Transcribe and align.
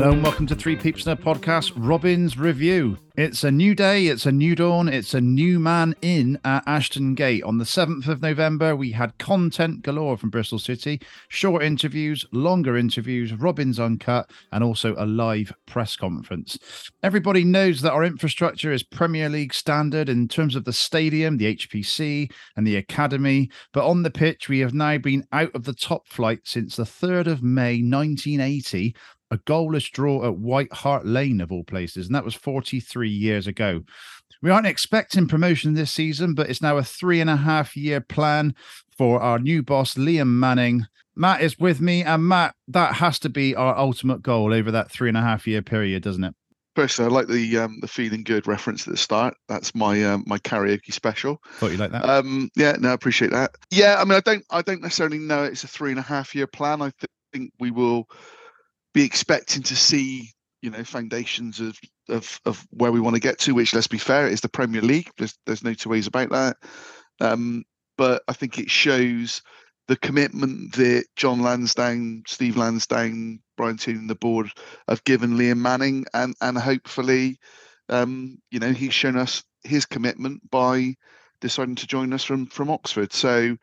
Hello 0.00 0.12
and 0.12 0.22
welcome 0.22 0.46
to 0.46 0.54
Three 0.54 0.76
Peeps 0.76 1.04
in 1.04 1.12
a 1.12 1.16
Podcast, 1.16 1.72
Robin's 1.76 2.38
Review. 2.38 2.96
It's 3.18 3.44
a 3.44 3.50
new 3.50 3.74
day, 3.74 4.06
it's 4.06 4.24
a 4.24 4.32
new 4.32 4.54
dawn, 4.54 4.88
it's 4.88 5.12
a 5.12 5.20
new 5.20 5.60
man 5.60 5.94
in 6.00 6.40
at 6.42 6.62
Ashton 6.66 7.14
Gate. 7.14 7.42
On 7.42 7.58
the 7.58 7.66
7th 7.66 8.08
of 8.08 8.22
November, 8.22 8.74
we 8.74 8.92
had 8.92 9.18
content 9.18 9.82
galore 9.82 10.16
from 10.16 10.30
Bristol 10.30 10.58
City, 10.58 11.02
short 11.28 11.62
interviews, 11.62 12.24
longer 12.32 12.78
interviews, 12.78 13.34
Robin's 13.34 13.78
Uncut, 13.78 14.30
and 14.52 14.64
also 14.64 14.94
a 14.96 15.04
live 15.04 15.52
press 15.66 15.96
conference. 15.96 16.58
Everybody 17.02 17.44
knows 17.44 17.82
that 17.82 17.92
our 17.92 18.02
infrastructure 18.04 18.72
is 18.72 18.82
Premier 18.82 19.28
League 19.28 19.52
standard 19.52 20.08
in 20.08 20.28
terms 20.28 20.56
of 20.56 20.64
the 20.64 20.72
stadium, 20.72 21.36
the 21.36 21.54
HPC, 21.56 22.32
and 22.56 22.66
the 22.66 22.76
academy. 22.76 23.50
But 23.74 23.86
on 23.86 24.02
the 24.02 24.10
pitch, 24.10 24.48
we 24.48 24.60
have 24.60 24.72
now 24.72 24.96
been 24.96 25.26
out 25.30 25.54
of 25.54 25.64
the 25.64 25.74
top 25.74 26.08
flight 26.08 26.40
since 26.44 26.76
the 26.76 26.84
3rd 26.84 27.26
of 27.26 27.42
May 27.42 27.82
1980 27.82 28.94
a 29.30 29.38
goalless 29.38 29.90
draw 29.90 30.26
at 30.26 30.36
White 30.36 30.72
Hart 30.72 31.06
Lane, 31.06 31.40
of 31.40 31.52
all 31.52 31.64
places, 31.64 32.06
and 32.06 32.14
that 32.14 32.24
was 32.24 32.34
43 32.34 33.08
years 33.08 33.46
ago. 33.46 33.82
We 34.42 34.50
aren't 34.50 34.66
expecting 34.66 35.28
promotion 35.28 35.74
this 35.74 35.92
season, 35.92 36.34
but 36.34 36.48
it's 36.48 36.62
now 36.62 36.78
a 36.78 36.82
three 36.82 37.20
and 37.20 37.28
a 37.30 37.36
half 37.36 37.76
year 37.76 38.00
plan 38.00 38.54
for 38.96 39.20
our 39.20 39.38
new 39.38 39.62
boss, 39.62 39.94
Liam 39.94 40.28
Manning. 40.28 40.86
Matt 41.14 41.42
is 41.42 41.58
with 41.58 41.80
me, 41.80 42.02
and 42.02 42.26
Matt, 42.26 42.54
that 42.68 42.94
has 42.94 43.18
to 43.20 43.28
be 43.28 43.54
our 43.54 43.76
ultimate 43.76 44.22
goal 44.22 44.54
over 44.54 44.70
that 44.70 44.90
three 44.90 45.08
and 45.08 45.18
a 45.18 45.22
half 45.22 45.46
year 45.46 45.60
period, 45.60 46.02
doesn't 46.02 46.24
it? 46.24 46.34
Personally, 46.74 47.10
I 47.10 47.14
like 47.14 47.26
the 47.26 47.58
um, 47.58 47.78
the 47.80 47.88
feeling 47.88 48.22
good 48.22 48.46
reference 48.46 48.86
at 48.86 48.92
the 48.92 48.96
start. 48.96 49.34
That's 49.48 49.74
my 49.74 50.02
um, 50.04 50.24
my 50.26 50.38
karaoke 50.38 50.92
special. 50.92 51.42
Thought 51.54 51.72
you 51.72 51.76
like 51.76 51.90
that. 51.92 52.08
Um, 52.08 52.48
yeah, 52.54 52.76
no, 52.78 52.90
I 52.90 52.92
appreciate 52.92 53.32
that. 53.32 53.50
Yeah, 53.70 53.96
I 53.98 54.04
mean, 54.04 54.14
I 54.14 54.20
don't 54.20 54.44
I 54.50 54.62
don't 54.62 54.80
necessarily 54.80 55.18
know 55.18 55.42
it's 55.42 55.64
a 55.64 55.68
three 55.68 55.90
and 55.90 55.98
a 55.98 56.02
half 56.02 56.34
year 56.34 56.46
plan. 56.46 56.80
I 56.80 56.90
th- 57.00 57.10
think 57.32 57.52
we 57.58 57.70
will 57.70 58.08
be 58.94 59.04
expecting 59.04 59.62
to 59.62 59.76
see 59.76 60.30
you 60.62 60.70
know 60.70 60.84
foundations 60.84 61.60
of 61.60 61.78
of 62.08 62.40
of 62.44 62.66
where 62.70 62.92
we 62.92 63.00
want 63.00 63.16
to 63.16 63.20
get 63.20 63.38
to 63.38 63.54
which 63.54 63.74
let's 63.74 63.86
be 63.86 63.98
fair 63.98 64.28
is 64.28 64.40
the 64.40 64.48
premier 64.48 64.82
league. 64.82 65.10
There's 65.18 65.36
there's 65.46 65.64
no 65.64 65.74
two 65.74 65.88
ways 65.88 66.06
about 66.06 66.30
that. 66.30 66.56
Um, 67.20 67.64
but 68.00 68.22
i 68.28 68.32
think 68.32 68.58
it 68.58 68.70
shows 68.70 69.42
the 69.86 69.96
commitment 69.96 70.72
that 70.74 71.04
john 71.16 71.42
lansdown 71.42 72.22
steve 72.26 72.56
lansdown 72.56 73.38
brian 73.58 73.76
Toon 73.76 73.98
and 73.98 74.10
the 74.10 74.14
board 74.14 74.50
have 74.88 75.04
given 75.04 75.36
liam 75.36 75.58
manning 75.58 76.06
and 76.14 76.34
and 76.40 76.56
hopefully 76.56 77.38
um, 77.90 78.38
you 78.50 78.58
know 78.58 78.72
he's 78.72 78.94
shown 78.94 79.16
us 79.16 79.42
his 79.64 79.84
commitment 79.84 80.48
by 80.50 80.94
deciding 81.40 81.74
to 81.74 81.86
join 81.86 82.12
us 82.12 82.22
from 82.22 82.46
from 82.46 82.70
oxford. 82.70 83.12
So 83.12 83.56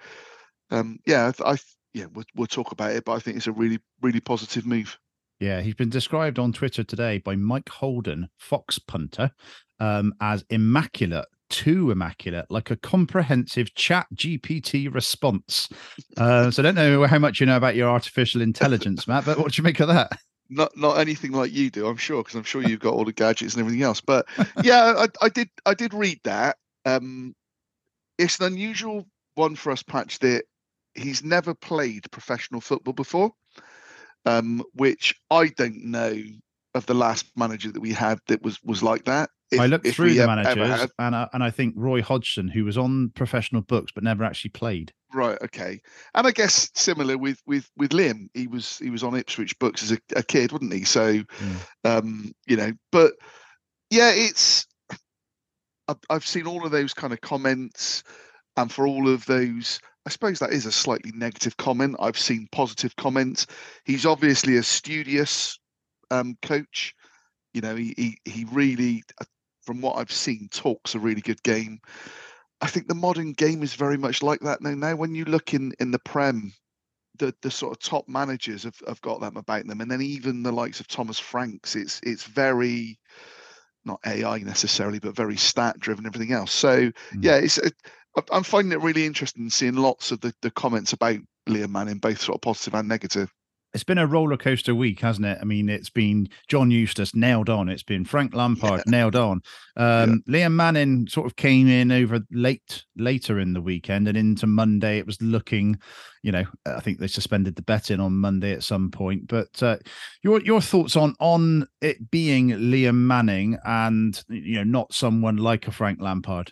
um, 0.69 1.00
yeah 1.08 1.31
i, 1.45 1.58
yeah 1.94 2.06
we'll, 2.14 2.25
we'll 2.36 2.47
talk 2.47 2.73
about 2.73 2.91
it 2.91 3.06
but 3.06 3.14
i 3.14 3.19
think 3.19 3.38
it's 3.38 3.47
a 3.47 3.52
really 3.52 3.80
really 4.02 4.19
positive 4.19 4.66
move 4.66 5.00
Yeah, 5.40 5.62
he's 5.62 5.76
been 5.76 5.90
described 5.90 6.40
on 6.40 6.52
Twitter 6.52 6.84
today 6.84 7.20
by 7.20 7.36
Mike 7.36 7.70
Holden, 7.70 8.30
Fox 8.38 8.80
punter, 8.80 9.32
um, 9.80 10.14
as 10.20 10.44
immaculate, 10.50 11.28
too 11.50 11.92
immaculate, 11.92 12.48
like 12.50 12.72
a 12.72 12.76
comprehensive 12.76 13.74
chat 13.76 14.08
GPT 14.16 14.94
response. 14.94 15.70
Uh, 16.18 16.50
so 16.50 16.62
I 16.62 16.64
don't 16.64 16.76
know 16.76 17.06
how 17.06 17.20
much 17.20 17.40
you 17.40 17.46
know 17.46 17.58
about 17.58 17.76
your 17.76 17.90
artificial 17.90 18.42
intelligence, 18.42 19.08
Matt, 19.08 19.26
but 19.26 19.38
what 19.38 19.52
do 19.52 19.59
you 19.59 19.64
make 19.64 19.80
of 19.80 19.90
that? 19.90 20.20
not 20.50 20.76
not 20.78 21.00
anything 21.00 21.31
like 21.31 21.52
you 21.52 21.70
do, 21.70 21.88
I'm 21.88 21.97
sure, 21.97 22.24
because 22.24 22.36
I'm 22.36 22.44
sure 22.44 22.64
you've 22.64 22.80
got 22.80 22.94
all 22.94 23.06
the 23.06 23.14
gadgets 23.14 23.53
and 23.53 23.62
everything 23.62 23.84
else. 23.84 24.02
But 24.02 24.28
yeah, 24.64 24.94
I, 24.97 25.08
I 25.22 25.30
did 25.30 25.50
I 25.66 25.74
did 25.74 25.94
read 25.94 26.20
that. 26.24 26.58
Um, 26.86 27.36
it's 28.18 28.40
an 28.40 28.47
unusual 28.47 29.06
one 29.36 29.56
for 29.56 29.72
us, 29.72 29.84
Patch. 29.84 30.20
That 30.20 30.46
he's 30.96 31.24
never 31.24 31.53
played 31.53 32.09
professional 32.12 32.62
football 32.62 32.94
before, 32.94 33.31
um, 34.28 34.64
which 34.74 35.16
I 35.32 35.48
don't 35.48 35.86
know 35.86 36.16
of 36.76 36.86
the 36.86 36.94
last 36.94 37.26
manager 37.36 37.72
that 37.72 37.80
we 37.80 37.92
had 37.94 38.20
that 38.28 38.42
was 38.44 38.60
was 38.64 38.84
like 38.84 39.06
that. 39.06 39.30
If- 39.50 39.60
I 39.62 39.66
looked 39.66 39.88
through 39.88 40.14
the 40.14 40.28
managers 40.28 40.68
had- 40.68 40.92
and, 41.00 41.16
I, 41.16 41.28
and 41.34 41.42
I 41.42 41.50
think 41.50 41.74
Roy 41.78 42.02
Hodgson, 42.02 42.50
who 42.50 42.66
was 42.66 42.78
on 42.78 43.12
professional 43.16 43.62
books 43.62 43.92
but 43.96 44.04
never 44.04 44.26
actually 44.26 44.50
played. 44.52 44.92
Right. 45.14 45.38
Okay. 45.42 45.80
And 46.14 46.28
I 46.28 46.32
guess 46.32 46.70
similar 46.76 47.18
with 47.18 47.42
with 47.48 47.70
with 47.78 47.92
Liam, 47.92 48.28
he 48.34 48.48
was 48.48 48.78
he 48.80 48.90
was 48.90 49.04
on 49.04 49.16
Ipswich 49.16 49.58
books 49.60 49.82
as 49.84 49.94
a, 49.94 49.98
a 50.18 50.24
kid, 50.24 50.52
wasn't 50.52 50.74
he? 50.74 50.84
So, 50.84 51.24
um, 51.86 52.34
you 52.46 52.58
know, 52.58 52.74
but 52.92 53.14
yeah, 53.90 54.12
it's 54.14 54.68
I've, 55.88 55.98
I've 56.09 56.28
seen 56.28 56.46
all 56.46 56.66
of 56.66 56.72
those 56.72 56.94
kind 56.94 57.14
of 57.14 57.22
comments, 57.22 58.04
and 58.58 58.70
for 58.70 58.86
all 58.86 59.08
of 59.08 59.26
those, 59.28 59.80
I 60.07 60.09
suppose 60.09 60.40
that 60.40 60.53
is 60.53 60.66
a 60.66 60.72
slightly 60.72 61.12
negative 61.13 61.57
comment. 61.57 61.97
I've 62.00 62.18
seen 62.18 62.47
positive 62.53 62.95
comments. 62.95 63.45
He's 63.84 64.06
obviously 64.06 64.56
a 64.56 64.63
studious 64.63 65.59
um, 66.12 66.38
coach. 66.41 66.95
You 67.53 67.59
know, 67.59 67.75
he 67.75 67.94
he 67.97 68.17
he 68.23 68.46
really, 68.46 69.03
uh, 69.19 69.25
from 69.63 69.81
what 69.81 69.97
I've 69.97 70.12
seen, 70.13 70.47
talks 70.50 70.96
a 70.96 71.00
really 71.00 71.19
good 71.19 71.44
game. 71.44 71.79
I 72.62 72.67
think 72.67 72.88
the 72.88 72.96
modern 72.96 73.34
game 73.34 73.62
is 73.63 73.73
very 73.73 73.97
much 73.97 74.23
like 74.23 74.40
that 74.41 74.62
now. 74.62 74.75
Now, 74.75 74.96
when 74.96 75.13
you 75.13 75.25
look 75.25 75.53
in 75.53 75.73
in 75.81 75.91
the 75.91 76.00
Prem, 76.00 76.53
the 77.19 77.35
the 77.41 77.51
sort 77.51 77.73
of 77.73 77.84
top 77.84 78.07
managers 78.07 78.63
have, 78.63 78.79
have 78.88 79.01
got 79.01 79.19
them 79.19 79.35
about 79.35 79.67
them, 79.67 79.81
and 79.81 79.91
then 79.91 80.01
even 80.01 80.41
the 80.41 80.53
likes 80.53 80.79
of 80.79 80.88
Thomas 80.88 81.19
Franks, 81.19 81.75
it's 81.75 82.00
it's 82.01 82.23
very 82.23 82.97
not 83.84 84.00
AI 84.06 84.38
necessarily, 84.40 85.00
but 85.00 85.17
very 85.17 85.35
stat 85.35 85.78
driven, 85.79 86.06
everything 86.06 86.31
else. 86.31 86.53
So 86.53 86.88
Mm. 86.88 86.94
yeah, 87.23 87.35
it's 87.35 87.57
it, 87.57 87.73
I- 87.85 87.90
I'm 88.31 88.44
finding 88.44 88.72
it 88.72 88.81
really 88.81 89.05
interesting 89.05 89.50
seeing 89.50 89.75
lots 89.75 90.11
of 90.11 90.22
the, 90.22 90.33
the 90.41 90.51
comments 90.51 90.94
about 90.94 91.19
Liam 91.47 91.69
Manning, 91.69 92.00
both 92.00 92.22
sort 92.22 92.38
of 92.38 92.41
positive 92.41 92.75
and 92.75 92.88
negative. 92.88 93.31
It's 93.73 93.83
been 93.83 93.97
a 93.97 94.07
roller 94.07 94.38
coaster 94.38 94.73
week, 94.73 95.01
hasn't 95.01 95.28
it? 95.28 95.38
I 95.39 95.44
mean, 95.44 95.69
it's 95.69 95.89
been 95.89 96.29
John 96.47 96.72
Eustace 96.72 97.13
nailed 97.13 97.50
on. 97.50 97.69
It's 97.69 97.83
been 97.83 98.05
Frank 98.05 98.33
Lampard 98.33 98.81
nailed 98.88 99.16
on. 99.16 99.41
Um, 99.75 100.23
Liam 100.28 100.53
Manning 100.53 101.05
sort 101.07 101.28
of 101.28 101.35
came 101.35 101.67
in 101.67 101.91
over 101.91 102.22
late, 102.31 102.85
later 102.95 103.39
in 103.39 103.53
the 103.53 103.61
weekend 103.61 104.07
and 104.07 104.17
into 104.17 104.47
Monday. 104.47 104.97
It 104.97 105.05
was 105.05 105.22
looking, 105.22 105.78
you 106.23 106.31
know, 106.31 106.45
I 106.66 106.79
think 106.79 106.99
they 106.99 107.07
suspended 107.07 107.55
the 107.55 107.61
betting 107.61 107.99
on 107.99 108.13
Monday 108.13 108.53
at 108.53 108.63
some 108.63 108.89
point. 108.89 109.28
But 109.28 109.61
uh, 109.61 109.78
your 110.23 110.41
your 110.41 110.61
thoughts 110.61 110.95
on 110.95 111.13
on 111.19 111.67
it 111.81 112.09
being 112.09 112.49
Liam 112.49 112.95
Manning 112.95 113.59
and 113.66 114.23
you 114.29 114.55
know 114.55 114.63
not 114.63 114.94
someone 114.94 115.38
like 115.38 115.67
a 115.67 115.72
Frank 115.72 116.01
Lampard? 116.01 116.51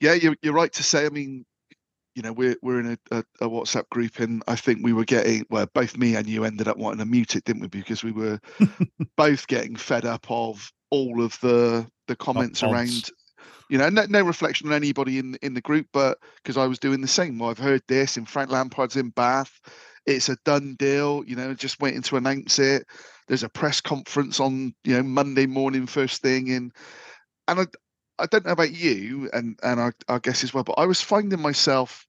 Yeah, 0.00 0.14
you're 0.14 0.36
you're 0.42 0.52
right 0.52 0.72
to 0.74 0.82
say. 0.82 1.06
I 1.06 1.08
mean, 1.08 1.44
you 2.16 2.22
know, 2.22 2.32
we're 2.32 2.56
we're 2.62 2.80
in 2.80 2.98
a, 3.10 3.16
a, 3.18 3.24
a 3.42 3.48
WhatsApp 3.48 3.88
group, 3.90 4.18
and 4.20 4.42
I 4.48 4.56
think 4.56 4.80
we 4.82 4.94
were 4.94 5.04
getting 5.04 5.44
well, 5.50 5.66
both 5.72 5.96
me 5.96 6.16
and 6.16 6.26
you 6.26 6.44
ended 6.44 6.66
up 6.66 6.78
wanting 6.78 6.98
to 6.98 7.04
mute 7.04 7.36
it, 7.36 7.44
didn't 7.44 7.62
we? 7.62 7.68
Because 7.68 8.02
we 8.02 8.12
were 8.12 8.40
both 9.16 9.46
getting 9.46 9.76
fed 9.76 10.06
up 10.06 10.26
of 10.30 10.72
all 10.90 11.22
of 11.22 11.38
the 11.40 11.86
the 12.08 12.16
comments 12.16 12.62
around. 12.62 13.10
You 13.68 13.78
know, 13.78 13.88
no, 13.88 14.06
no 14.08 14.22
reflection 14.22 14.68
on 14.68 14.74
anybody 14.74 15.18
in 15.18 15.36
in 15.42 15.52
the 15.52 15.60
group, 15.60 15.88
but 15.92 16.18
because 16.36 16.56
I 16.56 16.66
was 16.66 16.78
doing 16.78 17.02
the 17.02 17.08
same. 17.08 17.38
Well, 17.38 17.50
I've 17.50 17.58
heard 17.58 17.82
this, 17.86 18.16
and 18.16 18.28
Frank 18.28 18.50
Lampard's 18.50 18.96
in 18.96 19.10
Bath. 19.10 19.60
It's 20.06 20.28
a 20.28 20.38
done 20.44 20.76
deal. 20.78 21.22
You 21.26 21.36
know, 21.36 21.52
just 21.52 21.80
waiting 21.80 22.02
to 22.02 22.16
announce 22.16 22.58
it. 22.58 22.86
There's 23.28 23.42
a 23.42 23.48
press 23.48 23.80
conference 23.80 24.40
on 24.40 24.72
you 24.84 24.94
know 24.94 25.02
Monday 25.02 25.46
morning, 25.46 25.86
first 25.86 26.22
thing, 26.22 26.50
and 26.50 26.72
and 27.48 27.60
I 27.60 27.66
I 28.18 28.26
don't 28.26 28.46
know 28.46 28.52
about 28.52 28.72
you, 28.72 29.28
and 29.32 29.58
and 29.62 29.80
I, 29.80 29.92
I 30.08 30.18
guess 30.18 30.44
as 30.44 30.54
well, 30.54 30.64
but 30.64 30.78
I 30.78 30.86
was 30.86 31.00
finding 31.00 31.40
myself 31.40 32.06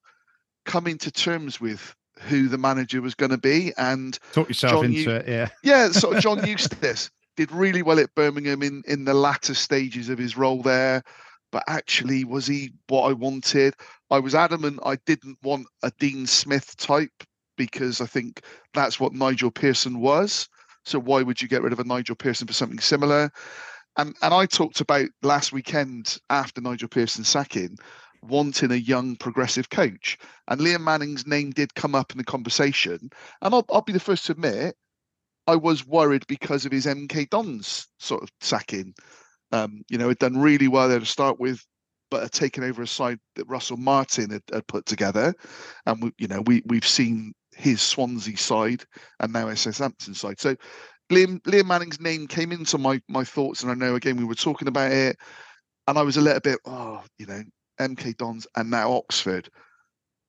coming 0.66 0.98
to 1.00 1.12
terms 1.12 1.60
with 1.60 1.96
who 2.20 2.48
the 2.48 2.58
manager 2.58 3.02
was 3.02 3.16
going 3.16 3.32
to 3.32 3.38
be, 3.38 3.74
and 3.78 4.18
Talk 4.34 4.48
yourself 4.48 4.74
John, 4.74 4.86
into 4.86 5.00
you- 5.00 5.12
it, 5.12 5.28
yeah. 5.28 5.48
yeah, 5.64 5.92
sort 5.92 6.18
of 6.18 6.24
John 6.24 6.46
Eustace 6.46 7.10
did 7.36 7.52
really 7.52 7.82
well 7.84 8.00
at 8.00 8.14
Birmingham 8.16 8.64
in 8.64 8.84
in 8.88 9.06
the 9.06 9.14
latter 9.14 9.54
stages 9.54 10.10
of 10.10 10.18
his 10.18 10.38
role 10.38 10.62
there. 10.62 11.04
But 11.52 11.64
actually, 11.68 12.26
was 12.26 12.46
he 12.46 12.74
what 12.88 13.10
I 13.10 13.14
wanted? 13.14 13.74
I 14.12 14.20
was 14.20 14.36
adamant 14.36 14.80
I 14.84 14.98
didn't 15.06 15.38
want 15.44 15.68
a 15.82 15.92
Dean 15.98 16.28
Smith 16.28 16.76
type 16.78 17.24
because 17.58 18.02
I 18.02 18.06
think 18.06 18.42
that's 18.74 19.00
what 19.00 19.14
Nigel 19.14 19.52
Pearson 19.52 20.00
was. 20.00 20.50
So 20.84 21.00
why 21.00 21.22
would 21.22 21.42
you 21.42 21.48
get 21.48 21.62
rid 21.62 21.74
of 21.74 21.80
a 21.80 21.84
Nigel 21.84 22.16
Pearson 22.16 22.48
for 22.48 22.54
something 22.54 22.80
similar? 22.80 23.32
And 23.98 24.16
and 24.22 24.34
I 24.34 24.46
talked 24.46 24.82
about 24.82 25.10
last 25.24 25.52
weekend 25.52 26.18
after 26.30 26.62
Nigel 26.62 26.88
Pearson's 26.90 27.30
sacking, 27.30 27.78
wanting 28.22 28.72
a 28.72 28.76
young 28.76 29.16
progressive 29.16 29.70
coach. 29.70 30.18
And 30.48 30.62
Liam 30.62 30.82
Manning's 30.82 31.28
name 31.28 31.52
did 31.52 31.76
come 31.76 31.96
up 31.96 32.12
in 32.12 32.18
the 32.18 32.24
conversation. 32.24 33.10
And 33.42 33.54
I'll, 33.54 33.66
I'll 33.72 33.82
be 33.82 33.94
the 33.94 34.00
first 34.00 34.26
to 34.28 34.34
admit, 34.34 34.76
I 35.48 35.56
was 35.56 35.86
worried 35.88 36.26
because 36.28 36.66
of 36.66 36.72
his 36.72 36.86
MK 36.86 37.30
Dons 37.30 37.88
sort 38.00 38.24
of 38.24 38.30
sacking. 38.42 38.94
Um, 39.52 39.84
you 39.90 39.98
know, 39.98 40.10
had 40.10 40.20
done 40.20 40.38
really 40.38 40.68
well 40.68 40.90
there 40.90 41.00
to 41.00 41.06
start 41.06 41.40
with. 41.40 41.66
but 42.10 42.22
had 42.24 42.32
taken 42.32 42.64
over 42.64 42.82
a 42.82 42.88
side 42.88 43.20
that 43.36 43.48
Russell 43.48 43.78
Martin 43.78 44.30
had, 44.32 44.44
had 44.52 44.68
put 44.68 44.86
together, 44.86 45.34
and 45.86 46.04
we, 46.04 46.12
you 46.18 46.28
know 46.28 46.42
we 46.42 46.62
we've 46.66 46.88
seen 46.88 47.34
his 47.56 47.82
Swansea 47.82 48.38
side 48.38 48.84
and 49.20 49.34
now 49.34 49.54
Southampton 49.56 50.14
side. 50.14 50.40
So 50.40 50.56
Liam 51.10 51.42
Liam 51.44 51.68
Manning's 51.68 52.02
name 52.02 52.28
came 52.28 52.52
into 52.52 52.78
my 52.78 53.02
my 53.08 53.24
thoughts, 53.24 53.64
and 53.64 53.72
I 53.72 53.76
know 53.76 53.96
again 53.96 54.18
we 54.18 54.26
were 54.26 54.36
talking 54.36 54.68
about 54.68 54.92
it, 54.92 55.18
and 55.88 55.98
I 55.98 56.02
was 56.02 56.18
a 56.18 56.22
little 56.22 56.42
bit 56.42 56.60
oh 56.66 57.04
you 57.18 57.26
know 57.26 57.44
MK 57.80 58.18
Dons 58.18 58.46
and 58.56 58.70
now 58.70 58.92
Oxford, 58.92 59.50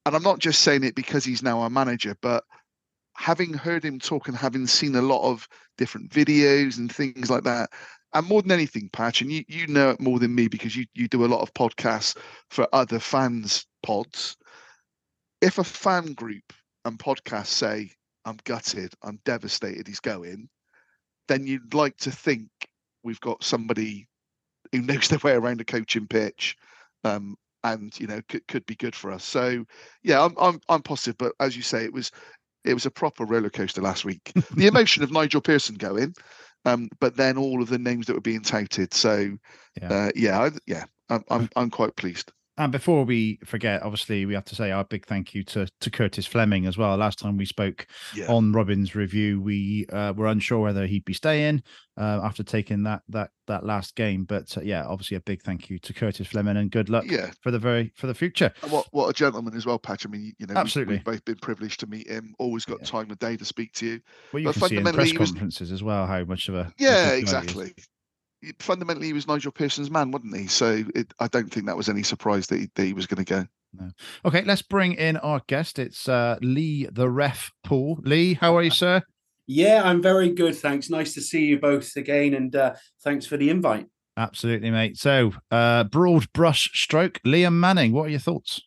and 0.06 0.14
I'm 0.14 0.22
not 0.22 0.38
just 0.38 0.60
saying 0.60 0.84
it 0.84 0.94
because 0.94 1.24
he's 1.24 1.42
now 1.42 1.60
our 1.60 1.70
manager, 1.70 2.16
but 2.22 2.44
having 3.16 3.52
heard 3.52 3.84
him 3.84 3.98
talk 3.98 4.28
and 4.28 4.36
having 4.36 4.66
seen 4.68 4.94
a 4.94 5.02
lot 5.02 5.28
of 5.28 5.48
different 5.76 6.10
videos 6.10 6.78
and 6.78 6.94
things 6.94 7.28
like 7.28 7.42
that, 7.42 7.70
and 8.14 8.26
more 8.28 8.42
than 8.42 8.52
anything, 8.52 8.88
Patch, 8.92 9.20
and 9.20 9.32
you 9.32 9.44
you 9.48 9.66
know 9.66 9.90
it 9.90 10.00
more 10.00 10.20
than 10.20 10.34
me 10.34 10.46
because 10.46 10.76
you 10.76 10.86
you 10.94 11.08
do 11.08 11.24
a 11.24 11.26
lot 11.26 11.40
of 11.42 11.52
podcasts 11.54 12.16
for 12.50 12.68
other 12.72 13.00
fans 13.00 13.66
pods. 13.82 14.36
If 15.40 15.58
a 15.58 15.64
fan 15.64 16.12
group 16.12 16.52
and 16.84 16.98
podcast 17.00 17.46
say, 17.46 17.90
"I'm 18.24 18.38
gutted, 18.44 18.94
I'm 19.02 19.18
devastated, 19.24 19.88
he's 19.88 20.00
going," 20.00 20.48
then 21.28 21.46
you'd 21.46 21.74
like 21.74 21.96
to 21.98 22.10
think 22.10 22.48
we've 23.04 23.20
got 23.20 23.44
somebody 23.44 24.08
who 24.72 24.82
knows 24.82 25.08
their 25.08 25.18
way 25.20 25.32
around 25.32 25.60
a 25.60 25.64
coaching 25.64 26.06
pitch, 26.06 26.56
um, 27.04 27.36
and 27.64 27.98
you 27.98 28.06
know 28.06 28.20
could, 28.28 28.46
could 28.48 28.66
be 28.66 28.74
good 28.74 28.94
for 28.94 29.10
us. 29.12 29.24
So 29.24 29.64
yeah, 30.02 30.22
I'm 30.22 30.34
I'm 30.38 30.60
I'm 30.68 30.82
positive, 30.82 31.16
but 31.18 31.32
as 31.40 31.56
you 31.56 31.62
say, 31.62 31.84
it 31.84 31.92
was 31.92 32.10
it 32.64 32.74
was 32.74 32.86
a 32.86 32.90
proper 32.90 33.24
roller 33.24 33.50
coaster 33.50 33.80
last 33.80 34.04
week. 34.04 34.32
the 34.56 34.66
emotion 34.66 35.02
of 35.02 35.12
Nigel 35.12 35.40
Pearson 35.40 35.76
going, 35.76 36.14
um, 36.64 36.88
but 37.00 37.16
then 37.16 37.38
all 37.38 37.62
of 37.62 37.68
the 37.68 37.78
names 37.78 38.06
that 38.06 38.14
were 38.14 38.20
being 38.20 38.42
touted. 38.42 38.92
So 38.94 39.36
yeah, 39.80 39.88
uh, 39.88 40.10
yeah, 40.14 40.40
I, 40.40 40.50
yeah, 40.66 40.84
I'm, 41.08 41.24
I'm 41.30 41.48
I'm 41.56 41.70
quite 41.70 41.96
pleased. 41.96 42.32
And 42.58 42.72
before 42.72 43.04
we 43.04 43.38
forget, 43.44 43.82
obviously, 43.82 44.26
we 44.26 44.34
have 44.34 44.44
to 44.46 44.56
say 44.56 44.72
our 44.72 44.84
big 44.84 45.06
thank 45.06 45.32
you 45.32 45.44
to 45.44 45.68
to 45.80 45.90
Curtis 45.90 46.26
Fleming 46.26 46.66
as 46.66 46.76
well. 46.76 46.96
Last 46.96 47.20
time 47.20 47.36
we 47.36 47.44
spoke 47.44 47.86
yeah. 48.16 48.26
on 48.26 48.52
Robin's 48.52 48.96
review, 48.96 49.40
we 49.40 49.86
uh, 49.92 50.12
were 50.16 50.26
unsure 50.26 50.58
whether 50.58 50.84
he'd 50.84 51.04
be 51.04 51.12
staying 51.12 51.62
uh, 51.96 52.20
after 52.24 52.42
taking 52.42 52.82
that 52.82 53.02
that 53.10 53.30
that 53.46 53.64
last 53.64 53.94
game. 53.94 54.24
But 54.24 54.58
uh, 54.58 54.62
yeah, 54.62 54.84
obviously, 54.84 55.16
a 55.16 55.20
big 55.20 55.42
thank 55.42 55.70
you 55.70 55.78
to 55.78 55.94
Curtis 55.94 56.26
Fleming 56.26 56.56
and 56.56 56.68
good 56.68 56.88
luck 56.88 57.04
yeah. 57.06 57.30
for 57.42 57.52
the 57.52 57.60
very 57.60 57.92
for 57.94 58.08
the 58.08 58.14
future. 58.14 58.52
And 58.62 58.72
what 58.72 58.88
what 58.90 59.08
a 59.08 59.12
gentleman 59.12 59.54
as 59.54 59.64
well, 59.64 59.78
Patch. 59.78 60.04
I 60.04 60.08
mean, 60.08 60.32
you 60.38 60.46
know, 60.48 60.54
absolutely, 60.54 60.94
we've, 60.96 61.06
we've 61.06 61.14
both 61.14 61.24
been 61.24 61.36
privileged 61.36 61.78
to 61.80 61.86
meet 61.86 62.08
him. 62.08 62.34
Always 62.40 62.64
got 62.64 62.80
yeah. 62.80 62.86
time 62.86 63.10
of 63.12 63.20
day 63.20 63.36
to 63.36 63.44
speak 63.44 63.72
to 63.74 63.86
you. 63.86 64.00
Well, 64.32 64.40
you 64.40 64.48
but 64.48 64.56
can 64.56 64.68
see 64.68 64.76
in 64.78 64.84
press 64.84 65.12
conferences 65.12 65.60
was, 65.60 65.72
as 65.72 65.82
well 65.84 66.06
how 66.06 66.24
much 66.24 66.48
of 66.48 66.56
a 66.56 66.72
yeah, 66.76 67.12
exactly 67.12 67.72
fundamentally 68.58 69.06
he 69.06 69.12
was 69.12 69.26
Nigel 69.26 69.52
Pearson's 69.52 69.90
man, 69.90 70.10
wasn't 70.10 70.36
he? 70.36 70.46
So 70.46 70.84
it, 70.94 71.12
I 71.18 71.28
don't 71.28 71.50
think 71.52 71.66
that 71.66 71.76
was 71.76 71.88
any 71.88 72.02
surprise 72.02 72.46
that 72.48 72.60
he, 72.60 72.70
that 72.74 72.84
he 72.84 72.92
was 72.92 73.06
going 73.06 73.24
to 73.24 73.34
go. 73.34 73.46
No. 73.74 73.90
Okay, 74.24 74.42
let's 74.44 74.62
bring 74.62 74.94
in 74.94 75.16
our 75.18 75.42
guest. 75.46 75.78
It's 75.78 76.08
uh, 76.08 76.38
Lee, 76.40 76.88
the 76.90 77.10
ref, 77.10 77.50
Poole. 77.64 77.98
Lee, 78.02 78.34
how 78.34 78.56
are 78.56 78.62
you, 78.62 78.70
sir? 78.70 79.02
Yeah, 79.46 79.82
I'm 79.84 80.02
very 80.02 80.30
good. 80.30 80.56
Thanks. 80.56 80.90
Nice 80.90 81.14
to 81.14 81.20
see 81.20 81.44
you 81.46 81.58
both 81.58 81.96
again, 81.96 82.34
and 82.34 82.54
uh, 82.54 82.74
thanks 83.02 83.26
for 83.26 83.36
the 83.36 83.50
invite. 83.50 83.86
Absolutely, 84.16 84.70
mate. 84.70 84.96
So, 84.96 85.32
uh, 85.50 85.84
broad 85.84 86.32
brush 86.32 86.70
stroke, 86.74 87.20
Liam 87.24 87.54
Manning. 87.54 87.92
What 87.92 88.06
are 88.06 88.10
your 88.10 88.20
thoughts? 88.20 88.60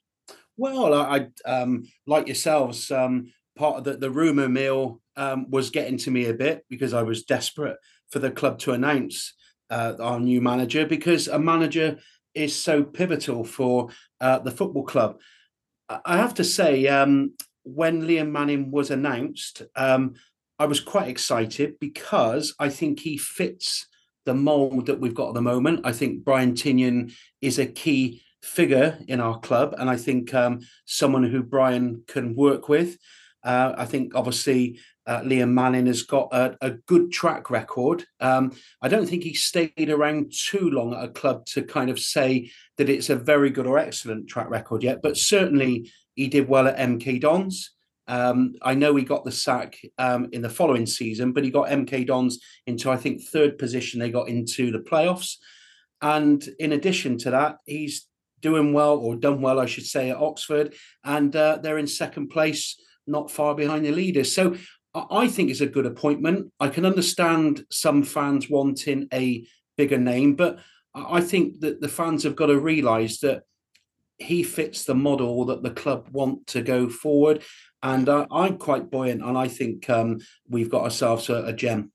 Well, 0.58 0.94
I, 0.94 1.28
I 1.46 1.50
um, 1.50 1.88
like 2.06 2.28
yourselves. 2.28 2.92
Um, 2.92 3.32
part 3.56 3.78
of 3.78 3.84
the, 3.84 3.98
the 3.98 4.10
rumor 4.10 4.48
mill 4.48 5.02
um, 5.16 5.50
was 5.50 5.70
getting 5.70 5.98
to 5.98 6.12
me 6.12 6.26
a 6.26 6.34
bit 6.34 6.66
because 6.70 6.94
I 6.94 7.04
was 7.04 7.24
desperate 7.24 7.78
for 8.10 8.20
the 8.20 8.32
club 8.32 8.60
to 8.60 8.72
announce 8.72 9.34
uh, 9.72 9.96
our 10.00 10.20
new 10.20 10.42
manager 10.42 10.86
because 10.86 11.28
a 11.28 11.40
manager 11.40 11.98
is 12.36 12.56
so 12.56 12.84
pivotal 12.84 13.44
for 13.44 13.90
uh, 14.20 14.40
the 14.40 14.52
football 14.52 14.84
club. 14.84 15.20
I 16.06 16.18
have 16.18 16.36
to 16.36 16.44
say, 16.44 16.88
um, 16.88 17.34
when 17.64 18.04
Liam 18.04 18.32
Manning 18.32 18.72
was 18.72 18.92
announced, 18.92 19.64
um, 19.76 20.14
I 20.58 20.66
was 20.66 20.80
quite 20.80 21.10
excited 21.10 21.80
because 21.80 22.54
I 22.60 22.70
think 22.70 23.00
he 23.00 23.18
fits 23.18 23.88
the 24.26 24.34
mold 24.34 24.86
that 24.86 25.00
we've 25.00 25.16
got 25.16 25.30
at 25.30 25.34
the 25.34 25.42
moment. 25.42 25.82
I 25.84 25.92
think 25.92 26.24
Brian 26.24 26.54
Tinnion 26.54 27.14
is 27.42 27.60
a 27.60 27.66
key 27.66 28.22
figure 28.42 29.00
in 29.08 29.20
our 29.20 29.40
club, 29.40 29.76
and 29.78 29.90
I 29.90 29.98
think 29.98 30.34
um, 30.34 30.60
someone 30.86 31.24
who 31.24 31.44
Brian 31.44 32.04
can 32.08 32.36
work 32.36 32.70
with. 32.70 32.98
Uh, 33.44 33.74
I 33.76 33.86
think 33.86 34.14
obviously 34.16 34.80
uh, 35.12 35.22
Liam 35.24 35.52
Manning 35.52 35.88
has 35.88 36.04
got 36.04 36.30
a, 36.32 36.58
a 36.62 36.72
good 36.72 37.12
track 37.12 37.50
record. 37.50 38.06
Um, 38.22 38.54
I 38.82 38.88
don't 38.88 39.06
think 39.06 39.24
he 39.24 39.34
stayed 39.34 39.90
around 39.90 40.32
too 40.32 40.70
long 40.70 40.94
at 40.94 41.04
a 41.04 41.10
club 41.10 41.46
to 41.48 41.64
kind 41.64 41.90
of 41.90 42.00
say 42.00 42.50
that 42.78 42.88
it's 42.88 43.10
a 43.10 43.18
very 43.18 43.50
good 43.50 43.68
or 43.68 43.78
excellent 43.78 44.30
track 44.30 44.50
record 44.50 44.84
yet, 44.84 45.02
but 45.04 45.18
certainly 45.18 45.92
he 46.16 46.30
did 46.30 46.48
well 46.48 46.66
at 46.66 46.78
MK 46.78 47.20
Dons. 47.20 47.72
Um, 48.08 48.54
I 48.62 48.74
know 48.74 48.96
he 48.96 49.04
got 49.04 49.26
the 49.26 49.34
sack 49.34 49.78
um, 49.98 50.30
in 50.32 50.42
the 50.42 50.50
following 50.50 50.86
season, 50.86 51.34
but 51.34 51.44
he 51.44 51.52
got 51.52 51.68
MK 51.68 52.08
Dons 52.08 52.40
into, 52.66 52.90
I 52.90 52.96
think, 52.96 53.22
third 53.22 53.58
position. 53.58 54.00
They 54.00 54.12
got 54.12 54.30
into 54.30 54.72
the 54.72 54.80
playoffs. 54.80 55.36
And 56.02 56.42
in 56.58 56.72
addition 56.72 57.18
to 57.20 57.32
that, 57.32 57.58
he's 57.66 58.08
doing 58.40 58.72
well 58.72 58.98
or 58.98 59.18
done 59.18 59.42
well, 59.42 59.60
I 59.60 59.66
should 59.66 59.86
say, 59.86 60.10
at 60.10 60.18
Oxford. 60.18 60.74
And 61.04 61.36
uh, 61.36 61.60
they're 61.62 61.78
in 61.78 61.88
second 61.88 62.30
place 62.30 62.80
not 63.08 63.30
far 63.30 63.56
behind 63.56 63.86
the 63.86 63.92
leaders. 63.92 64.34
So 64.34 64.56
I 64.94 65.28
think 65.28 65.50
it's 65.50 65.62
a 65.62 65.68
good 65.68 65.86
appointment. 65.86 66.52
I 66.60 66.68
can 66.68 66.86
understand 66.86 67.66
some 67.70 68.04
fans 68.04 68.50
wanting 68.50 69.08
a 69.14 69.46
bigger 69.78 69.98
name, 69.98 70.36
but 70.36 70.60
I 70.94 71.22
think 71.22 71.62
that 71.62 71.80
the 71.80 71.88
fans 71.88 72.24
have 72.24 72.36
got 72.36 72.48
to 72.48 72.60
realise 72.60 73.20
that 73.20 73.44
he 74.18 74.44
fits 74.44 74.84
the 74.84 74.96
model 74.96 75.46
that 75.46 75.64
the 75.64 75.72
club 75.72 76.10
want 76.12 76.46
to 76.48 76.62
go 76.62 76.90
forward. 76.90 77.44
And 77.82 78.08
uh, 78.10 78.28
I'm 78.32 78.58
quite 78.58 78.92
buoyant, 78.92 79.24
and 79.24 79.38
I 79.38 79.48
think 79.48 79.90
um, 79.90 80.20
we've 80.48 80.70
got 80.70 80.84
ourselves 80.84 81.30
a, 81.30 81.46
a 81.46 81.54
gem. 81.54 81.92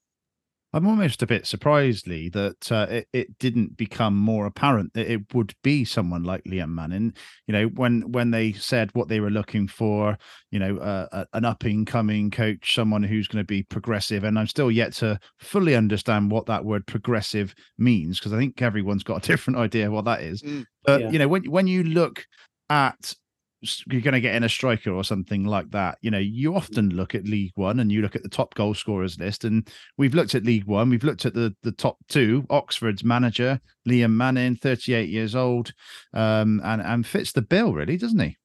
I'm 0.77 0.87
almost 0.87 1.23
a 1.23 1.27
bit 1.27 1.47
surprised, 1.47 2.07
Lee, 2.07 2.29
that 2.29 2.71
uh, 2.71 2.87
it, 2.91 3.09
it 3.15 3.39
didn't 3.39 3.79
become 3.79 4.15
more 4.15 4.45
apparent 4.45 4.93
that 4.93 5.11
it 5.11 5.33
would 5.33 5.55
be 5.65 5.87
someone 5.87 6.23
like 6.23 6.45
Liam 6.45 6.69
Manning. 6.69 7.15
You 7.47 7.53
know, 7.53 7.67
when 7.69 8.13
when 8.13 8.31
they 8.31 8.53
said 8.53 8.91
what 8.93 9.09
they 9.09 9.21
were 9.21 9.31
looking 9.31 9.69
for, 9.69 10.19
you 10.51 10.59
know, 10.59 10.77
uh, 10.77 11.25
an 11.33 11.47
up 11.47 11.65
and 11.65 11.87
coming 11.87 12.31
coach, 12.31 12.75
someone 12.75 13.03
who's 13.03 13.27
going 13.27 13.43
to 13.43 13.47
be 13.47 13.63
progressive, 13.63 14.23
and 14.23 14.39
I'm 14.39 14.49
still 14.49 14.71
yet 14.71 14.93
to 14.97 15.19
fully 15.41 15.75
understand 15.75 16.31
what 16.31 16.45
that 16.45 16.67
word 16.67 16.87
progressive 16.87 17.55
means 17.79 18.19
because 18.19 18.35
I 18.35 18.37
think 18.37 18.61
everyone's 18.61 19.03
got 19.03 19.25
a 19.25 19.27
different 19.33 19.59
idea 19.59 19.87
of 19.87 19.95
what 19.95 20.05
that 20.05 20.21
is. 20.21 20.43
Mm, 20.43 20.67
but 20.85 21.01
yeah. 21.01 21.11
you 21.11 21.19
know, 21.19 21.29
when 21.29 21.51
when 21.51 21.67
you 21.67 21.85
look 21.85 22.27
at 22.69 23.15
you're 23.63 24.03
going 24.03 24.15
to 24.15 24.21
get 24.21 24.35
in 24.35 24.45
a 24.45 24.49
striker 24.49 24.91
or 24.91 25.03
something 25.03 25.45
like 25.45 25.71
that. 25.71 25.99
You 26.03 26.11
know, 26.11 26.19
you 26.19 26.55
often 26.55 26.91
look 26.91 27.15
at 27.15 27.25
League 27.25 27.53
One 27.55 27.81
and 27.81 27.91
you 27.91 28.03
look 28.03 28.15
at 28.15 28.23
the 28.23 28.29
top 28.29 28.55
goal 28.55 28.75
scorers 28.75 29.19
list, 29.19 29.45
and 29.45 29.69
we've 29.97 30.15
looked 30.15 30.35
at 30.35 30.45
League 30.45 30.67
One, 30.67 30.91
we've 30.91 31.05
looked 31.05 31.27
at 31.27 31.35
the 31.35 31.55
the 31.63 31.73
top 31.73 31.97
two. 32.09 32.45
Oxford's 32.51 33.05
manager 33.05 33.61
Liam 33.89 34.13
Manning, 34.13 34.57
38 34.57 35.09
years 35.09 35.35
old, 35.35 35.73
um, 36.13 36.61
and 36.65 36.83
and 36.83 37.07
fits 37.07 37.33
the 37.33 37.43
bill 37.43 37.73
really, 37.73 37.97
doesn't 37.97 38.21
he? 38.21 38.37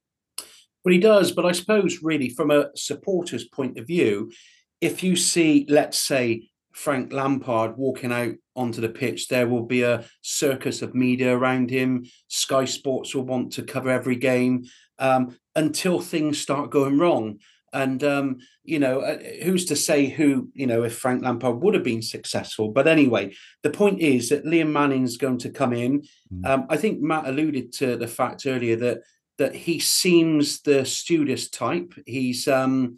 Well, 0.84 0.94
he 0.94 1.00
does, 1.00 1.32
but 1.32 1.46
I 1.46 1.52
suppose 1.52 2.00
really 2.02 2.30
from 2.30 2.50
a 2.50 2.70
supporter's 2.76 3.46
point 3.46 3.78
of 3.78 3.86
view, 3.86 4.32
if 4.80 5.04
you 5.04 5.16
see, 5.16 5.66
let's 5.70 6.00
say, 6.00 6.50
Frank 6.74 7.12
Lampard 7.12 7.78
walking 7.78 8.12
out 8.12 8.36
onto 8.56 8.82
the 8.82 8.90
pitch, 8.90 9.28
there 9.28 9.48
will 9.48 9.66
be 9.66 9.84
a 9.84 10.06
circus 10.22 10.82
of 10.82 10.96
media 10.96 11.36
around 11.36 11.70
him. 11.70 12.06
Sky 12.28 12.66
Sports 12.66 13.14
will 13.14 13.26
want 13.26 13.54
to 13.54 13.64
cover 13.64 13.90
every 13.90 14.16
game 14.16 14.66
um, 15.00 15.38
until 15.56 16.00
things 16.00 16.40
start 16.40 16.70
going 16.70 16.98
wrong. 16.98 17.40
And 17.74 18.04
um, 18.04 18.38
you 18.64 18.80
know, 18.80 19.00
uh, 19.00 19.18
who's 19.44 19.66
to 19.66 19.76
say 19.78 20.08
who 20.08 20.50
you 20.54 20.68
know 20.68 20.84
if 20.84 20.98
Frank 20.98 21.24
Lampard 21.24 21.62
would 21.62 21.74
have 21.74 21.84
been 21.84 22.02
successful? 22.02 22.70
But 22.70 22.88
anyway, 22.88 23.34
the 23.64 23.70
point 23.70 24.02
is 24.02 24.30
that 24.30 24.44
Liam 24.44 24.72
Manning's 24.72 25.16
going 25.18 25.38
to 25.40 25.50
come 25.50 25.72
in. 25.72 26.04
Mm. 26.34 26.46
Um, 26.46 26.66
I 26.70 26.76
think 26.76 27.00
Matt 27.00 27.28
alluded 27.28 27.72
to 27.74 27.96
the 27.96 28.08
fact 28.08 28.46
earlier 28.46 28.76
that 28.78 29.00
that 29.38 29.56
he 29.56 29.80
seems 29.80 30.62
the 30.62 30.84
Studious 30.86 31.50
type. 31.50 31.94
He's 32.06 32.48
um, 32.50 32.98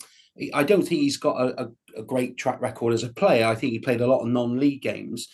I 0.53 0.63
don't 0.63 0.82
think 0.82 1.01
he's 1.01 1.18
got 1.18 1.39
a, 1.39 1.65
a, 1.65 1.70
a, 1.96 2.04
great 2.04 2.38
track 2.38 2.62
record 2.62 2.94
as 2.94 3.04
a 3.04 3.14
player. 3.14 3.46
I 3.46 3.56
think 3.56 3.74
he 3.74 3.80
played 3.80 4.02
a 4.02 4.08
lot 4.08 4.22
of 4.22 4.28
non-league 4.28 4.82
games, 4.82 5.28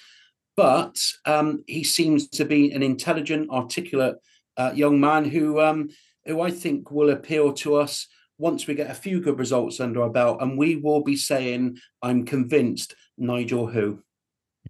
but 0.55 1.01
um, 1.25 1.63
he 1.67 1.83
seems 1.83 2.27
to 2.29 2.45
be 2.45 2.71
an 2.71 2.83
intelligent, 2.83 3.49
articulate 3.49 4.15
uh, 4.57 4.71
young 4.75 4.99
man 4.99 5.25
who 5.25 5.59
um, 5.61 5.89
who 6.25 6.41
I 6.41 6.51
think 6.51 6.91
will 6.91 7.11
appeal 7.11 7.53
to 7.53 7.75
us 7.75 8.07
once 8.37 8.67
we 8.67 8.75
get 8.75 8.91
a 8.91 8.95
few 8.95 9.21
good 9.21 9.39
results 9.39 9.79
under 9.79 10.01
our 10.01 10.09
belt, 10.09 10.41
and 10.41 10.57
we 10.57 10.75
will 10.75 11.01
be 11.03 11.15
saying, 11.15 11.77
"I'm 12.01 12.25
convinced." 12.25 12.95
Nigel 13.19 13.67
who? 13.67 13.99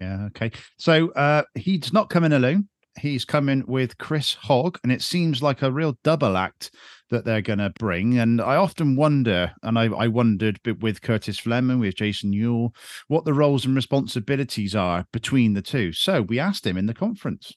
Yeah. 0.02 0.26
Okay. 0.28 0.52
So 0.78 1.12
uh, 1.12 1.44
he's 1.56 1.94
not 1.94 2.10
coming 2.10 2.34
alone. 2.34 2.68
He's 3.00 3.26
coming 3.26 3.64
with 3.68 3.98
Chris 3.98 4.34
Hogg, 4.34 4.80
and 4.84 4.92
it 4.92 5.02
seems 5.02 5.42
like 5.42 5.62
a 5.62 5.72
real 5.72 5.98
double 6.04 6.38
act 6.38 6.72
that 7.10 7.26
they're 7.26 7.42
going 7.42 7.60
to 7.60 7.72
bring. 7.72 8.20
And 8.20 8.42
I 8.42 8.56
often 8.56 8.96
wonder, 8.96 9.52
and 9.64 9.80
I, 9.80 9.86
I 9.86 10.08
wondered 10.08 10.60
with 10.82 11.02
Curtis 11.02 11.40
Fleming, 11.40 11.80
with 11.80 11.96
Jason 11.96 12.34
Euell, 12.34 12.76
what 13.08 13.26
the 13.26 13.34
roles 13.34 13.66
and 13.66 13.76
responsibilities 13.76 14.76
are 14.76 15.06
between 15.12 15.54
the 15.54 15.62
two. 15.62 15.94
So 15.94 16.22
we 16.22 16.40
asked 16.40 16.68
him 16.68 16.78
in 16.78 16.86
the 16.86 16.94
conference. 16.94 17.54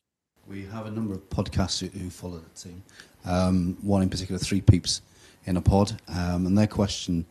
We 0.47 0.65
have 0.67 0.87
a 0.87 0.91
number 0.91 1.13
of 1.13 1.29
podcasts 1.29 1.81
who, 1.87 2.11
follow 2.11 2.39
the 2.39 2.61
team. 2.61 2.83
Um, 3.25 3.77
one 3.83 4.03
in 4.03 4.11
particular, 4.11 4.39
Three 4.39 4.61
Peeps 4.61 5.03
in 5.45 5.57
a 5.57 5.61
Pod. 5.61 6.01
Um, 6.09 6.47
and 6.47 6.57
their 6.57 6.67
question 6.67 7.27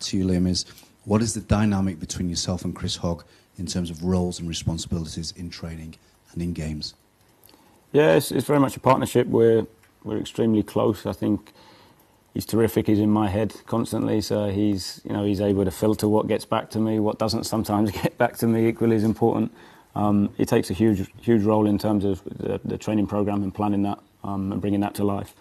to 0.00 0.18
you, 0.18 0.26
Liam, 0.26 0.48
is 0.48 0.64
what 1.04 1.22
is 1.22 1.34
the 1.34 1.40
dynamic 1.40 2.00
between 2.00 2.28
yourself 2.28 2.64
and 2.64 2.74
Chris 2.74 2.96
Hogg 2.96 3.24
in 3.58 3.66
terms 3.66 3.90
of 3.90 4.02
roles 4.02 4.40
and 4.40 4.48
responsibilities 4.48 5.32
in 5.36 5.50
training 5.50 5.96
and 6.32 6.42
in 6.42 6.52
games? 6.52 6.94
Yeah, 7.94 8.16
it's, 8.16 8.32
it's 8.32 8.46
very 8.46 8.58
much 8.58 8.76
a 8.76 8.80
partnership. 8.80 9.28
We're, 9.28 9.68
we're 10.02 10.18
extremely 10.18 10.64
close. 10.64 11.06
I 11.06 11.12
think 11.12 11.52
he's 12.34 12.44
terrific. 12.44 12.88
He's 12.88 12.98
in 12.98 13.08
my 13.08 13.28
head 13.28 13.54
constantly, 13.66 14.20
so 14.20 14.50
he's 14.50 15.00
you 15.04 15.12
know 15.12 15.24
he's 15.24 15.40
able 15.40 15.64
to 15.64 15.70
filter 15.70 16.08
what 16.08 16.26
gets 16.26 16.44
back 16.44 16.70
to 16.70 16.80
me, 16.80 16.98
what 16.98 17.20
doesn't 17.20 17.44
sometimes 17.44 17.92
get 18.02 18.18
back 18.18 18.36
to 18.38 18.48
me. 18.48 18.66
Equally 18.66 18.96
as 18.96 19.04
important, 19.04 19.54
um, 19.94 20.34
he 20.36 20.44
takes 20.44 20.70
a 20.70 20.74
huge 20.74 21.08
huge 21.22 21.44
role 21.44 21.68
in 21.68 21.78
terms 21.78 22.04
of 22.04 22.24
the, 22.24 22.60
the 22.64 22.76
training 22.76 23.06
program 23.06 23.44
and 23.44 23.54
planning 23.54 23.82
that 23.82 24.00
um, 24.24 24.50
and 24.50 24.60
bringing 24.60 24.80
that 24.80 24.94
to 24.96 25.04
life. 25.04 25.32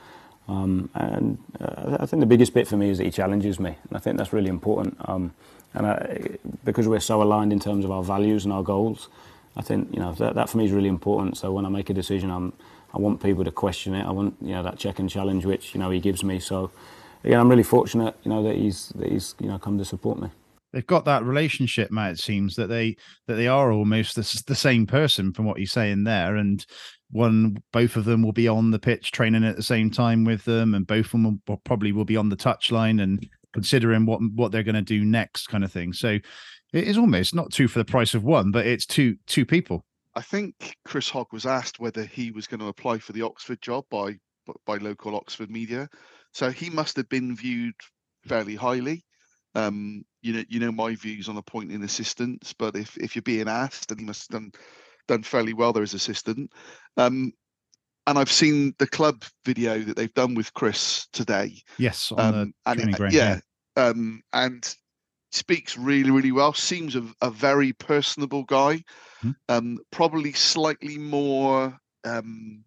Um, 0.47 0.91
and 0.93 1.39
uh, 1.59 1.97
I 2.01 2.05
think 2.05 2.19
the 2.19 2.27
biggest 2.27 2.53
bit 2.53 2.67
for 2.67 2.77
me 2.77 2.91
is 2.91 2.99
that 2.99 3.05
he 3.05 3.11
challenges 3.11 3.59
me, 3.59 3.69
and 3.89 3.97
I 3.97 3.99
think 3.99 4.17
that's 4.17 4.31
really 4.31 4.49
important. 4.49 4.95
Um, 5.05 5.33
and 5.73 5.87
I, 5.87 6.37
because 6.63 6.87
we're 6.87 6.99
so 6.99 7.23
aligned 7.23 7.51
in 7.51 7.59
terms 7.59 7.83
of 7.83 7.89
our 7.89 8.03
values 8.03 8.45
and 8.45 8.53
our 8.53 8.61
goals, 8.61 9.09
I 9.55 9.61
think 9.61 9.89
you 9.93 9.99
know 9.99 10.13
that, 10.13 10.35
that 10.35 10.49
for 10.49 10.57
me 10.57 10.65
is 10.65 10.71
really 10.71 10.89
important. 10.89 11.37
So 11.37 11.51
when 11.51 11.65
I 11.65 11.69
make 11.69 11.89
a 11.89 11.93
decision, 11.93 12.29
I'm 12.29 12.53
I 12.93 12.99
want 12.99 13.21
people 13.21 13.43
to 13.43 13.51
question 13.51 13.93
it. 13.93 14.05
I 14.05 14.11
want 14.11 14.35
you 14.41 14.53
know 14.53 14.63
that 14.63 14.77
check 14.77 14.99
and 14.99 15.09
challenge 15.09 15.45
which 15.45 15.73
you 15.73 15.79
know 15.79 15.89
he 15.89 15.99
gives 15.99 16.23
me. 16.23 16.39
So 16.39 16.71
again, 17.23 17.39
I'm 17.39 17.49
really 17.49 17.63
fortunate 17.63 18.15
you 18.23 18.29
know 18.29 18.43
that 18.43 18.55
he's 18.55 18.89
that 18.95 19.11
he's 19.11 19.35
you 19.39 19.47
know 19.47 19.57
come 19.57 19.77
to 19.77 19.85
support 19.85 20.19
me. 20.19 20.29
They've 20.73 20.85
got 20.85 21.05
that 21.05 21.23
relationship, 21.23 21.91
Matt. 21.91 22.13
It 22.13 22.19
seems 22.19 22.55
that 22.55 22.67
they 22.67 22.97
that 23.27 23.35
they 23.35 23.47
are 23.47 23.71
almost 23.71 24.15
the, 24.15 24.43
the 24.47 24.55
same 24.55 24.87
person 24.87 25.31
from 25.31 25.45
what 25.45 25.59
you're 25.59 25.67
saying 25.67 26.03
there, 26.03 26.35
and 26.35 26.65
one 27.11 27.57
both 27.71 27.95
of 27.95 28.05
them 28.05 28.23
will 28.23 28.31
be 28.31 28.47
on 28.47 28.71
the 28.71 28.79
pitch 28.79 29.11
training 29.11 29.43
at 29.43 29.55
the 29.55 29.63
same 29.63 29.91
time 29.91 30.23
with 30.23 30.43
them, 30.45 30.73
and 30.73 30.87
both 30.87 31.05
of 31.05 31.11
them 31.11 31.41
will, 31.47 31.57
probably 31.57 31.91
will 31.91 32.05
be 32.05 32.17
on 32.17 32.29
the 32.29 32.35
touchline 32.35 33.01
and 33.01 33.23
considering 33.53 34.05
what 34.05 34.19
what 34.33 34.51
they're 34.51 34.63
going 34.63 34.75
to 34.75 34.81
do 34.81 35.05
next, 35.05 35.47
kind 35.47 35.63
of 35.63 35.71
thing. 35.71 35.93
So 35.93 36.19
it 36.73 36.87
is 36.87 36.97
almost 36.97 37.35
not 37.35 37.51
two 37.51 37.67
for 37.67 37.79
the 37.79 37.85
price 37.85 38.13
of 38.13 38.23
one, 38.23 38.51
but 38.51 38.65
it's 38.65 38.85
two 38.85 39.15
two 39.27 39.45
people. 39.45 39.85
I 40.15 40.21
think 40.21 40.75
Chris 40.85 41.09
Hogg 41.09 41.31
was 41.31 41.45
asked 41.45 41.79
whether 41.79 42.03
he 42.03 42.31
was 42.31 42.47
going 42.47 42.59
to 42.59 42.67
apply 42.67 42.99
for 42.99 43.13
the 43.13 43.21
Oxford 43.21 43.61
job 43.61 43.85
by 43.89 44.17
by 44.65 44.77
local 44.77 45.15
Oxford 45.15 45.49
media, 45.49 45.87
so 46.33 46.49
he 46.51 46.69
must 46.69 46.97
have 46.97 47.09
been 47.09 47.35
viewed 47.35 47.75
fairly 48.27 48.55
highly. 48.55 49.05
Um, 49.55 50.03
you 50.21 50.33
know, 50.33 50.43
you 50.49 50.59
know 50.59 50.71
my 50.71 50.95
views 50.95 51.29
on 51.29 51.37
appointing 51.37 51.83
assistants, 51.83 52.53
but 52.53 52.75
if 52.75 52.97
if 52.97 53.15
you're 53.15 53.21
being 53.21 53.47
asked, 53.47 53.89
then 53.89 53.99
he 53.99 54.05
must 54.05 54.31
have 54.31 54.41
done 54.41 54.51
done 55.07 55.23
fairly 55.23 55.53
well 55.53 55.73
there 55.73 55.83
as 55.83 55.93
assistant. 55.93 56.51
Um, 56.97 57.33
and 58.07 58.17
I've 58.17 58.31
seen 58.31 58.73
the 58.79 58.87
club 58.87 59.23
video 59.45 59.79
that 59.79 59.95
they've 59.95 60.13
done 60.13 60.35
with 60.35 60.53
Chris 60.53 61.07
today. 61.13 61.61
Yes, 61.77 62.11
on 62.11 62.19
um, 62.19 62.53
the 62.65 62.75
training 62.75 62.87
and, 62.87 62.95
ground. 62.95 63.13
Yeah, 63.13 63.39
um, 63.77 64.21
and 64.33 64.75
speaks 65.31 65.77
really, 65.77 66.11
really 66.11 66.31
well. 66.31 66.53
Seems 66.53 66.95
a, 66.95 67.03
a 67.21 67.31
very 67.31 67.73
personable 67.73 68.43
guy. 68.43 68.83
Mm-hmm. 69.23 69.31
Um, 69.49 69.79
probably 69.91 70.33
slightly 70.33 70.97
more, 70.97 71.77
um, 72.03 72.63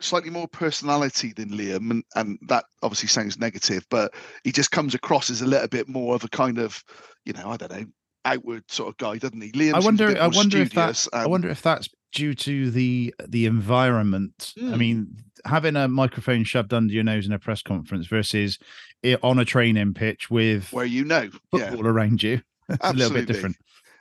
slightly 0.00 0.30
more 0.30 0.48
personality 0.48 1.32
than 1.34 1.50
Liam, 1.50 1.90
and, 1.90 2.04
and 2.14 2.38
that 2.48 2.64
obviously 2.82 3.08
sounds 3.08 3.38
negative, 3.38 3.84
but 3.90 4.14
he 4.44 4.52
just 4.52 4.70
comes 4.70 4.94
across 4.94 5.30
as 5.30 5.42
a 5.42 5.46
little 5.46 5.68
bit 5.68 5.88
more 5.88 6.14
of 6.14 6.24
a 6.24 6.28
kind 6.28 6.58
of, 6.58 6.82
you 7.24 7.32
know, 7.32 7.50
I 7.50 7.56
don't 7.56 7.72
know, 7.72 7.84
outward 8.24 8.62
sort 8.70 8.88
of 8.88 8.96
guy, 8.98 9.18
doesn't 9.18 9.40
he? 9.40 9.50
Liam. 9.52 9.74
I 9.74 9.80
wonder. 9.80 10.16
I 10.20 10.28
wonder 10.28 10.58
if 10.58 10.72
that. 10.72 11.06
I 11.12 11.26
wonder 11.26 11.48
if 11.48 11.62
that's 11.62 11.88
due 12.12 12.34
to 12.34 12.70
the 12.70 13.14
the 13.26 13.46
environment. 13.46 14.54
Mm. 14.58 14.68
I 14.68 14.72
hmm. 14.72 14.78
mean, 14.78 15.16
having 15.44 15.76
a 15.76 15.88
microphone 15.88 16.44
shoved 16.44 16.72
under 16.72 16.92
your 16.92 17.04
nose 17.04 17.26
in 17.26 17.32
a 17.32 17.38
press 17.38 17.62
conference 17.62 18.06
versus 18.06 18.58
it 19.02 19.22
on 19.22 19.38
a 19.38 19.44
training 19.44 19.94
pitch 19.94 20.30
with 20.30 20.72
where 20.72 20.84
you 20.84 21.04
know 21.04 21.30
football 21.50 21.84
yeah. 21.84 21.90
around 21.90 22.22
you, 22.22 22.40
a 22.80 22.92
little 22.92 23.12
bit 23.12 23.26
different. 23.26 23.56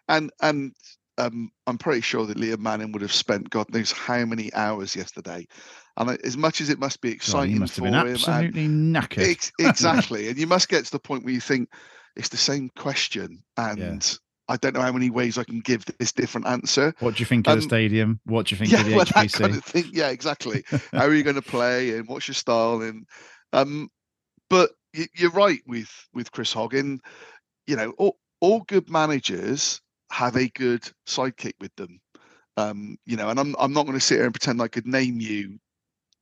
And 0.08 0.32
and 0.42 0.74
um, 1.18 1.52
I'm 1.66 1.78
pretty 1.78 2.02
sure 2.02 2.26
that 2.26 2.38
Liam 2.38 2.60
Manning 2.60 2.92
would 2.92 3.02
have 3.02 3.14
spent 3.14 3.50
God 3.50 3.72
knows 3.74 3.92
how 3.92 4.24
many 4.26 4.54
hours 4.54 4.96
yesterday. 4.96 5.48
And 5.98 6.12
as 6.24 6.38
much 6.38 6.62
as 6.62 6.70
it 6.70 6.78
must 6.78 7.02
be 7.02 7.12
exciting 7.12 7.56
oh, 7.56 7.60
must 7.62 7.74
for 7.74 7.82
been 7.82 7.96
absolutely 7.96 8.66
and, 8.66 8.96
knackered. 8.96 9.30
Ex- 9.30 9.52
exactly, 9.60 10.28
and 10.30 10.38
you 10.38 10.46
must 10.46 10.70
get 10.70 10.86
to 10.86 10.92
the 10.92 11.00
point 11.00 11.24
where 11.24 11.34
you 11.34 11.40
think 11.40 11.70
it's 12.16 12.30
the 12.30 12.38
same 12.38 12.70
question, 12.76 13.44
and. 13.58 14.18
I 14.50 14.58
don't 14.58 14.74
know 14.74 14.82
how 14.82 14.92
many 14.92 15.10
ways 15.10 15.38
I 15.38 15.44
can 15.44 15.60
give 15.60 15.86
this 16.00 16.12
different 16.12 16.48
answer. 16.48 16.94
What 17.00 17.16
do 17.16 17.20
you 17.20 17.26
think 17.26 17.48
of 17.48 17.54
um, 17.54 17.60
the 17.60 17.64
stadium? 17.64 18.20
What 18.26 18.48
do 18.48 18.56
you 18.56 18.60
think 18.60 18.72
yeah, 18.72 18.82
of 18.82 18.86
the 18.86 18.96
well? 18.96 19.06
That 19.06 19.32
kind 19.32 19.56
of 19.56 19.64
thing. 19.64 19.90
Yeah, 19.92 20.10
exactly. 20.10 20.64
how 20.92 21.06
are 21.06 21.14
you 21.14 21.24
going 21.24 21.36
to 21.36 21.42
play, 21.42 21.98
and 21.98 22.08
what's 22.08 22.28
your 22.28 22.36
style? 22.36 22.82
And 22.82 23.06
um, 23.54 23.90
but 24.50 24.72
you're 24.94 25.32
right 25.32 25.60
with 25.66 25.90
with 26.14 26.32
Chris 26.32 26.54
Hoggin. 26.54 27.00
You 27.66 27.76
know, 27.76 27.92
all, 27.98 28.18
all 28.40 28.62
good 28.62 28.90
managers 28.90 29.82
have 30.12 30.36
a 30.36 30.48
good 30.50 30.90
sidekick 31.06 31.54
with 31.60 31.76
them. 31.76 32.00
Um, 32.56 32.98
you 33.06 33.18
know, 33.18 33.30
and 33.30 33.40
I'm 33.40 33.56
I'm 33.60 33.74
not 33.74 33.86
going 33.86 33.98
to 33.98 34.04
sit 34.04 34.16
here 34.16 34.26
and 34.26 34.34
pretend 34.34 34.62
I 34.62 34.68
could 34.68 34.88
name 34.88 35.20
you 35.20 35.60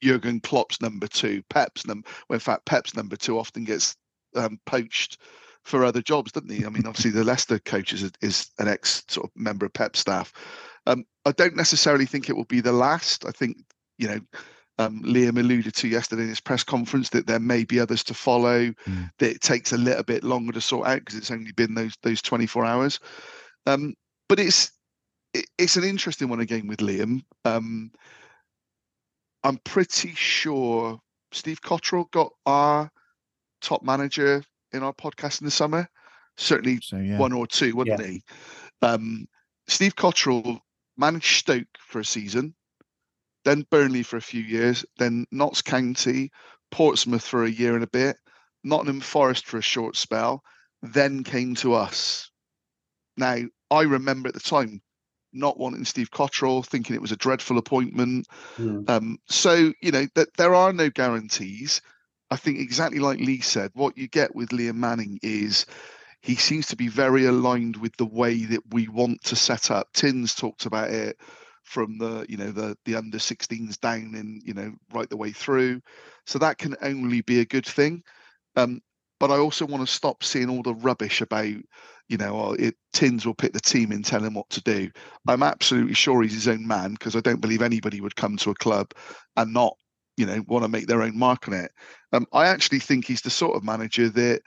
Jurgen 0.01 0.39
Klopp's 0.39 0.81
number 0.81 1.07
two, 1.07 1.43
Pep's 1.49 1.85
number. 1.85 2.07
Well, 2.29 2.35
in 2.35 2.41
fact, 2.41 2.65
Pep's 2.65 2.95
number 2.95 3.15
two 3.15 3.39
often 3.39 3.63
gets 3.63 3.95
um, 4.35 4.59
poached 4.65 5.17
for 5.65 5.83
other 5.83 6.01
jobs, 6.01 6.31
doesn't 6.31 6.51
he? 6.51 6.65
I 6.65 6.69
mean, 6.69 6.85
obviously 6.85 7.11
the 7.11 7.23
Leicester 7.23 7.59
coach 7.59 7.91
is, 7.91 8.09
is 8.21 8.49
an 8.59 8.67
ex 8.67 9.03
sort 9.07 9.25
of 9.25 9.31
member 9.35 9.65
of 9.65 9.73
Pep 9.73 9.97
staff. 9.97 10.31
Um, 10.85 11.03
I 11.25 11.31
don't 11.31 11.55
necessarily 11.55 12.05
think 12.05 12.29
it 12.29 12.35
will 12.35 12.45
be 12.45 12.61
the 12.61 12.71
last. 12.71 13.25
I 13.25 13.31
think 13.31 13.57
you 13.97 14.07
know 14.07 14.19
um, 14.77 15.01
Liam 15.03 15.39
alluded 15.39 15.73
to 15.75 15.87
yesterday 15.87 16.23
in 16.23 16.29
his 16.29 16.39
press 16.39 16.63
conference 16.63 17.09
that 17.09 17.25
there 17.25 17.39
may 17.39 17.63
be 17.63 17.79
others 17.79 18.03
to 18.05 18.13
follow. 18.13 18.67
Mm. 18.87 19.11
That 19.17 19.31
it 19.31 19.41
takes 19.41 19.73
a 19.73 19.77
little 19.77 20.03
bit 20.03 20.23
longer 20.23 20.53
to 20.53 20.61
sort 20.61 20.87
out 20.87 20.99
because 20.99 21.15
it's 21.15 21.31
only 21.31 21.51
been 21.51 21.73
those 21.73 21.95
those 22.03 22.21
24 22.21 22.63
hours. 22.63 22.99
Um, 23.65 23.95
but 24.29 24.39
it's 24.39 24.71
it, 25.33 25.47
it's 25.57 25.77
an 25.77 25.83
interesting 25.83 26.29
one 26.29 26.41
again 26.41 26.67
with 26.67 26.79
Liam. 26.79 27.23
Um, 27.43 27.91
I'm 29.43 29.57
pretty 29.63 30.13
sure 30.13 30.99
Steve 31.31 31.61
Cotterill 31.61 32.09
got 32.11 32.31
our 32.45 32.91
top 33.61 33.81
manager 33.83 34.43
in 34.75 34.83
our 34.83 34.93
podcast 34.93 35.41
in 35.41 35.45
the 35.45 35.51
summer. 35.51 35.87
Certainly 36.37 36.79
so, 36.83 36.97
yeah. 36.97 37.17
one 37.17 37.33
or 37.33 37.47
two, 37.47 37.75
wouldn't 37.75 37.99
yeah. 37.99 38.07
he? 38.07 38.23
Um, 38.81 39.27
Steve 39.67 39.95
Cotterill 39.95 40.59
managed 40.97 41.37
Stoke 41.37 41.67
for 41.79 41.99
a 41.99 42.05
season, 42.05 42.53
then 43.45 43.65
Burnley 43.71 44.03
for 44.03 44.17
a 44.17 44.21
few 44.21 44.41
years, 44.41 44.85
then 44.97 45.25
Notts 45.31 45.61
County, 45.61 46.31
Portsmouth 46.71 47.25
for 47.25 47.43
a 47.43 47.49
year 47.49 47.75
and 47.75 47.83
a 47.83 47.87
bit, 47.87 48.17
Nottingham 48.63 49.01
Forest 49.01 49.45
for 49.45 49.57
a 49.57 49.61
short 49.61 49.95
spell, 49.95 50.43
then 50.81 51.23
came 51.23 51.55
to 51.55 51.73
us. 51.73 52.29
Now, 53.17 53.37
I 53.71 53.81
remember 53.83 54.27
at 54.27 54.33
the 54.33 54.39
time 54.39 54.81
not 55.31 55.59
wanting 55.59 55.85
Steve 55.85 56.11
Cotterill, 56.11 56.65
thinking 56.65 56.95
it 56.95 57.01
was 57.01 57.11
a 57.11 57.17
dreadful 57.17 57.57
appointment. 57.57 58.27
Mm. 58.57 58.89
Um, 58.89 59.17
so, 59.27 59.73
you 59.81 59.91
know, 59.91 60.07
that 60.15 60.29
there 60.37 60.55
are 60.55 60.73
no 60.73 60.89
guarantees. 60.89 61.81
I 62.31 62.37
think 62.37 62.59
exactly 62.59 62.99
like 62.99 63.19
Lee 63.19 63.41
said, 63.41 63.71
what 63.73 63.97
you 63.97 64.07
get 64.07 64.35
with 64.35 64.49
Liam 64.49 64.75
Manning 64.75 65.19
is 65.21 65.65
he 66.21 66.35
seems 66.35 66.65
to 66.67 66.75
be 66.75 66.87
very 66.87 67.25
aligned 67.25 67.77
with 67.77 67.95
the 67.97 68.05
way 68.05 68.45
that 68.45 68.61
we 68.73 68.87
want 68.87 69.23
to 69.25 69.35
set 69.35 69.69
up. 69.69 69.93
Tins 69.93 70.33
talked 70.33 70.65
about 70.65 70.89
it 70.89 71.17
from 71.63 71.97
the 71.97 72.25
you 72.29 72.37
know 72.37 72.51
the 72.51 72.77
the 72.85 72.95
under 72.95 73.17
16s 73.17 73.79
down 73.79 74.13
and 74.15 74.41
you 74.43 74.53
know 74.53 74.73
right 74.93 75.09
the 75.09 75.17
way 75.17 75.31
through. 75.31 75.81
So 76.25 76.39
that 76.39 76.57
can 76.57 76.75
only 76.81 77.21
be 77.21 77.39
a 77.39 77.45
good 77.45 77.65
thing. 77.65 78.03
Um 78.55 78.81
but 79.19 79.31
i 79.31 79.37
also 79.37 79.65
want 79.65 79.85
to 79.87 79.93
stop 79.93 80.23
seeing 80.23 80.49
all 80.49 80.61
the 80.61 80.75
rubbish 80.75 81.21
about 81.21 81.45
you 81.45 82.17
know 82.17 82.35
oh, 82.39 82.53
it 82.53 82.75
tins 82.93 83.25
will 83.25 83.33
pick 83.33 83.53
the 83.53 83.59
team 83.59 83.91
and 83.91 84.03
tell 84.03 84.23
him 84.23 84.33
what 84.33 84.49
to 84.49 84.61
do. 84.61 84.89
I'm 85.27 85.43
absolutely 85.43 85.93
sure 85.93 86.21
he's 86.21 86.33
his 86.33 86.47
own 86.47 86.65
man 86.67 86.93
because 86.93 87.15
i 87.15 87.19
don't 87.19 87.41
believe 87.41 87.61
anybody 87.61 88.01
would 88.01 88.15
come 88.15 88.37
to 88.37 88.51
a 88.51 88.55
club 88.55 88.91
and 89.37 89.53
not 89.53 89.75
you 90.17 90.25
know 90.25 90.43
want 90.47 90.63
to 90.63 90.69
make 90.69 90.87
their 90.87 91.01
own 91.01 91.17
mark 91.17 91.47
on 91.47 91.53
it. 91.53 91.71
Um, 92.13 92.25
I 92.33 92.47
actually 92.47 92.79
think 92.79 93.05
he's 93.05 93.21
the 93.21 93.29
sort 93.29 93.55
of 93.55 93.63
manager 93.63 94.09
that 94.09 94.41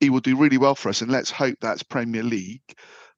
he 0.00 0.10
will 0.10 0.20
do 0.20 0.36
really 0.36 0.58
well 0.58 0.74
for 0.74 0.88
us, 0.88 1.02
and 1.02 1.10
let's 1.10 1.30
hope 1.30 1.56
that's 1.60 1.82
Premier 1.82 2.22
League. 2.22 2.62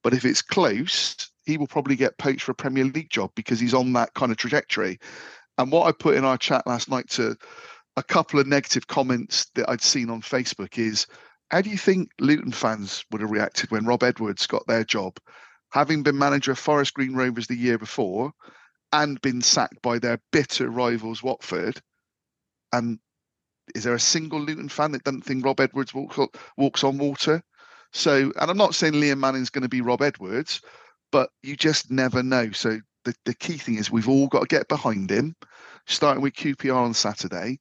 But 0.02 0.14
if 0.14 0.24
it's 0.24 0.42
close, 0.42 1.30
he 1.44 1.58
will 1.58 1.66
probably 1.66 1.96
get 1.96 2.18
poached 2.18 2.42
for 2.42 2.52
a 2.52 2.54
Premier 2.54 2.84
League 2.84 3.10
job 3.10 3.30
because 3.34 3.60
he's 3.60 3.74
on 3.74 3.92
that 3.94 4.14
kind 4.14 4.32
of 4.32 4.38
trajectory. 4.38 4.98
And 5.58 5.70
what 5.70 5.86
I 5.86 5.92
put 5.92 6.16
in 6.16 6.24
our 6.24 6.38
chat 6.38 6.66
last 6.66 6.88
night 6.88 7.10
to 7.10 7.36
a 7.96 8.02
couple 8.02 8.40
of 8.40 8.46
negative 8.46 8.86
comments 8.86 9.46
that 9.54 9.68
I'd 9.68 9.82
seen 9.82 10.08
on 10.08 10.22
Facebook 10.22 10.78
is 10.78 11.06
how 11.50 11.60
do 11.60 11.68
you 11.68 11.76
think 11.76 12.10
Luton 12.20 12.52
fans 12.52 13.04
would 13.10 13.20
have 13.20 13.30
reacted 13.30 13.70
when 13.70 13.84
Rob 13.84 14.02
Edwards 14.02 14.46
got 14.46 14.66
their 14.66 14.84
job, 14.84 15.18
having 15.72 16.02
been 16.02 16.16
manager 16.16 16.52
of 16.52 16.58
Forest 16.58 16.94
Green 16.94 17.14
Rovers 17.14 17.48
the 17.48 17.56
year 17.56 17.76
before 17.76 18.32
and 18.92 19.20
been 19.20 19.42
sacked 19.42 19.82
by 19.82 19.98
their 19.98 20.20
bitter 20.32 20.70
rivals 20.70 21.22
Watford? 21.22 21.82
And 22.72 22.98
is 23.74 23.84
there 23.84 23.94
a 23.94 24.00
single 24.00 24.40
Luton 24.40 24.68
fan 24.68 24.92
that 24.92 25.04
doesn't 25.04 25.22
think 25.22 25.44
Rob 25.44 25.60
Edwards 25.60 25.94
walks 25.94 26.18
on, 26.18 26.28
walks 26.56 26.84
on 26.84 26.98
water? 26.98 27.42
So, 27.92 28.32
and 28.40 28.50
I'm 28.50 28.56
not 28.56 28.74
saying 28.74 28.94
Liam 28.94 29.18
Manning's 29.18 29.50
going 29.50 29.62
to 29.62 29.68
be 29.68 29.80
Rob 29.80 30.02
Edwards, 30.02 30.60
but 31.10 31.30
you 31.42 31.56
just 31.56 31.90
never 31.90 32.22
know. 32.22 32.50
So 32.52 32.78
the, 33.04 33.14
the 33.24 33.34
key 33.34 33.56
thing 33.56 33.76
is 33.76 33.90
we've 33.90 34.08
all 34.08 34.28
got 34.28 34.40
to 34.40 34.46
get 34.46 34.68
behind 34.68 35.10
him, 35.10 35.34
starting 35.86 36.22
with 36.22 36.34
QPR 36.34 36.76
on 36.76 36.94
Saturday, 36.94 37.58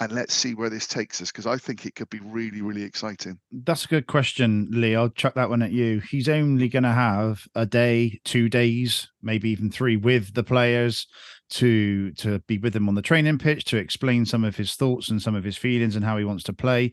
and 0.00 0.12
let's 0.12 0.34
see 0.34 0.54
where 0.54 0.70
this 0.70 0.86
takes 0.86 1.22
us 1.22 1.30
because 1.30 1.46
I 1.46 1.56
think 1.56 1.86
it 1.86 1.94
could 1.94 2.10
be 2.10 2.20
really, 2.20 2.60
really 2.60 2.82
exciting. 2.82 3.38
That's 3.50 3.84
a 3.84 3.88
good 3.88 4.06
question, 4.06 4.68
Lee. 4.72 4.96
I'll 4.96 5.10
chuck 5.10 5.34
that 5.34 5.50
one 5.50 5.62
at 5.62 5.72
you. 5.72 6.00
He's 6.00 6.28
only 6.28 6.68
going 6.68 6.82
to 6.82 6.92
have 6.92 7.46
a 7.54 7.66
day, 7.66 8.20
two 8.24 8.48
days, 8.48 9.08
maybe 9.22 9.50
even 9.50 9.70
three 9.70 9.96
with 9.96 10.34
the 10.34 10.42
players 10.42 11.06
to 11.52 12.12
to 12.12 12.38
be 12.40 12.58
with 12.58 12.74
him 12.74 12.88
on 12.88 12.94
the 12.94 13.02
training 13.02 13.38
pitch 13.38 13.64
to 13.66 13.76
explain 13.76 14.24
some 14.24 14.44
of 14.44 14.56
his 14.56 14.74
thoughts 14.74 15.08
and 15.08 15.20
some 15.20 15.34
of 15.34 15.44
his 15.44 15.56
feelings 15.56 15.96
and 15.96 16.04
how 16.04 16.16
he 16.16 16.24
wants 16.24 16.44
to 16.44 16.52
play. 16.52 16.92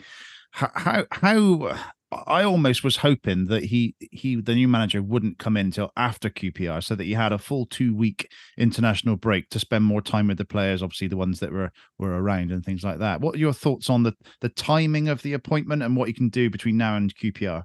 How 0.51 0.72
how, 0.74 1.06
how 1.12 1.78
I 2.12 2.44
almost 2.44 2.84
was 2.84 2.98
hoping 2.98 3.46
that 3.48 3.66
he 3.66 3.96
he 4.00 4.36
the 4.36 4.56
new 4.56 4.68
manager 4.68 5.01
wouldn't 5.01 5.38
come 5.38 5.56
in 5.56 5.72
till 5.72 5.92
after 5.96 6.30
QPR, 6.30 6.84
so 6.84 6.96
that 6.96 7.04
he 7.04 7.13
had 7.13 7.32
a 7.32 7.38
full 7.38 7.68
two 7.68 7.96
week 7.96 8.30
international 8.58 9.16
break 9.16 9.50
to 9.50 9.60
spend 9.60 9.86
more 9.86 10.01
time 10.01 10.28
with 10.28 10.38
the 10.38 10.46
players, 10.46 10.82
obviously 10.82 11.08
the 11.08 11.18
ones 11.18 11.39
that 11.39 11.51
were 11.51 11.72
were 11.98 12.22
around 12.22 12.51
and 12.51 12.66
things 12.66 12.84
like 12.84 13.00
that. 13.00 13.22
What 13.22 13.36
are 13.36 13.39
your 13.39 13.54
thoughts 13.54 13.89
on 13.89 14.04
the 14.04 14.13
the 14.42 14.50
timing 14.50 15.08
of 15.08 15.22
the 15.22 15.34
appointment 15.34 15.84
and 15.84 15.96
what 15.96 16.08
he 16.08 16.13
can 16.13 16.30
do 16.30 16.50
between 16.50 16.78
now 16.78 16.96
and 16.96 17.16
QPR? 17.16 17.63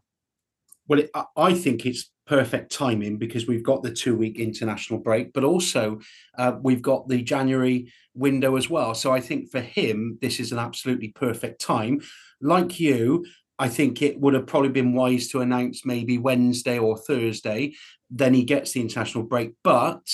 Well, 0.87 1.01
it, 1.01 1.11
I 1.37 1.55
think 1.55 1.87
it's 1.87 2.11
perfect 2.27 2.73
timing 2.73 3.19
because 3.19 3.47
we've 3.47 3.63
got 3.63 3.83
the 3.83 3.93
two 3.93 4.17
week 4.17 4.39
international 4.39 4.99
break, 4.99 5.33
but 5.33 5.45
also 5.45 6.01
uh, 6.39 6.53
we've 6.63 6.83
got 6.83 7.09
the 7.09 7.23
January 7.23 7.93
window 8.15 8.57
as 8.57 8.71
well. 8.71 8.95
So 8.95 9.13
I 9.13 9.21
think 9.21 9.51
for 9.51 9.61
him, 9.61 10.19
this 10.21 10.41
is 10.41 10.53
an 10.53 10.59
absolutely 10.59 11.09
perfect 11.09 11.61
time. 11.61 12.01
Like 12.41 12.81
you, 12.81 13.25
I 13.59 13.69
think 13.69 14.03
it 14.03 14.19
would 14.21 14.35
have 14.35 14.47
probably 14.47 14.71
been 14.71 14.95
wise 14.95 15.29
to 15.29 15.41
announce 15.41 15.85
maybe 15.85 16.19
Wednesday 16.19 16.79
or 16.79 16.97
Thursday. 16.97 17.75
Then 18.11 18.35
he 18.35 18.45
gets 18.45 18.73
the 18.73 18.81
international 18.81 19.25
break. 19.25 19.53
But 19.63 20.07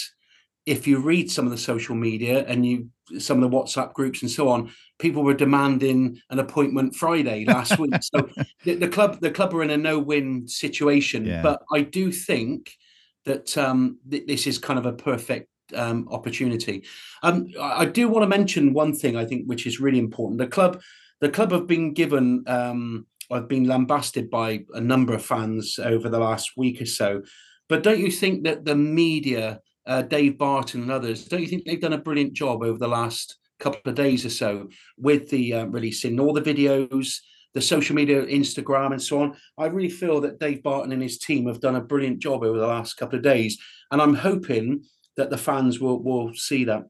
if 0.67 0.87
you 0.87 0.99
read 0.99 1.31
some 1.31 1.47
of 1.47 1.51
the 1.51 1.59
social 1.59 1.95
media 1.95 2.45
and 2.47 2.67
you 2.67 2.91
some 3.19 3.43
of 3.43 3.51
the 3.51 3.57
WhatsApp 3.57 3.93
groups 3.93 4.23
and 4.23 4.31
so 4.31 4.49
on, 4.49 4.71
people 5.01 5.25
were 5.25 5.35
demanding 5.35 6.21
an 6.31 6.39
appointment 6.39 6.95
Friday 6.95 7.45
last 7.45 7.79
week. 7.79 7.95
So 8.03 8.29
the, 8.65 8.75
the, 8.75 8.89
club 8.89 9.21
the 9.21 9.31
club 9.31 9.55
are 9.55 9.63
in 9.63 9.71
a 9.71 9.77
no-win 9.77 10.47
situation. 10.47 11.25
Yeah. 11.25 11.43
But 11.43 11.63
I 11.73 11.81
do 11.81 12.13
think 12.13 12.77
that 13.25 13.57
um, 13.59 13.99
th- 14.09 14.27
this 14.27 14.47
is 14.47 14.59
kind 14.59 14.79
of 14.79 14.87
a 14.87 14.93
perfect 14.93 15.49
um, 15.75 16.09
opportunity. 16.11 16.85
Um, 17.23 17.49
I, 17.61 17.83
I 17.83 17.85
do 17.87 18.09
want 18.09 18.23
to 18.23 18.29
mention 18.29 18.73
one 18.73 18.95
thing 18.95 19.17
I 19.17 19.25
think 19.25 19.47
which 19.47 19.67
is 19.67 19.81
really 19.81 19.99
important. 19.99 20.39
The 20.39 20.47
club 20.47 20.81
the 21.21 21.29
club 21.29 21.53
have 21.53 21.67
been 21.67 21.93
given 21.93 22.45
um, 22.47 23.07
I've 23.31 23.49
been 23.49 23.65
lambasted 23.65 24.31
by 24.31 24.65
a 24.75 24.81
number 24.81 25.15
of 25.15 25.25
fans 25.25 25.79
over 25.79 26.09
the 26.09 26.19
last 26.19 26.57
week 26.57 26.83
or 26.83 26.87
so. 26.87 27.23
But 27.69 27.85
don't 27.85 28.01
you 28.01 28.11
think 28.11 28.45
that 28.45 28.65
the 28.65 28.75
media, 28.75 29.61
uh, 29.87 30.03
Dave 30.03 30.37
Barton 30.37 30.83
and 30.83 30.91
others, 30.91 31.27
don't 31.27 31.41
you 31.41 31.47
think 31.47 31.65
they've 31.65 31.81
done 31.81 31.93
a 31.93 31.99
brilliant 31.99 32.33
job 32.33 32.65
over 32.65 32.79
the 32.79 32.89
last 32.89 33.37
couple 33.61 33.89
of 33.89 33.95
days 33.95 34.27
or 34.27 34.31
so 34.31 34.69
with 34.97 35.31
the 35.31 35.55
uh, 35.55 35.65
releasing 35.67 36.19
all 36.19 36.33
the 36.33 36.41
videos, 36.43 37.19
the 37.55 37.61
social 37.61 37.95
media, 37.95 38.25
Instagram, 38.27 38.93
and 38.93 39.03
so 39.03 39.23
on? 39.23 39.37
I 39.59 39.67
really 39.67 39.91
feel 39.91 40.21
that 40.23 40.41
Dave 40.41 40.63
Barton 40.63 40.93
and 40.93 41.03
his 41.03 41.19
team 41.19 41.47
have 41.47 41.61
done 41.61 41.77
a 41.77 41.81
brilliant 41.81 42.19
job 42.19 42.43
over 42.43 42.59
the 42.59 42.67
last 42.67 42.95
couple 42.95 43.19
of 43.19 43.25
days, 43.25 43.59
and 43.91 44.01
I'm 44.03 44.15
hoping 44.15 44.85
that 45.17 45.31
the 45.31 45.39
fans 45.39 45.81
will 45.81 46.03
will 46.03 46.35
see 46.35 46.65
that. 46.65 46.85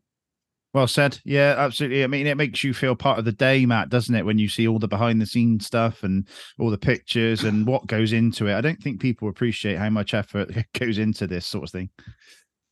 Well 0.73 0.87
said. 0.87 1.19
Yeah, 1.25 1.57
absolutely. 1.59 2.05
I 2.05 2.07
mean, 2.07 2.29
it 2.29 2.37
makes 2.37 2.63
you 2.63 2.73
feel 2.73 2.95
part 2.95 3.19
of 3.19 3.25
the 3.25 3.33
day, 3.33 3.67
Matt, 3.67 3.89
doesn't 3.89 4.15
it? 4.15 4.25
When 4.25 4.39
you 4.39 4.49
see 4.49 4.69
all 4.69 4.79
the 4.79 4.87
behind 4.87 5.21
the 5.21 5.27
scenes 5.27 5.67
stuff 5.67 6.05
and 6.05 6.29
all 6.61 6.71
the 6.71 6.79
pictures 6.79 7.43
and 7.43 7.67
what 7.67 7.89
goes 7.89 8.13
into 8.13 8.47
it. 8.47 8.55
I 8.55 8.61
don't 8.61 8.81
think 8.81 9.01
people 9.01 9.29
appreciate 9.29 9.79
how 9.79 9.91
much 9.91 10.15
effort 10.15 10.53
goes 10.79 10.99
into 10.99 11.27
this 11.27 11.45
sort 11.45 11.65
of 11.65 11.71
thing. 11.71 11.91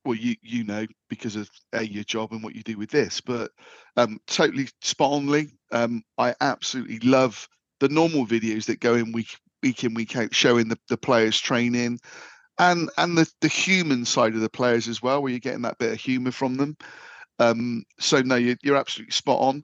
Well, 0.05 0.17
you 0.17 0.37
you 0.43 0.65
know 0.65 0.87
because 1.11 1.37
of 1.37 1.51
a 1.73 1.83
your 1.83 2.05
job 2.05 2.33
and 2.33 2.43
what 2.43 2.55
you 2.55 2.63
do 2.63 2.79
with 2.79 2.91
this, 2.91 3.21
but 3.21 3.51
um, 3.97 4.19
totally 4.27 4.69
spot 4.81 5.13
only. 5.13 5.51
Um, 5.71 6.03
I 6.17 6.35
absolutely 6.41 7.01
love 7.01 7.49
the 7.81 7.89
normal 7.89 8.27
videos 8.27 8.67
that 8.67 8.81
go 8.81 8.95
in 8.95 9.13
week 9.13 9.37
week 9.63 9.85
in 9.85 9.95
week 9.95 10.17
out, 10.17 10.35
showing 10.35 10.69
the, 10.69 10.79
the 10.89 10.97
players 10.97 11.39
training, 11.39 11.99
and 12.59 12.91
and 12.97 13.19
the 13.19 13.31
the 13.41 13.49
human 13.49 14.05
side 14.05 14.35
of 14.35 14.41
the 14.41 14.49
players 14.49 14.89
as 14.89 15.03
well, 15.03 15.23
where 15.23 15.31
you're 15.31 15.41
getting 15.41 15.63
that 15.63 15.79
bit 15.79 15.93
of 15.93 16.01
humour 16.01 16.33
from 16.33 16.57
them. 16.57 16.77
Um, 17.39 17.85
so 17.99 18.21
no, 18.21 18.37
you're, 18.37 18.57
you're 18.63 18.77
absolutely 18.77 19.13
spot 19.13 19.41
on. 19.41 19.63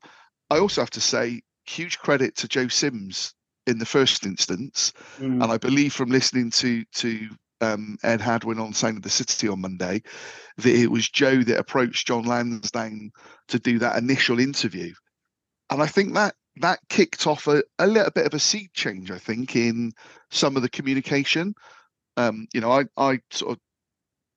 I 0.51 0.59
also 0.59 0.81
have 0.81 0.91
to 0.91 1.01
say 1.01 1.43
huge 1.67 1.99
credit 1.99 2.37
to 2.37 2.49
Joe 2.49 2.69
Sims 2.69 3.35
in 3.67 3.79
the 3.79 3.87
first 3.87 4.27
instance, 4.27 4.93
mm. 5.19 5.43
and 5.43 5.45
I 5.45 5.59
believe 5.59 5.93
from 5.93 6.11
listening 6.11 6.51
to 6.53 6.85
to 6.85 7.29
um, 7.61 7.97
Ed 8.03 8.21
Hadwin 8.21 8.59
on 8.59 8.73
Sound 8.73 8.97
of 8.97 9.03
the 9.03 9.11
City 9.11 9.49
on 9.49 9.61
Monday 9.61 10.03
that 10.59 10.75
it 10.75 10.91
was 10.91 11.09
Joe 11.09 11.43
that 11.43 11.59
approached 11.59 12.07
John 12.07 12.25
Lansdown 12.25 13.11
to 13.49 13.59
do 13.59 13.79
that 13.81 13.97
initial 13.97 14.39
interview, 14.39 14.93
and 15.71 15.83
I 15.83 15.87
think 15.87 16.15
that 16.15 16.35
that 16.57 16.79
kicked 16.89 17.27
off 17.27 17.47
a, 17.49 17.63
a 17.79 17.87
little 17.87 18.13
bit 18.13 18.27
of 18.27 18.35
a 18.35 18.39
seed 18.39 18.73
change. 18.75 19.11
I 19.11 19.19
think 19.19 19.57
in 19.57 19.93
some 20.31 20.57
of 20.57 20.63
the 20.63 20.69
communication. 20.69 21.55
Um, 22.17 22.47
you 22.55 22.61
know, 22.61 22.71
I 22.71 22.85
I 22.97 23.19
sort 23.31 23.53
of 23.53 23.59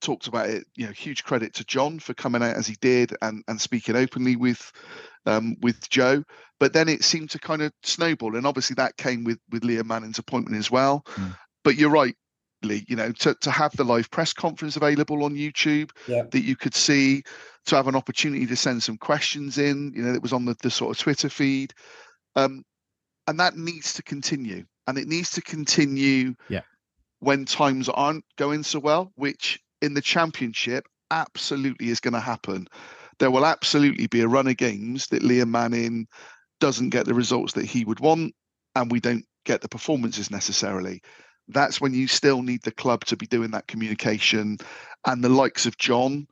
talked 0.01 0.27
about 0.27 0.49
it. 0.49 0.65
You 0.75 0.87
know, 0.87 0.91
huge 0.91 1.23
credit 1.23 1.53
to 1.55 1.65
John 1.65 1.99
for 1.99 2.13
coming 2.13 2.41
out 2.41 2.55
as 2.55 2.67
he 2.67 2.75
did 2.81 3.15
and 3.21 3.43
and 3.47 3.59
speaking 3.59 3.95
openly 3.95 4.35
with 4.35 4.71
um, 5.25 5.57
with 5.61 5.89
Joe. 5.89 6.23
But 6.59 6.73
then 6.73 6.89
it 6.89 7.03
seemed 7.03 7.29
to 7.31 7.39
kind 7.39 7.61
of 7.61 7.71
snowball, 7.83 8.35
and 8.35 8.47
obviously 8.47 8.75
that 8.75 8.97
came 8.97 9.23
with 9.23 9.39
with 9.51 9.63
Liam 9.63 9.85
Manning's 9.85 10.19
appointment 10.19 10.57
as 10.57 10.71
well. 10.71 11.03
Mm. 11.15 11.37
But 11.63 11.75
you're 11.75 11.89
right, 11.89 12.15
You 12.87 12.95
know, 12.95 13.11
to 13.11 13.35
to 13.41 13.51
have 13.51 13.75
the 13.75 13.83
live 13.83 14.09
press 14.11 14.33
conference 14.33 14.75
available 14.75 15.23
on 15.23 15.35
YouTube 15.35 15.91
yeah. 16.07 16.23
that 16.31 16.41
you 16.41 16.55
could 16.55 16.75
see, 16.75 17.23
to 17.65 17.75
have 17.75 17.87
an 17.87 17.95
opportunity 17.95 18.45
to 18.45 18.55
send 18.55 18.83
some 18.83 18.97
questions 18.97 19.57
in. 19.57 19.93
You 19.95 20.03
know, 20.03 20.13
that 20.13 20.21
was 20.21 20.33
on 20.33 20.45
the 20.45 20.55
the 20.61 20.71
sort 20.71 20.95
of 20.95 21.01
Twitter 21.01 21.29
feed. 21.29 21.73
Um, 22.35 22.63
and 23.27 23.39
that 23.39 23.57
needs 23.57 23.93
to 23.93 24.03
continue, 24.03 24.63
and 24.87 24.97
it 24.97 25.07
needs 25.07 25.31
to 25.31 25.41
continue. 25.41 26.35
Yeah 26.49 26.61
when 27.19 27.45
times 27.45 27.89
aren't 27.89 28.23
going 28.37 28.63
so 28.63 28.79
well, 28.79 29.11
which 29.15 29.59
in 29.81 29.93
the 29.93 30.01
championship 30.01 30.85
absolutely 31.11 31.89
is 31.89 31.99
going 31.99 32.13
to 32.13 32.19
happen. 32.19 32.67
There 33.19 33.31
will 33.31 33.45
absolutely 33.45 34.07
be 34.07 34.21
a 34.21 34.27
run 34.27 34.47
of 34.47 34.57
games 34.57 35.07
that 35.07 35.23
Liam 35.23 35.49
Manning 35.49 36.07
doesn't 36.59 36.89
get 36.89 37.05
the 37.05 37.13
results 37.13 37.53
that 37.53 37.65
he 37.65 37.85
would 37.85 37.99
want, 37.99 38.33
and 38.75 38.91
we 38.91 38.99
don't 38.99 39.25
get 39.45 39.61
the 39.61 39.69
performances 39.69 40.29
necessarily. 40.29 41.01
That's 41.47 41.79
when 41.79 41.93
you 41.93 42.07
still 42.07 42.41
need 42.41 42.63
the 42.63 42.71
club 42.71 43.05
to 43.05 43.17
be 43.17 43.27
doing 43.27 43.51
that 43.51 43.67
communication, 43.67 44.57
and 45.05 45.23
the 45.23 45.29
likes 45.29 45.65
of 45.65 45.77
John 45.77 46.27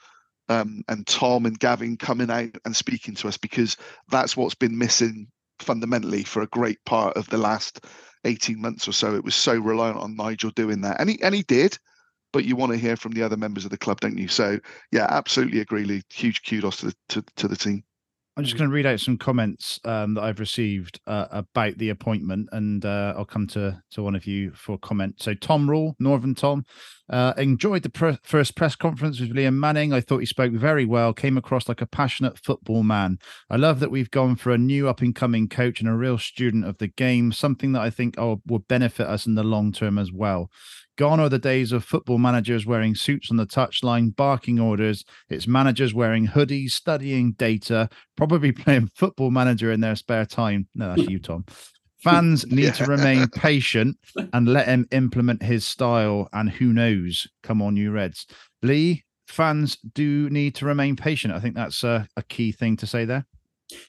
um, 0.49 0.83
and 0.87 1.05
Tom 1.07 1.45
and 1.45 1.59
Gavin 1.59 1.97
coming 1.97 2.29
out 2.29 2.57
and 2.65 2.75
speaking 2.75 3.15
to 3.15 3.27
us 3.27 3.37
because 3.37 3.77
that's 4.09 4.35
what's 4.35 4.55
been 4.55 4.77
missing 4.77 5.27
fundamentally 5.59 6.23
for 6.23 6.41
a 6.41 6.47
great 6.47 6.83
part 6.85 7.15
of 7.15 7.29
the 7.29 7.37
last 7.37 7.85
18 8.25 8.59
months 8.59 8.87
or 8.87 8.91
so. 8.91 9.15
It 9.15 9.23
was 9.23 9.35
so 9.35 9.57
reliant 9.57 9.97
on 9.97 10.15
Nigel 10.15 10.51
doing 10.51 10.81
that, 10.81 10.99
and 10.99 11.09
he 11.09 11.21
and 11.21 11.33
he 11.33 11.43
did 11.43 11.77
but 12.35 12.43
you 12.43 12.57
want 12.57 12.69
to 12.73 12.77
hear 12.77 12.97
from 12.97 13.13
the 13.13 13.23
other 13.23 13.37
members 13.37 13.63
of 13.63 13.71
the 13.71 13.77
club, 13.77 14.01
don't 14.01 14.17
you? 14.17 14.27
So 14.27 14.59
yeah, 14.91 15.07
absolutely 15.09 15.61
agree, 15.61 15.85
Lee. 15.85 16.01
Huge 16.11 16.43
kudos 16.43 16.75
to 16.77 16.87
the 16.87 16.95
to, 17.07 17.23
to 17.37 17.47
the 17.47 17.55
team. 17.55 17.81
I'm 18.37 18.43
just 18.43 18.57
going 18.57 18.69
to 18.69 18.73
read 18.73 18.85
out 18.85 18.99
some 18.99 19.17
comments 19.17 19.79
um, 19.85 20.13
that 20.15 20.23
I've 20.23 20.41
received 20.41 20.99
uh, 21.07 21.27
about 21.31 21.77
the 21.77 21.89
appointment, 21.89 22.49
and 22.51 22.83
uh, 22.83 23.13
I'll 23.15 23.23
come 23.23 23.47
to 23.47 23.81
to 23.91 24.03
one 24.03 24.13
of 24.13 24.27
you 24.27 24.51
for 24.51 24.77
comment. 24.77 25.21
So, 25.21 25.33
Tom 25.33 25.69
Rule, 25.69 25.95
Northern 25.99 26.35
Tom, 26.35 26.65
uh, 27.09 27.33
enjoyed 27.37 27.83
the 27.83 27.89
pre- 27.89 28.17
first 28.23 28.57
press 28.57 28.75
conference 28.75 29.21
with 29.21 29.33
Liam 29.33 29.53
Manning. 29.53 29.93
I 29.93 30.01
thought 30.01 30.17
he 30.17 30.25
spoke 30.25 30.51
very 30.51 30.83
well, 30.83 31.13
came 31.13 31.37
across 31.37 31.69
like 31.69 31.79
a 31.79 31.87
passionate 31.87 32.37
football 32.37 32.83
man. 32.83 33.19
I 33.49 33.55
love 33.55 33.79
that 33.79 33.91
we've 33.91 34.11
gone 34.11 34.35
for 34.35 34.51
a 34.51 34.57
new 34.57 34.89
up 34.89 34.99
and 34.99 35.15
coming 35.15 35.47
coach 35.47 35.79
and 35.79 35.87
a 35.87 35.93
real 35.93 36.17
student 36.17 36.65
of 36.65 36.77
the 36.77 36.87
game, 36.87 37.31
something 37.31 37.71
that 37.71 37.81
I 37.81 37.89
think 37.89 38.15
oh, 38.17 38.41
will 38.45 38.59
benefit 38.59 39.07
us 39.07 39.25
in 39.25 39.35
the 39.35 39.43
long 39.43 39.71
term 39.71 39.97
as 39.97 40.11
well. 40.11 40.49
Gone 40.97 41.19
are 41.19 41.29
the 41.29 41.39
days 41.39 41.73
of 41.73 41.83
football 41.83 42.17
managers 42.17 42.65
wearing 42.65 42.95
suits 42.95 43.29
on 43.29 43.37
the 43.37 43.45
touchline, 43.45 44.15
barking 44.15 44.59
orders. 44.59 45.03
It's 45.29 45.47
managers 45.47 45.93
wearing 45.93 46.27
hoodies, 46.27 46.71
studying 46.71 47.33
data, 47.33 47.89
probably 48.15 48.51
playing 48.53 48.91
football 48.95 49.29
manager 49.29 49.71
in 49.71 49.81
their 49.81 49.95
spare 49.95 50.25
time. 50.25 50.67
No, 50.73 50.95
that's 50.95 51.09
you, 51.09 51.19
Tom. 51.19 51.45
Fans 51.97 52.45
need 52.51 52.63
yeah. 52.63 52.71
to 52.71 52.85
remain 52.85 53.27
patient 53.35 53.97
and 54.31 54.47
let 54.47 54.67
him 54.67 54.87
implement 54.91 55.43
his 55.43 55.65
style. 55.67 56.29
And 56.31 56.49
who 56.49 56.71
knows? 56.71 57.27
Come 57.43 57.61
on, 57.61 57.75
you 57.75 57.91
Reds. 57.91 58.25
Lee, 58.61 59.03
fans 59.27 59.77
do 59.93 60.29
need 60.29 60.55
to 60.55 60.65
remain 60.65 60.95
patient. 60.95 61.33
I 61.33 61.41
think 61.41 61.55
that's 61.55 61.83
a, 61.83 62.07
a 62.15 62.23
key 62.23 62.53
thing 62.53 62.77
to 62.77 62.87
say 62.87 63.03
there. 63.03 63.25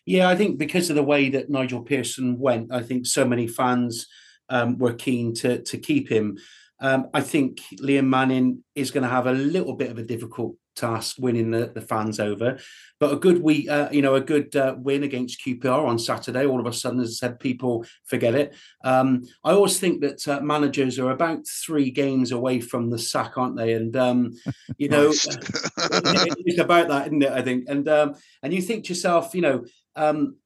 Yeah, 0.06 0.28
I 0.28 0.34
think 0.34 0.58
because 0.58 0.90
of 0.90 0.96
the 0.96 1.02
way 1.02 1.28
that 1.28 1.50
Nigel 1.50 1.82
Pearson 1.82 2.38
went, 2.38 2.72
I 2.72 2.82
think 2.82 3.06
so 3.06 3.24
many 3.24 3.46
fans 3.46 4.06
um, 4.48 4.78
were 4.78 4.94
keen 4.94 5.34
to 5.34 5.62
to 5.62 5.78
keep 5.78 6.08
him. 6.08 6.38
Um, 6.80 7.08
I 7.14 7.20
think 7.22 7.60
Liam 7.80 8.06
Manning 8.06 8.62
is 8.74 8.90
going 8.90 9.02
to 9.02 9.08
have 9.08 9.26
a 9.26 9.32
little 9.32 9.74
bit 9.74 9.90
of 9.90 9.98
a 9.98 10.02
difficult 10.02 10.56
task 10.76 11.16
winning 11.18 11.50
the, 11.50 11.72
the 11.74 11.80
fans 11.80 12.20
over. 12.20 12.58
But 13.00 13.12
a 13.12 13.16
good 13.16 13.42
week, 13.42 13.68
uh, 13.68 13.88
you 13.90 14.02
know, 14.02 14.14
a 14.14 14.20
good 14.20 14.54
uh, 14.54 14.76
win 14.78 15.02
against 15.02 15.40
QPR 15.44 15.86
on 15.86 15.98
Saturday. 15.98 16.46
All 16.46 16.60
of 16.60 16.66
a 16.66 16.72
sudden, 16.72 17.00
as 17.00 17.10
I 17.22 17.26
said, 17.26 17.40
people 17.40 17.84
forget 18.04 18.34
it. 18.34 18.54
Um, 18.84 19.24
I 19.42 19.52
always 19.52 19.80
think 19.80 20.02
that 20.02 20.26
uh, 20.28 20.40
managers 20.40 20.98
are 20.98 21.10
about 21.10 21.46
three 21.46 21.90
games 21.90 22.30
away 22.30 22.60
from 22.60 22.90
the 22.90 22.98
sack, 22.98 23.36
aren't 23.36 23.56
they? 23.56 23.72
And 23.72 23.96
um, 23.96 24.32
you 24.78 24.88
know, 24.88 25.10
it's 25.10 26.58
about 26.58 26.88
that, 26.88 27.06
isn't 27.08 27.22
it? 27.22 27.32
I 27.32 27.42
think. 27.42 27.64
And 27.68 27.88
um, 27.88 28.14
and 28.42 28.52
you 28.52 28.62
think 28.62 28.84
to 28.84 28.88
yourself, 28.90 29.34
you 29.34 29.42
know. 29.42 29.64
Um, 29.96 30.36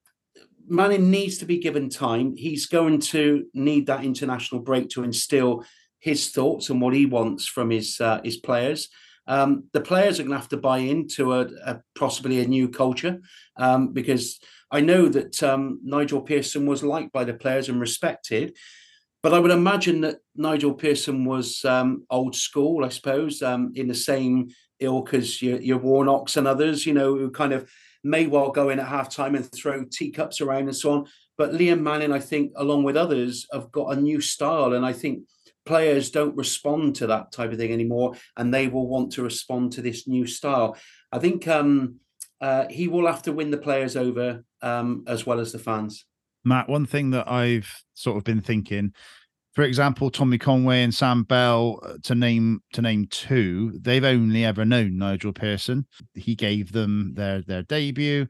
Manning 0.72 1.10
needs 1.10 1.38
to 1.38 1.46
be 1.46 1.58
given 1.58 1.88
time. 1.88 2.36
He's 2.36 2.66
going 2.66 3.00
to 3.00 3.44
need 3.52 3.88
that 3.88 4.04
international 4.04 4.60
break 4.60 4.88
to 4.90 5.02
instill 5.02 5.64
his 6.00 6.30
thoughts 6.30 6.70
and 6.70 6.80
what 6.80 6.94
he 6.94 7.06
wants 7.06 7.46
from 7.46 7.70
his 7.70 8.00
uh, 8.00 8.20
his 8.24 8.38
players. 8.38 8.88
Um, 9.26 9.64
the 9.72 9.80
players 9.80 10.18
are 10.18 10.24
going 10.24 10.32
to 10.32 10.38
have 10.38 10.48
to 10.48 10.56
buy 10.56 10.78
into 10.78 11.34
a, 11.34 11.48
a 11.64 11.80
possibly 11.96 12.40
a 12.40 12.48
new 12.48 12.68
culture 12.68 13.20
um, 13.56 13.92
because 13.92 14.40
I 14.72 14.80
know 14.80 15.08
that 15.08 15.42
um, 15.42 15.80
Nigel 15.84 16.22
Pearson 16.22 16.66
was 16.66 16.82
liked 16.82 17.12
by 17.12 17.24
the 17.24 17.34
players 17.34 17.68
and 17.68 17.80
respected. 17.80 18.56
But 19.22 19.34
I 19.34 19.38
would 19.38 19.50
imagine 19.50 20.00
that 20.00 20.16
Nigel 20.34 20.72
Pearson 20.72 21.24
was 21.26 21.64
um, 21.64 22.04
old 22.08 22.34
school, 22.34 22.84
I 22.84 22.88
suppose, 22.88 23.42
um, 23.42 23.72
in 23.74 23.86
the 23.86 23.94
same 23.94 24.48
ilk 24.78 25.12
as 25.12 25.42
your, 25.42 25.60
your 25.60 25.78
Warnocks 25.78 26.36
and 26.36 26.48
others, 26.48 26.86
you 26.86 26.94
know, 26.94 27.14
who 27.14 27.30
kind 27.30 27.52
of 27.52 27.70
may 28.02 28.26
well 28.26 28.50
go 28.50 28.70
in 28.70 28.80
at 28.80 28.88
halftime 28.88 29.36
and 29.36 29.50
throw 29.52 29.84
teacups 29.84 30.40
around 30.40 30.62
and 30.62 30.76
so 30.76 30.92
on. 30.92 31.06
But 31.36 31.52
Liam 31.52 31.80
Manning, 31.80 32.12
I 32.12 32.18
think, 32.18 32.52
along 32.56 32.84
with 32.84 32.96
others, 32.96 33.46
have 33.52 33.70
got 33.70 33.96
a 33.96 34.00
new 34.00 34.20
style. 34.20 34.72
And 34.72 34.86
I 34.86 34.94
think 34.94 35.24
players 35.64 36.10
don't 36.10 36.36
respond 36.36 36.96
to 36.96 37.06
that 37.08 37.32
type 37.32 37.52
of 37.52 37.58
thing 37.58 37.72
anymore, 37.72 38.14
and 38.36 38.52
they 38.52 38.68
will 38.68 38.88
want 38.88 39.12
to 39.12 39.22
respond 39.22 39.72
to 39.72 39.82
this 39.82 40.06
new 40.06 40.26
style. 40.26 40.76
I 41.12 41.18
think 41.18 41.46
um, 41.48 41.96
uh, 42.40 42.66
he 42.68 42.88
will 42.88 43.06
have 43.06 43.22
to 43.22 43.32
win 43.32 43.50
the 43.50 43.58
players 43.58 43.96
over 43.96 44.44
um, 44.62 45.04
as 45.06 45.26
well 45.26 45.40
as 45.40 45.52
the 45.52 45.58
fans. 45.58 46.04
Matt, 46.44 46.68
one 46.68 46.86
thing 46.86 47.10
that 47.10 47.30
I've 47.30 47.70
sort 47.94 48.16
of 48.16 48.24
been 48.24 48.40
thinking, 48.40 48.94
for 49.60 49.66
example, 49.66 50.10
Tommy 50.10 50.38
Conway 50.38 50.82
and 50.82 50.94
Sam 50.94 51.22
Bell, 51.24 51.80
uh, 51.82 51.98
to 52.04 52.14
name 52.14 52.62
to 52.72 52.80
name 52.80 53.06
two, 53.10 53.78
they've 53.78 54.02
only 54.02 54.42
ever 54.42 54.64
known 54.64 54.96
Nigel 54.96 55.34
Pearson. 55.34 55.84
He 56.14 56.34
gave 56.34 56.72
them 56.72 57.12
their 57.14 57.42
their 57.42 57.62
debut 57.64 58.26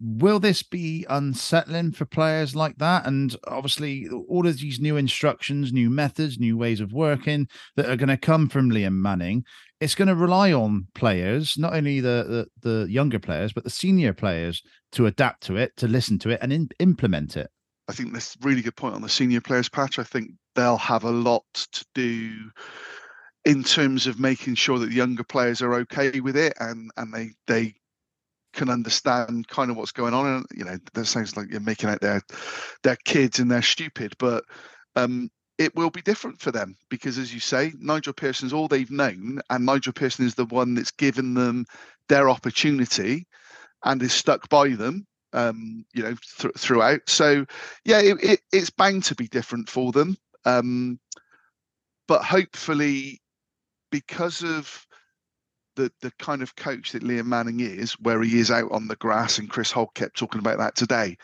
will 0.00 0.40
this 0.40 0.62
be 0.62 1.04
unsettling 1.10 1.92
for 1.92 2.06
players 2.06 2.56
like 2.56 2.76
that? 2.78 3.06
And 3.06 3.36
obviously, 3.46 4.08
all 4.08 4.46
of 4.46 4.58
these 4.58 4.80
new 4.80 4.96
instructions, 4.96 5.70
new 5.70 5.90
methods, 5.90 6.38
new 6.38 6.56
ways 6.56 6.80
of 6.80 6.94
working 6.94 7.46
that 7.76 7.90
are 7.90 7.96
going 7.96 8.08
to 8.08 8.16
come 8.16 8.48
from 8.48 8.70
Liam 8.70 8.94
Manning, 8.94 9.44
it's 9.82 9.94
going 9.94 10.08
to 10.08 10.14
rely 10.14 10.50
on 10.50 10.86
players, 10.94 11.58
not 11.58 11.74
only 11.74 12.00
the, 12.00 12.48
the, 12.62 12.70
the 12.70 12.90
younger 12.90 13.18
players, 13.18 13.52
but 13.52 13.64
the 13.64 13.70
senior 13.70 14.14
players 14.14 14.62
to 14.92 15.04
adapt 15.04 15.42
to 15.42 15.56
it, 15.56 15.76
to 15.76 15.88
listen 15.88 16.18
to 16.20 16.30
it, 16.30 16.38
and 16.40 16.54
in, 16.54 16.70
implement 16.78 17.36
it. 17.36 17.50
I 17.88 17.92
think 17.92 18.12
that's 18.12 18.36
a 18.36 18.46
really 18.46 18.62
good 18.62 18.76
point 18.76 18.94
on 18.94 19.02
the 19.02 19.08
senior 19.08 19.40
players 19.40 19.68
patch. 19.68 19.98
I 19.98 20.04
think 20.04 20.30
they'll 20.54 20.76
have 20.76 21.04
a 21.04 21.10
lot 21.10 21.44
to 21.72 21.84
do 21.94 22.50
in 23.44 23.64
terms 23.64 24.06
of 24.06 24.20
making 24.20 24.54
sure 24.54 24.78
that 24.78 24.86
the 24.86 24.94
younger 24.94 25.24
players 25.24 25.62
are 25.62 25.74
okay 25.74 26.20
with 26.20 26.36
it 26.36 26.52
and 26.60 26.90
and 26.96 27.12
they 27.12 27.30
they 27.46 27.74
can 28.52 28.68
understand 28.68 29.46
kind 29.48 29.70
of 29.70 29.76
what's 29.76 29.92
going 29.92 30.14
on. 30.14 30.26
And 30.26 30.46
you 30.54 30.64
know, 30.64 30.76
that 30.94 31.04
sounds 31.06 31.36
like 31.36 31.50
you're 31.50 31.60
making 31.60 31.88
out 31.88 32.00
their 32.00 32.22
their 32.82 32.96
kids 32.96 33.38
and 33.38 33.50
they're 33.50 33.62
stupid, 33.62 34.14
but 34.18 34.44
um, 34.96 35.30
it 35.58 35.74
will 35.76 35.90
be 35.90 36.02
different 36.02 36.40
for 36.40 36.50
them 36.50 36.76
because, 36.88 37.18
as 37.18 37.32
you 37.32 37.40
say, 37.40 37.72
Nigel 37.78 38.12
Pearson's 38.12 38.52
all 38.52 38.68
they've 38.68 38.90
known, 38.90 39.40
and 39.50 39.66
Nigel 39.66 39.92
Pearson 39.92 40.26
is 40.26 40.34
the 40.34 40.46
one 40.46 40.74
that's 40.74 40.90
given 40.90 41.34
them 41.34 41.66
their 42.08 42.30
opportunity 42.30 43.26
and 43.84 44.02
is 44.02 44.12
stuck 44.12 44.48
by 44.48 44.70
them. 44.70 45.06
Um, 45.32 45.84
you 45.94 46.02
know, 46.02 46.16
th- 46.38 46.54
throughout. 46.58 47.02
So, 47.06 47.46
yeah, 47.84 48.00
it, 48.00 48.16
it, 48.20 48.40
it's 48.52 48.70
bound 48.70 49.04
to 49.04 49.14
be 49.14 49.28
different 49.28 49.68
for 49.68 49.92
them. 49.92 50.16
Um, 50.44 50.98
but 52.08 52.22
hopefully, 52.22 53.20
because 53.90 54.42
of 54.42 54.86
the 55.76 55.92
the 56.00 56.12
kind 56.18 56.42
of 56.42 56.56
coach 56.56 56.92
that 56.92 57.02
Liam 57.02 57.26
Manning 57.26 57.60
is, 57.60 57.92
where 57.94 58.22
he 58.22 58.38
is 58.38 58.50
out 58.50 58.70
on 58.72 58.88
the 58.88 58.96
grass, 58.96 59.38
and 59.38 59.50
Chris 59.50 59.70
Hogg 59.70 59.94
kept 59.94 60.16
talking 60.16 60.40
about 60.40 60.58
that 60.58 60.76
today. 60.76 61.16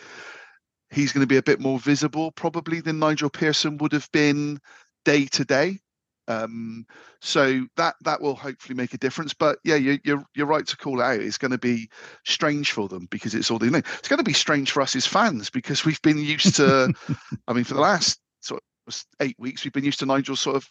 He's 0.91 1.13
going 1.13 1.23
to 1.23 1.29
be 1.29 1.37
a 1.37 1.43
bit 1.43 1.61
more 1.61 1.79
visible 1.79 2.31
probably 2.33 2.81
than 2.81 2.99
Nigel 2.99 3.31
Pearson 3.31 3.77
would 3.79 3.93
have 3.93 4.09
been 4.13 4.61
day 5.05 5.27
to 5.27 5.45
day. 5.45 5.81
Um, 6.29 6.87
so 7.21 7.67
that 7.77 7.95
that 8.03 8.21
will 8.21 8.35
hopefully 8.35 8.77
make 8.77 8.95
a 8.95 8.99
difference. 8.99 9.35
But 9.35 9.59
yeah, 9.65 9.77
you, 9.77 9.99
you're 10.05 10.25
you're 10.35 10.47
right 10.47 10.67
to 10.67 10.77
call 10.77 11.01
it 11.01 11.05
out. 11.05 11.21
It's 11.21 11.39
going 11.39 11.51
to 11.53 11.59
be 11.59 11.89
strange 12.25 12.73
for 12.73 12.89
them 12.89 13.07
because 13.11 13.35
it's 13.35 13.51
all 13.51 13.59
they 13.59 13.71
know. 13.71 13.79
It's 13.79 14.09
going 14.09 14.19
to 14.19 14.25
be 14.25 14.33
strange 14.33 14.71
for 14.71 14.81
us 14.81 14.97
as 14.97 15.07
fans 15.07 15.51
because 15.51 15.85
we've 15.85 16.03
been 16.03 16.19
used 16.19 16.57
to. 16.57 16.93
I 17.49 17.53
mean, 17.53 17.65
for 17.65 17.75
the 17.75 17.81
last 17.81 18.21
sort 18.41 18.63
of 18.87 19.05
eight 19.21 19.37
weeks, 19.39 19.65
we've 19.65 19.73
been 19.73 19.85
used 19.85 19.99
to 20.01 20.07
Nigel 20.07 20.37
sort 20.37 20.57
of 20.57 20.69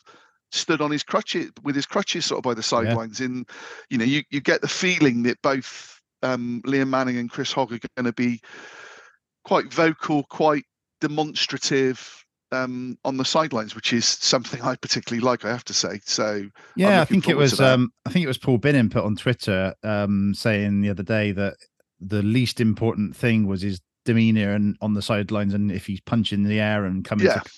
stood 0.52 0.82
on 0.82 0.92
his 0.92 1.04
crutches 1.04 1.52
with 1.64 1.76
his 1.76 1.86
crutches 1.86 2.26
sort 2.26 2.40
of 2.40 2.44
by 2.44 2.54
the 2.54 2.64
sidelines. 2.64 3.20
Yeah. 3.20 3.28
And 3.28 3.50
you 3.90 3.98
know, 3.98 4.06
you 4.06 4.24
you 4.30 4.42
get 4.42 4.62
the 4.62 4.68
feeling 4.68 5.24
that 5.24 5.42
both 5.42 6.00
um, 6.24 6.62
Liam 6.66 6.90
Manning 6.90 7.18
and 7.18 7.30
Chris 7.30 7.52
Hogg 7.52 7.74
are 7.74 7.80
going 7.96 8.06
to 8.06 8.14
be 8.14 8.42
quite 9.44 9.72
vocal, 9.72 10.24
quite 10.24 10.66
demonstrative 11.02 12.24
um, 12.52 12.98
on 13.04 13.18
the 13.18 13.26
sidelines, 13.26 13.76
which 13.76 13.94
is 13.94 14.06
something 14.06 14.62
I 14.62 14.76
particularly 14.76 15.24
like. 15.24 15.46
I 15.46 15.50
have 15.50 15.66
to 15.66 15.74
say. 15.74 16.00
So 16.06 16.46
yeah, 16.76 17.02
I 17.02 17.06
think 17.06 17.28
it 17.30 17.38
was 17.38 17.60
um, 17.60 17.92
I 18.06 18.10
think 18.10 18.24
it 18.24 18.28
was 18.28 18.38
Paul 18.38 18.60
Binnon 18.60 18.92
put 18.92 19.04
on 19.04 19.16
Twitter 19.16 19.74
um, 19.84 20.34
saying 20.34 20.82
the 20.82 20.90
other 20.90 21.04
day 21.04 21.32
that 21.34 21.56
the 22.00 22.24
least 22.24 22.60
important 22.60 23.16
thing 23.16 23.48
was 23.48 23.62
his 23.62 23.82
demeanor 24.04 24.54
and 24.54 24.78
on 24.82 24.94
the 24.94 25.02
sidelines, 25.02 25.54
and 25.54 25.72
if 25.72 25.86
he's 25.86 26.02
punching 26.02 26.44
the 26.44 26.60
air 26.60 26.86
and 26.86 27.04
coming 27.04 27.26
yeah. 27.26 27.40
to 27.40 27.50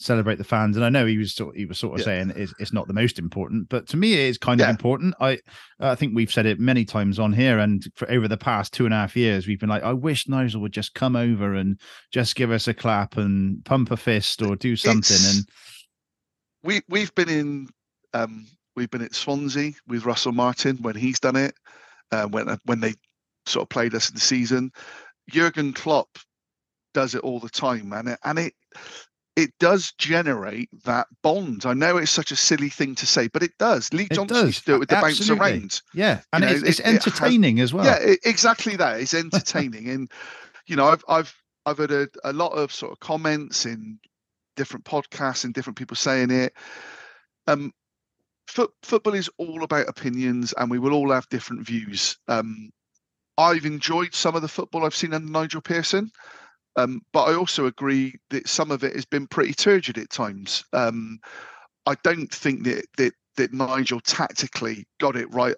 celebrate 0.00 0.36
the 0.36 0.44
fans. 0.44 0.76
And 0.76 0.84
I 0.84 0.88
know 0.88 1.06
he 1.06 1.18
was 1.18 1.34
sort 1.34 1.56
he 1.56 1.66
was 1.66 1.78
sort 1.78 1.94
of 1.94 2.00
yeah. 2.00 2.04
saying 2.04 2.32
it's, 2.34 2.54
it's 2.58 2.72
not 2.72 2.88
the 2.88 2.94
most 2.94 3.18
important, 3.18 3.68
but 3.68 3.86
to 3.88 3.96
me, 3.96 4.14
it 4.14 4.20
is 4.20 4.38
kind 4.38 4.58
yeah. 4.58 4.66
of 4.66 4.70
important. 4.70 5.14
I 5.20 5.38
I 5.78 5.94
think 5.94 6.14
we've 6.14 6.32
said 6.32 6.46
it 6.46 6.58
many 6.58 6.84
times 6.84 7.18
on 7.18 7.32
here, 7.32 7.58
and 7.58 7.86
for 7.94 8.10
over 8.10 8.26
the 8.26 8.36
past 8.36 8.72
two 8.72 8.86
and 8.86 8.94
a 8.94 8.96
half 8.96 9.16
years, 9.16 9.46
we've 9.46 9.60
been 9.60 9.68
like, 9.68 9.82
I 9.82 9.92
wish 9.92 10.28
Nigel 10.28 10.60
would 10.62 10.72
just 10.72 10.94
come 10.94 11.16
over 11.16 11.54
and 11.54 11.78
just 12.12 12.34
give 12.34 12.50
us 12.50 12.66
a 12.66 12.74
clap 12.74 13.16
and 13.16 13.64
pump 13.64 13.90
a 13.90 13.96
fist 13.96 14.42
or 14.42 14.56
do 14.56 14.74
something. 14.76 15.16
It's, 15.16 15.36
and 15.36 15.48
we 16.62 16.80
we've 16.88 17.14
been 17.14 17.28
in 17.28 17.68
um 18.14 18.46
we've 18.76 18.90
been 18.90 19.02
at 19.02 19.14
Swansea 19.14 19.72
with 19.86 20.04
Russell 20.04 20.32
Martin 20.32 20.78
when 20.78 20.96
he's 20.96 21.20
done 21.20 21.36
it, 21.36 21.54
uh, 22.10 22.26
when 22.26 22.48
uh, 22.48 22.56
when 22.64 22.80
they 22.80 22.94
sort 23.46 23.64
of 23.64 23.68
played 23.68 23.94
us 23.94 24.08
in 24.08 24.14
the 24.14 24.20
season. 24.20 24.72
Jurgen 25.28 25.72
Klopp 25.72 26.08
does 26.92 27.14
it 27.14 27.20
all 27.20 27.38
the 27.38 27.48
time, 27.48 27.90
man, 27.90 28.16
and 28.24 28.38
it 28.38 28.54
it 29.40 29.52
does 29.58 29.92
generate 29.92 30.68
that 30.84 31.06
bond. 31.22 31.64
I 31.64 31.72
know 31.72 31.96
it's 31.96 32.10
such 32.10 32.30
a 32.30 32.36
silly 32.36 32.68
thing 32.68 32.94
to 32.96 33.06
say, 33.06 33.28
but 33.28 33.42
it 33.42 33.56
does. 33.58 33.92
Lee 33.92 34.08
Johnson 34.12 34.36
does. 34.36 34.46
used 34.46 34.60
to 34.60 34.64
do 34.66 34.74
it 34.76 34.78
with 34.80 34.88
the 34.90 34.96
Absolutely. 34.96 35.36
bounce 35.36 35.50
around. 35.52 35.82
Yeah, 35.94 36.20
and 36.32 36.44
you 36.44 36.50
know, 36.50 36.56
it's, 36.56 36.78
it's, 36.78 36.80
entertaining 36.80 37.58
it 37.58 37.62
has, 37.62 37.70
as 37.70 37.74
well. 37.74 37.84
Yeah, 37.86 38.14
exactly 38.24 38.76
that. 38.76 39.00
It's 39.00 39.14
entertaining, 39.14 39.88
and 39.88 40.10
you 40.66 40.76
know, 40.76 40.86
I've 40.86 41.04
I've 41.08 41.34
I've 41.66 41.78
heard 41.78 41.90
a, 41.90 42.08
a 42.24 42.32
lot 42.32 42.52
of 42.52 42.72
sort 42.72 42.92
of 42.92 43.00
comments 43.00 43.66
in 43.66 43.98
different 44.56 44.84
podcasts 44.84 45.44
and 45.44 45.54
different 45.54 45.78
people 45.78 45.96
saying 45.96 46.30
it. 46.30 46.52
Um, 47.46 47.72
foot, 48.46 48.70
football 48.82 49.14
is 49.14 49.30
all 49.38 49.62
about 49.62 49.88
opinions, 49.88 50.52
and 50.58 50.70
we 50.70 50.78
will 50.78 50.92
all 50.92 51.10
have 51.10 51.28
different 51.28 51.66
views. 51.66 52.18
Um, 52.28 52.70
I've 53.38 53.64
enjoyed 53.64 54.14
some 54.14 54.36
of 54.36 54.42
the 54.42 54.48
football 54.48 54.84
I've 54.84 54.94
seen 54.94 55.14
under 55.14 55.30
Nigel 55.30 55.62
Pearson. 55.62 56.10
Um, 56.80 57.02
but 57.12 57.24
I 57.24 57.34
also 57.34 57.66
agree 57.66 58.14
that 58.30 58.48
some 58.48 58.70
of 58.70 58.82
it 58.84 58.94
has 58.94 59.04
been 59.04 59.26
pretty 59.26 59.52
turgid 59.52 59.98
at 59.98 60.10
times. 60.10 60.64
Um, 60.72 61.20
I 61.86 61.94
don't 62.02 62.32
think 62.32 62.64
that, 62.64 62.86
that 62.96 63.12
that 63.36 63.52
Nigel 63.52 64.00
tactically 64.00 64.86
got 64.98 65.16
it 65.16 65.32
right 65.32 65.54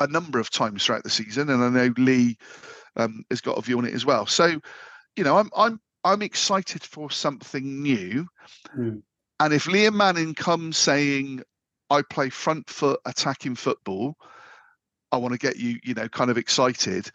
a 0.00 0.06
number 0.06 0.38
of 0.38 0.50
times 0.50 0.84
throughout 0.84 1.04
the 1.04 1.10
season, 1.10 1.50
and 1.50 1.62
I 1.62 1.68
know 1.68 1.92
Lee 1.96 2.36
um, 2.96 3.24
has 3.30 3.40
got 3.40 3.58
a 3.58 3.62
view 3.62 3.78
on 3.78 3.84
it 3.84 3.94
as 3.94 4.04
well. 4.04 4.26
So, 4.26 4.60
you 5.16 5.24
know, 5.24 5.36
I'm 5.36 5.50
I'm 5.56 5.80
I'm 6.04 6.22
excited 6.22 6.82
for 6.82 7.10
something 7.10 7.82
new. 7.82 8.26
Mm. 8.76 9.02
And 9.40 9.52
if 9.52 9.64
Liam 9.64 9.94
Manning 9.94 10.34
comes 10.34 10.78
saying, 10.78 11.42
"I 11.90 12.02
play 12.02 12.30
front 12.30 12.68
foot 12.68 13.00
attacking 13.04 13.56
football," 13.56 14.16
I 15.10 15.16
want 15.16 15.32
to 15.32 15.38
get 15.38 15.56
you, 15.56 15.78
you 15.82 15.94
know, 15.94 16.08
kind 16.08 16.30
of 16.30 16.38
excited. 16.38 17.10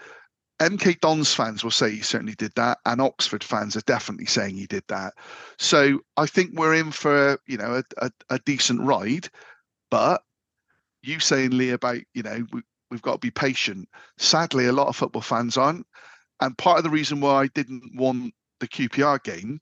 MK 0.59 0.99
Dons 1.01 1.33
fans 1.33 1.63
will 1.63 1.71
say 1.71 1.91
he 1.91 2.01
certainly 2.01 2.33
did 2.33 2.53
that, 2.55 2.79
and 2.85 2.99
Oxford 2.99 3.43
fans 3.43 3.75
are 3.75 3.81
definitely 3.81 4.25
saying 4.25 4.55
he 4.55 4.65
did 4.65 4.83
that. 4.87 5.13
So 5.57 5.99
I 6.17 6.25
think 6.25 6.51
we're 6.53 6.73
in 6.75 6.91
for 6.91 7.39
you 7.45 7.57
know 7.57 7.81
a, 7.99 8.05
a, 8.05 8.11
a 8.31 8.39
decent 8.39 8.81
ride, 8.81 9.29
but 9.91 10.23
you 11.03 11.19
saying 11.19 11.51
Lee 11.51 11.71
about 11.71 11.99
you 12.13 12.23
know 12.23 12.45
we, 12.51 12.61
we've 12.89 13.01
got 13.01 13.13
to 13.13 13.19
be 13.19 13.31
patient. 13.31 13.87
Sadly, 14.17 14.65
a 14.65 14.73
lot 14.73 14.87
of 14.87 14.95
football 14.95 15.21
fans 15.21 15.57
aren't, 15.57 15.85
and 16.41 16.57
part 16.57 16.79
of 16.79 16.83
the 16.83 16.89
reason 16.89 17.21
why 17.21 17.43
I 17.43 17.47
didn't 17.47 17.95
want 17.95 18.33
the 18.59 18.67
QPR 18.67 19.23
game 19.23 19.61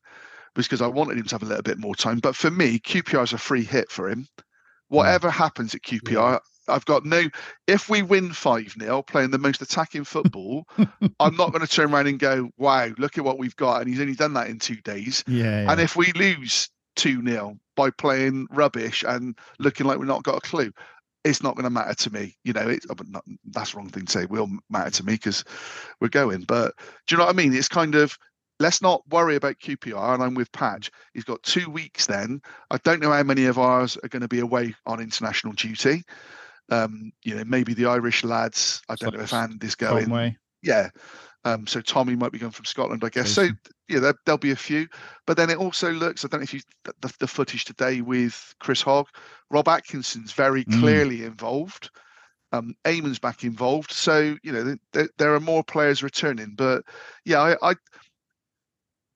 was 0.55 0.65
because 0.65 0.81
I 0.81 0.87
wanted 0.87 1.17
him 1.17 1.25
to 1.25 1.35
have 1.35 1.43
a 1.43 1.47
little 1.47 1.63
bit 1.63 1.77
more 1.77 1.95
time. 1.95 2.19
But 2.19 2.35
for 2.35 2.49
me, 2.49 2.79
QPR 2.79 3.23
is 3.23 3.33
a 3.33 3.37
free 3.37 3.63
hit 3.63 3.91
for 3.91 4.09
him. 4.09 4.27
Hmm. 4.37 4.95
Whatever 4.95 5.29
happens 5.29 5.75
at 5.75 5.81
QPR, 5.81 6.39
I've 6.67 6.85
got 6.85 7.05
no. 7.05 7.23
If 7.67 7.89
we 7.89 8.01
win 8.01 8.31
five 8.31 8.75
0 8.79 9.01
playing 9.03 9.31
the 9.31 9.37
most 9.37 9.61
attacking 9.61 10.03
football, 10.03 10.67
I'm 11.19 11.35
not 11.35 11.51
going 11.51 11.65
to 11.65 11.67
turn 11.67 11.93
around 11.93 12.07
and 12.07 12.19
go, 12.19 12.49
"Wow, 12.57 12.89
look 12.97 13.17
at 13.17 13.23
what 13.23 13.39
we've 13.39 13.55
got," 13.55 13.81
and 13.81 13.89
he's 13.89 14.01
only 14.01 14.15
done 14.15 14.33
that 14.33 14.49
in 14.49 14.59
two 14.59 14.77
days. 14.77 15.23
Yeah, 15.27 15.63
yeah. 15.63 15.71
And 15.71 15.81
if 15.81 15.95
we 15.95 16.11
lose 16.13 16.69
two 16.95 17.23
0 17.25 17.57
by 17.75 17.89
playing 17.89 18.47
rubbish 18.51 19.03
and 19.07 19.37
looking 19.59 19.85
like 19.85 19.97
we've 19.97 20.07
not 20.07 20.23
got 20.23 20.37
a 20.37 20.41
clue, 20.41 20.71
it's 21.23 21.43
not 21.43 21.55
going 21.55 21.65
to 21.65 21.69
matter 21.69 21.93
to 21.93 22.13
me. 22.13 22.35
You 22.43 22.53
know, 22.53 22.67
it's 22.67 22.85
oh, 22.89 22.95
not, 23.07 23.23
that's 23.45 23.71
the 23.71 23.77
wrong 23.77 23.89
thing 23.89 24.05
to 24.05 24.11
say. 24.11 24.23
It 24.23 24.29
will 24.29 24.49
matter 24.69 24.91
to 24.91 25.05
me 25.05 25.13
because 25.13 25.43
we're 25.99 26.09
going. 26.09 26.41
But 26.41 26.75
do 27.07 27.15
you 27.15 27.17
know 27.17 27.25
what 27.25 27.33
I 27.33 27.37
mean? 27.37 27.53
It's 27.53 27.67
kind 27.67 27.95
of 27.95 28.17
let's 28.59 28.81
not 28.81 29.01
worry 29.09 29.35
about 29.35 29.59
QPR. 29.59 30.13
And 30.13 30.23
I'm 30.23 30.33
with 30.33 30.51
Patch. 30.51 30.91
He's 31.13 31.23
got 31.23 31.43
two 31.43 31.69
weeks 31.69 32.05
then. 32.05 32.41
I 32.71 32.77
don't 32.77 33.01
know 33.01 33.11
how 33.11 33.23
many 33.23 33.45
of 33.45 33.57
ours 33.57 33.97
are 34.03 34.09
going 34.09 34.21
to 34.21 34.27
be 34.27 34.39
away 34.39 34.75
on 34.85 34.99
international 34.99 35.53
duty. 35.53 36.03
Um, 36.69 37.11
you 37.23 37.35
know, 37.35 37.43
maybe 37.45 37.73
the 37.73 37.85
Irish 37.85 38.23
lads. 38.23 38.81
I 38.89 38.95
don't 38.95 39.15
know 39.15 39.23
if 39.23 39.33
Andy's 39.33 39.75
going. 39.75 40.05
Conway. 40.05 40.37
Yeah. 40.63 40.89
Um, 41.43 41.67
so 41.67 41.79
Tommy 41.79 42.15
might 42.15 42.31
be 42.31 42.39
going 42.39 42.51
from 42.51 42.65
Scotland, 42.65 43.03
I 43.03 43.09
guess. 43.09 43.29
So 43.29 43.49
yeah, 43.87 43.99
there, 43.99 44.15
there'll 44.25 44.39
be 44.39 44.49
a 44.49 44.55
few. 44.55 44.87
But 45.27 45.37
then 45.37 45.51
it 45.51 45.59
also 45.59 45.91
looks. 45.91 46.25
I 46.25 46.27
don't 46.27 46.39
know 46.39 46.43
if 46.45 46.55
you 46.55 46.61
the, 47.01 47.13
the 47.19 47.27
footage 47.27 47.65
today 47.65 48.01
with 48.01 48.55
Chris 48.59 48.81
Hogg. 48.81 49.07
Rob 49.51 49.67
Atkinson's 49.67 50.31
very 50.31 50.65
Mm. 50.65 50.79
clearly 50.79 51.23
involved. 51.23 51.91
Um, 52.51 52.73
Eamon's 52.83 53.19
back 53.19 53.43
involved. 53.43 53.91
So 53.91 54.37
you 54.41 54.51
know 54.51 54.75
there, 54.91 55.09
there 55.19 55.35
are 55.35 55.39
more 55.39 55.63
players 55.63 56.01
returning. 56.01 56.55
But 56.55 56.83
yeah, 57.25 57.41
I, 57.41 57.71
I 57.71 57.75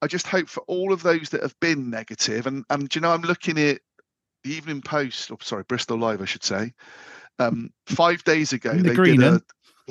I 0.02 0.06
just 0.06 0.28
hope 0.28 0.48
for 0.48 0.60
all 0.68 0.92
of 0.92 1.02
those 1.02 1.30
that 1.30 1.42
have 1.42 1.58
been 1.58 1.90
negative, 1.90 2.46
and 2.46 2.64
and 2.70 2.94
you 2.94 3.00
know 3.00 3.12
I'm 3.12 3.22
looking 3.22 3.58
at 3.58 3.80
the 4.44 4.52
Evening 4.54 4.82
Post, 4.82 5.30
or 5.32 5.38
sorry, 5.42 5.64
Bristol 5.64 5.98
Live, 5.98 6.22
I 6.22 6.26
should 6.26 6.44
say. 6.44 6.72
Um, 7.40 7.70
five 7.86 8.22
days 8.24 8.52
ago, 8.52 8.70
In 8.70 8.82
the 8.82 8.90
they 8.90 8.94
green, 8.94 9.20
did 9.20 9.32
a 9.32 9.42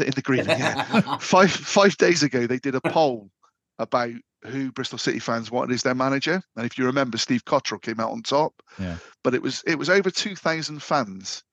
in 0.05 0.11
the 0.11 0.21
green. 0.21 0.45
Yeah, 0.45 1.17
five 1.19 1.51
five 1.51 1.97
days 1.97 2.23
ago 2.23 2.47
they 2.47 2.59
did 2.59 2.75
a 2.75 2.81
poll 2.81 3.29
about 3.79 4.11
who 4.45 4.71
Bristol 4.71 4.97
City 4.97 5.19
fans 5.19 5.51
wanted 5.51 5.73
as 5.73 5.83
their 5.83 5.95
manager, 5.95 6.41
and 6.55 6.65
if 6.65 6.77
you 6.77 6.85
remember, 6.85 7.17
Steve 7.17 7.43
Cotterill 7.45 7.81
came 7.81 7.99
out 7.99 8.11
on 8.11 8.21
top. 8.21 8.53
Yeah. 8.79 8.97
But 9.23 9.33
it 9.33 9.41
was 9.41 9.63
it 9.65 9.77
was 9.77 9.89
over 9.89 10.09
two 10.09 10.35
thousand 10.35 10.81
fans, 10.81 11.43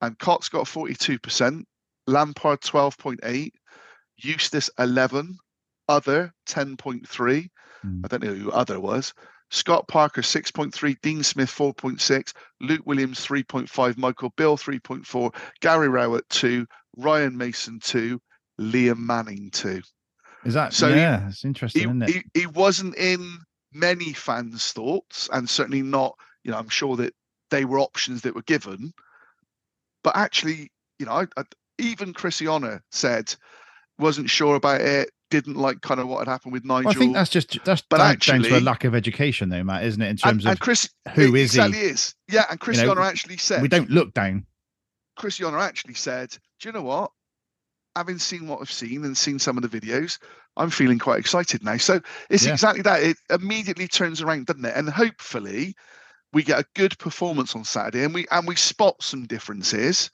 and 0.00 0.18
Cott's 0.18 0.48
got 0.48 0.68
forty 0.68 0.94
two 0.94 1.18
percent, 1.18 1.66
Lampard 2.06 2.60
twelve 2.60 2.98
point 2.98 3.20
eight, 3.22 3.54
Eustace 4.16 4.70
eleven, 4.78 5.38
other 5.88 6.32
ten 6.46 6.76
point 6.76 7.08
three. 7.08 7.50
Hmm. 7.82 8.00
I 8.04 8.08
don't 8.08 8.24
know 8.24 8.34
who 8.34 8.50
other 8.50 8.80
was. 8.80 9.14
Scott 9.50 9.88
Parker 9.88 10.20
6.3, 10.22 10.96
Dean 11.00 11.22
Smith 11.22 11.50
4.6, 11.50 12.32
Luke 12.60 12.82
Williams 12.84 13.24
3.5, 13.26 13.96
Michael 13.96 14.32
Beale 14.36 14.56
3.4, 14.58 15.34
Gary 15.60 15.88
Rowett 15.88 16.28
2, 16.28 16.66
Ryan 16.96 17.36
Mason 17.36 17.80
2, 17.80 18.20
Liam 18.60 18.98
Manning 18.98 19.50
2. 19.52 19.80
Is 20.44 20.54
that 20.54 20.72
So 20.72 20.88
he- 20.88 20.96
yeah? 21.00 21.26
It's 21.28 21.44
interesting, 21.44 21.80
He, 21.80 21.86
isn't 21.86 22.02
it? 22.02 22.10
he, 22.34 22.40
he 22.40 22.46
wasn't 22.46 22.96
in 22.96 23.38
many 23.72 24.12
fans' 24.12 24.72
thoughts, 24.72 25.28
and 25.32 25.48
certainly 25.48 25.82
not, 25.82 26.14
you 26.44 26.50
know, 26.50 26.58
I'm 26.58 26.68
sure 26.68 26.96
that 26.96 27.14
they 27.50 27.64
were 27.64 27.80
options 27.80 28.22
that 28.22 28.34
were 28.34 28.42
given. 28.42 28.92
But 30.04 30.16
actually, 30.16 30.70
you 30.98 31.06
know, 31.06 31.12
I, 31.12 31.26
I, 31.36 31.44
even 31.78 32.12
Chrissy 32.12 32.46
Honor 32.46 32.82
said 32.90 33.34
wasn't 33.98 34.30
sure 34.30 34.54
about 34.56 34.80
it, 34.80 35.10
didn't 35.30 35.56
like 35.56 35.80
kind 35.80 36.00
of 36.00 36.08
what 36.08 36.18
had 36.18 36.28
happened 36.28 36.52
with 36.52 36.64
Nigel. 36.64 36.84
Well, 36.84 36.96
I 36.96 36.98
think 36.98 37.14
that's 37.14 37.30
just 37.30 37.58
that's 37.64 37.82
But 37.88 37.98
down, 37.98 38.40
down 38.40 38.42
to 38.50 38.58
a 38.58 38.60
lack 38.60 38.84
of 38.84 38.94
education, 38.94 39.48
though, 39.48 39.62
Matt, 39.62 39.84
isn't 39.84 40.00
it? 40.00 40.08
In 40.08 40.16
terms 40.16 40.44
and, 40.44 40.48
of 40.48 40.50
and 40.52 40.60
Chris, 40.60 40.88
who 41.14 41.34
is 41.34 41.52
he? 41.52 41.60
exactly 41.60 41.80
is. 41.80 42.14
Yeah, 42.28 42.44
and 42.50 42.58
Chris 42.60 42.78
know, 42.78 42.90
Honor 42.90 43.02
actually 43.02 43.36
said, 43.36 43.62
we 43.62 43.68
don't 43.68 43.90
look 43.90 44.14
down. 44.14 44.46
Chris 45.16 45.40
Honor 45.42 45.58
actually 45.58 45.94
said, 45.94 46.30
do 46.60 46.68
you 46.68 46.72
know 46.72 46.82
what? 46.82 47.10
Having 47.96 48.18
seen 48.18 48.46
what 48.46 48.60
I've 48.60 48.70
seen 48.70 49.04
and 49.04 49.16
seen 49.16 49.38
some 49.38 49.58
of 49.58 49.68
the 49.68 49.80
videos, 49.80 50.18
I'm 50.56 50.70
feeling 50.70 50.98
quite 50.98 51.18
excited 51.18 51.64
now. 51.64 51.76
So 51.76 52.00
it's 52.30 52.44
Yeah. 52.46 52.52
exactly 52.52 52.82
that. 52.82 53.02
It 53.02 53.16
immediately 53.30 53.88
turns 53.88 54.22
around, 54.22 54.46
doesn't 54.46 54.64
it? 54.64 54.76
And 54.76 54.88
hopefully 54.88 55.74
we 56.32 56.42
get 56.42 56.60
a 56.60 56.66
good 56.74 56.96
performance 56.98 57.56
on 57.56 57.64
Saturday 57.64 58.04
and 58.04 58.14
we 58.14 58.26
and 58.30 58.46
we 58.46 58.54
spot 58.54 59.02
some 59.02 59.26
differences. 59.26 60.10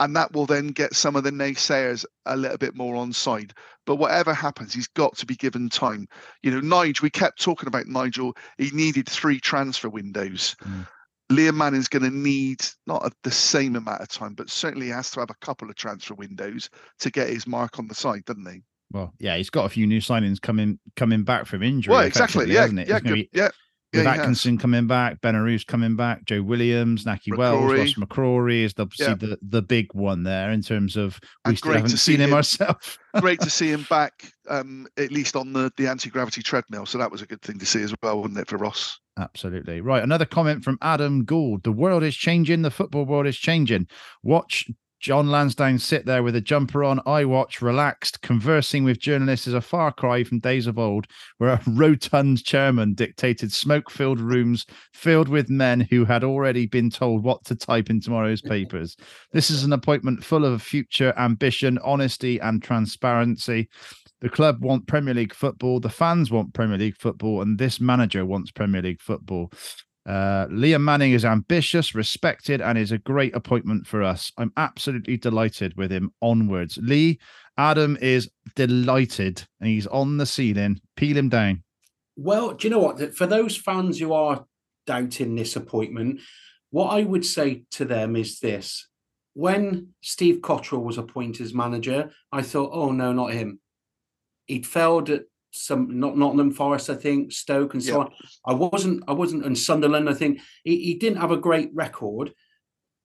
And 0.00 0.16
that 0.16 0.32
will 0.32 0.46
then 0.46 0.68
get 0.68 0.94
some 0.94 1.14
of 1.14 1.22
the 1.22 1.30
naysayers 1.30 2.04
a 2.26 2.36
little 2.36 2.58
bit 2.58 2.74
more 2.74 2.96
on 2.96 3.12
side. 3.12 3.54
But 3.86 3.96
whatever 3.96 4.34
happens, 4.34 4.74
he's 4.74 4.88
got 4.88 5.16
to 5.18 5.26
be 5.26 5.36
given 5.36 5.68
time. 5.68 6.08
You 6.42 6.50
know, 6.50 6.60
Nigel, 6.60 7.04
we 7.04 7.10
kept 7.10 7.40
talking 7.40 7.68
about 7.68 7.86
Nigel. 7.86 8.36
He 8.58 8.70
needed 8.72 9.08
three 9.08 9.38
transfer 9.38 9.88
windows. 9.88 10.56
Mm. 10.64 10.86
Liam 11.30 11.54
Manning's 11.54 11.88
going 11.88 12.02
to 12.02 12.10
need 12.10 12.66
not 12.86 13.06
a, 13.06 13.10
the 13.22 13.30
same 13.30 13.76
amount 13.76 14.02
of 14.02 14.08
time, 14.08 14.34
but 14.34 14.50
certainly 14.50 14.88
has 14.88 15.10
to 15.12 15.20
have 15.20 15.30
a 15.30 15.46
couple 15.46 15.70
of 15.70 15.76
transfer 15.76 16.14
windows 16.14 16.68
to 16.98 17.10
get 17.10 17.28
his 17.28 17.46
mark 17.46 17.78
on 17.78 17.86
the 17.86 17.94
side, 17.94 18.24
doesn't 18.24 18.50
he? 18.50 18.62
Well, 18.92 19.12
yeah, 19.18 19.36
he's 19.36 19.50
got 19.50 19.64
a 19.64 19.70
few 19.70 19.86
new 19.86 20.00
signings 20.00 20.40
coming 20.40 20.78
coming 20.96 21.24
back 21.24 21.46
from 21.46 21.62
injury. 21.62 21.92
Well, 21.92 22.02
exactly. 22.02 22.52
Yeah, 22.52 22.66
yeah, 22.66 23.00
good, 23.00 23.14
be- 23.14 23.30
yeah. 23.32 23.50
With 23.94 24.04
yeah, 24.04 24.10
has. 24.10 24.20
Atkinson 24.20 24.58
coming 24.58 24.86
back, 24.86 25.20
Benarous 25.20 25.66
coming 25.66 25.94
back, 25.94 26.24
Joe 26.24 26.42
Williams, 26.42 27.04
Nahki 27.04 27.36
Wells, 27.36 27.72
Ross 27.72 27.94
McCrorie 27.94 28.64
is 28.64 28.74
obviously 28.78 29.06
Yeah. 29.06 29.14
the, 29.14 29.38
the 29.42 29.62
big 29.62 29.94
one 29.94 30.24
there 30.24 30.50
in 30.50 30.62
terms 30.62 30.96
of 30.96 31.20
we 31.44 31.50
And 31.50 31.58
still 31.58 31.72
haven't 31.72 31.90
seen 31.90 32.20
him 32.20 32.30
him. 32.30 32.34
ourselves. 32.34 32.98
Great 33.20 33.40
to 33.40 33.50
see 33.50 33.70
him 33.70 33.86
back, 33.88 34.32
um, 34.48 34.86
at 34.96 35.12
least 35.12 35.36
on 35.36 35.52
the, 35.52 35.72
the 35.76 35.86
anti 35.86 36.10
gravity 36.10 36.42
treadmill. 36.42 36.86
So 36.86 36.98
that 36.98 37.10
was 37.10 37.22
a 37.22 37.26
good 37.26 37.42
thing 37.42 37.58
to 37.60 37.66
see 37.66 37.82
as 37.82 37.94
well, 38.02 38.18
wasn't 38.18 38.38
it, 38.38 38.48
for 38.48 38.56
Ross? 38.56 38.98
Absolutely. 39.18 39.80
Right. 39.80 40.02
Another 40.02 40.24
comment 40.26 40.64
from 40.64 40.76
Adam 40.82 41.24
Gould. 41.24 41.62
The 41.62 41.70
world 41.70 42.02
is 42.02 42.16
changing. 42.16 42.62
The 42.62 42.70
football 42.72 43.04
world 43.04 43.28
is 43.28 43.36
changing. 43.38 43.86
Watch 44.24 44.68
John 45.04 45.28
Lansdown 45.28 45.78
sit 45.80 46.06
there 46.06 46.22
with 46.22 46.34
a 46.34 46.40
jumper 46.40 46.82
on, 46.82 46.98
I 47.04 47.26
watch, 47.26 47.60
relaxed, 47.60 48.22
conversing 48.22 48.84
with 48.84 48.98
journalists 48.98 49.46
is 49.46 49.52
a 49.52 49.60
far 49.60 49.92
cry 49.92 50.24
from 50.24 50.38
days 50.38 50.66
of 50.66 50.78
old, 50.78 51.06
where 51.36 51.50
a 51.50 51.60
rotund 51.66 52.42
chairman 52.42 52.94
dictated 52.94 53.52
smoke 53.52 53.90
filled 53.90 54.18
rooms 54.18 54.64
filled 54.94 55.28
with 55.28 55.50
men 55.50 55.80
who 55.90 56.06
had 56.06 56.24
already 56.24 56.64
been 56.64 56.88
told 56.88 57.22
what 57.22 57.44
to 57.44 57.54
type 57.54 57.90
in 57.90 58.00
tomorrow's 58.00 58.40
papers. 58.50 58.96
This 59.30 59.50
is 59.50 59.62
an 59.62 59.74
appointment 59.74 60.24
full 60.24 60.46
of 60.46 60.62
future 60.62 61.12
ambition, 61.18 61.78
honesty, 61.84 62.40
and 62.40 62.62
transparency. 62.62 63.68
The 64.22 64.30
club 64.30 64.64
want 64.64 64.86
Premier 64.86 65.12
League 65.12 65.34
football. 65.34 65.80
The 65.80 65.90
fans 65.90 66.30
want 66.30 66.54
Premier 66.54 66.78
League 66.78 66.96
football, 66.96 67.42
and 67.42 67.58
this 67.58 67.78
manager 67.78 68.24
wants 68.24 68.52
Premier 68.52 68.80
League 68.80 69.02
football. 69.02 69.52
Uh, 70.06 70.46
Liam 70.48 70.82
Manning 70.82 71.12
is 71.12 71.24
ambitious, 71.24 71.94
respected, 71.94 72.60
and 72.60 72.76
is 72.76 72.92
a 72.92 72.98
great 72.98 73.34
appointment 73.34 73.86
for 73.86 74.02
us. 74.02 74.32
I'm 74.36 74.52
absolutely 74.56 75.16
delighted 75.16 75.76
with 75.76 75.90
him. 75.90 76.12
Onwards, 76.20 76.78
Lee. 76.82 77.18
Adam 77.56 77.96
is 78.00 78.30
delighted, 78.56 79.46
and 79.60 79.68
he's 79.68 79.86
on 79.86 80.18
the 80.18 80.26
ceiling. 80.26 80.80
Peel 80.96 81.16
him 81.16 81.28
down. 81.28 81.62
Well, 82.16 82.52
do 82.52 82.66
you 82.66 82.74
know 82.74 82.80
what? 82.80 83.16
For 83.16 83.26
those 83.26 83.56
fans 83.56 83.98
who 83.98 84.12
are 84.12 84.44
doubting 84.86 85.34
this 85.34 85.56
appointment, 85.56 86.20
what 86.70 86.88
I 86.88 87.04
would 87.04 87.24
say 87.24 87.64
to 87.72 87.84
them 87.84 88.16
is 88.16 88.40
this. 88.40 88.88
When 89.34 89.94
Steve 90.00 90.40
Cotterill 90.40 90.82
was 90.82 90.98
appointed 90.98 91.42
as 91.42 91.54
manager, 91.54 92.10
I 92.30 92.42
thought, 92.42 92.70
oh 92.72 92.92
no, 92.92 93.12
not 93.12 93.32
him. 93.32 93.60
He'd 94.46 94.66
failed 94.66 95.10
at 95.10 95.22
some 95.54 95.98
not 96.00 96.16
Nottingham 96.16 96.50
Forest, 96.52 96.90
I 96.90 96.94
think, 96.96 97.32
Stoke 97.32 97.74
and 97.74 97.82
so 97.82 97.92
Yeah. 97.92 97.98
on. 97.98 98.10
I 98.46 98.52
wasn't, 98.54 99.04
I 99.08 99.12
wasn't 99.12 99.44
in 99.44 99.54
Sunderland, 99.56 100.08
I 100.08 100.14
think. 100.14 100.40
He, 100.64 100.78
he 100.84 100.94
didn't 100.94 101.18
have 101.20 101.30
a 101.30 101.36
great 101.36 101.70
record 101.74 102.32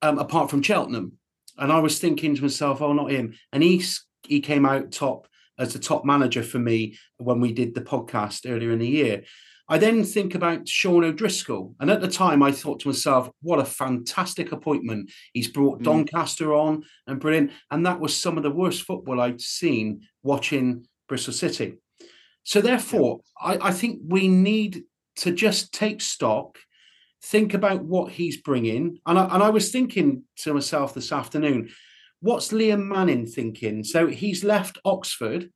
um, 0.02 0.18
apart 0.18 0.50
from 0.50 0.62
Cheltenham. 0.62 1.14
And 1.58 1.72
I 1.72 1.80
was 1.80 2.00
thinking 2.00 2.36
to 2.36 2.42
myself, 2.42 2.82
oh, 2.82 2.94
not 2.94 3.12
him. 3.12 3.34
And 3.52 3.62
he 3.64 3.84
he 4.28 4.40
came 4.42 4.66
out 4.66 4.92
top 4.92 5.28
as 5.58 5.74
the 5.74 5.80
top 5.80 6.06
manager 6.06 6.44
for 6.44 6.60
me 6.60 6.98
when 7.18 7.40
we 7.42 7.52
did 7.54 7.74
the 7.76 7.82
podcast 7.82 8.50
earlier 8.50 8.72
in 8.72 8.80
the 8.80 8.88
year. 8.88 9.24
I 9.72 9.78
then 9.78 10.04
think 10.04 10.34
about 10.36 10.68
Sean 10.68 11.04
O'Driscoll. 11.04 11.76
And 11.80 11.92
at 11.92 12.02
the 12.02 12.08
time, 12.08 12.42
I 12.42 12.52
thought 12.52 12.80
to 12.82 12.88
myself, 12.88 13.30
what 13.42 13.60
a 13.60 13.66
fantastic 13.66 14.52
appointment. 14.52 15.12
He's 15.34 15.48
brought 15.50 15.80
Mm. 15.80 15.84
Doncaster 15.84 16.54
on 16.54 16.84
and 17.08 17.20
brilliant. 17.20 17.52
And 17.70 17.86
that 17.86 18.00
was 18.00 18.16
some 18.16 18.36
of 18.38 18.44
the 18.44 18.52
worst 18.52 18.82
football 18.84 19.22
I'd 19.22 19.42
seen 19.42 20.08
watching 20.24 20.86
Bristol 21.08 21.34
City. 21.34 21.76
So, 22.44 22.62
therefore, 22.62 23.22
I, 23.40 23.58
I 23.62 23.72
think 23.72 24.00
we 24.06 24.28
need 24.28 24.84
to 25.18 25.32
just 25.32 25.74
take 25.74 26.02
stock, 26.02 26.58
think 27.24 27.54
about 27.54 27.84
what 27.84 28.14
he's 28.14 28.42
bringing. 28.42 29.00
And 29.06 29.20
I, 29.20 29.26
and 29.34 29.44
I 29.44 29.50
was 29.50 29.72
thinking 29.72 30.24
to 30.38 30.54
myself 30.54 30.94
this 30.94 31.12
afternoon, 31.12 31.70
what's 32.22 32.50
Liam 32.50 32.86
Manning 32.86 33.26
thinking? 33.26 33.84
So, 33.84 34.08
he's 34.08 34.44
left 34.44 34.78
Oxford, 34.86 35.52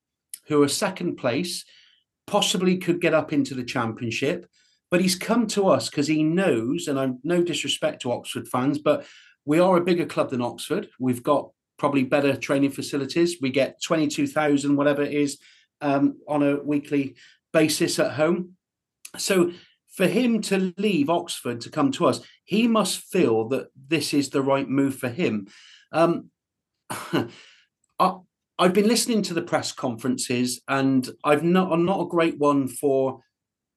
who 0.47 0.61
are 0.61 0.67
second 0.67 1.15
place 1.15 1.65
possibly 2.27 2.77
could 2.77 3.01
get 3.01 3.13
up 3.13 3.33
into 3.33 3.53
the 3.53 3.63
championship. 3.63 4.47
But 4.89 5.01
he's 5.01 5.15
come 5.15 5.47
to 5.47 5.67
us 5.69 5.89
because 5.89 6.07
he 6.07 6.23
knows, 6.23 6.87
and 6.87 6.99
I'm 6.99 7.19
no 7.23 7.43
disrespect 7.43 8.03
to 8.03 8.11
Oxford 8.11 8.47
fans, 8.47 8.77
but 8.77 9.05
we 9.45 9.59
are 9.59 9.77
a 9.77 9.83
bigger 9.83 10.05
club 10.05 10.29
than 10.29 10.41
Oxford. 10.41 10.87
We've 10.99 11.23
got 11.23 11.49
probably 11.77 12.03
better 12.03 12.35
training 12.35 12.71
facilities. 12.71 13.37
We 13.41 13.49
get 13.49 13.81
22,000, 13.81 14.75
whatever 14.75 15.01
it 15.01 15.13
is, 15.13 15.39
um, 15.83 16.17
on 16.27 16.41
a 16.41 16.55
weekly 16.55 17.15
basis 17.51 17.99
at 17.99 18.13
home. 18.13 18.55
So 19.17 19.51
for 19.95 20.07
him 20.07 20.41
to 20.43 20.73
leave 20.77 21.09
Oxford 21.09 21.61
to 21.61 21.69
come 21.69 21.91
to 21.91 22.07
us, 22.07 22.21
he 22.45 22.67
must 22.67 22.99
feel 22.99 23.47
that 23.49 23.67
this 23.75 24.13
is 24.13 24.29
the 24.29 24.41
right 24.41 24.67
move 24.67 24.95
for 24.95 25.09
him. 25.09 25.47
Um, 25.91 26.31
I, 26.89 28.15
I've 28.57 28.73
been 28.73 28.87
listening 28.87 29.21
to 29.23 29.33
the 29.33 29.41
press 29.41 29.71
conferences, 29.71 30.61
and 30.67 31.07
I've 31.23 31.43
not 31.43 31.71
I'm 31.71 31.85
not 31.85 32.01
a 32.01 32.07
great 32.07 32.39
one 32.39 32.67
for 32.67 33.21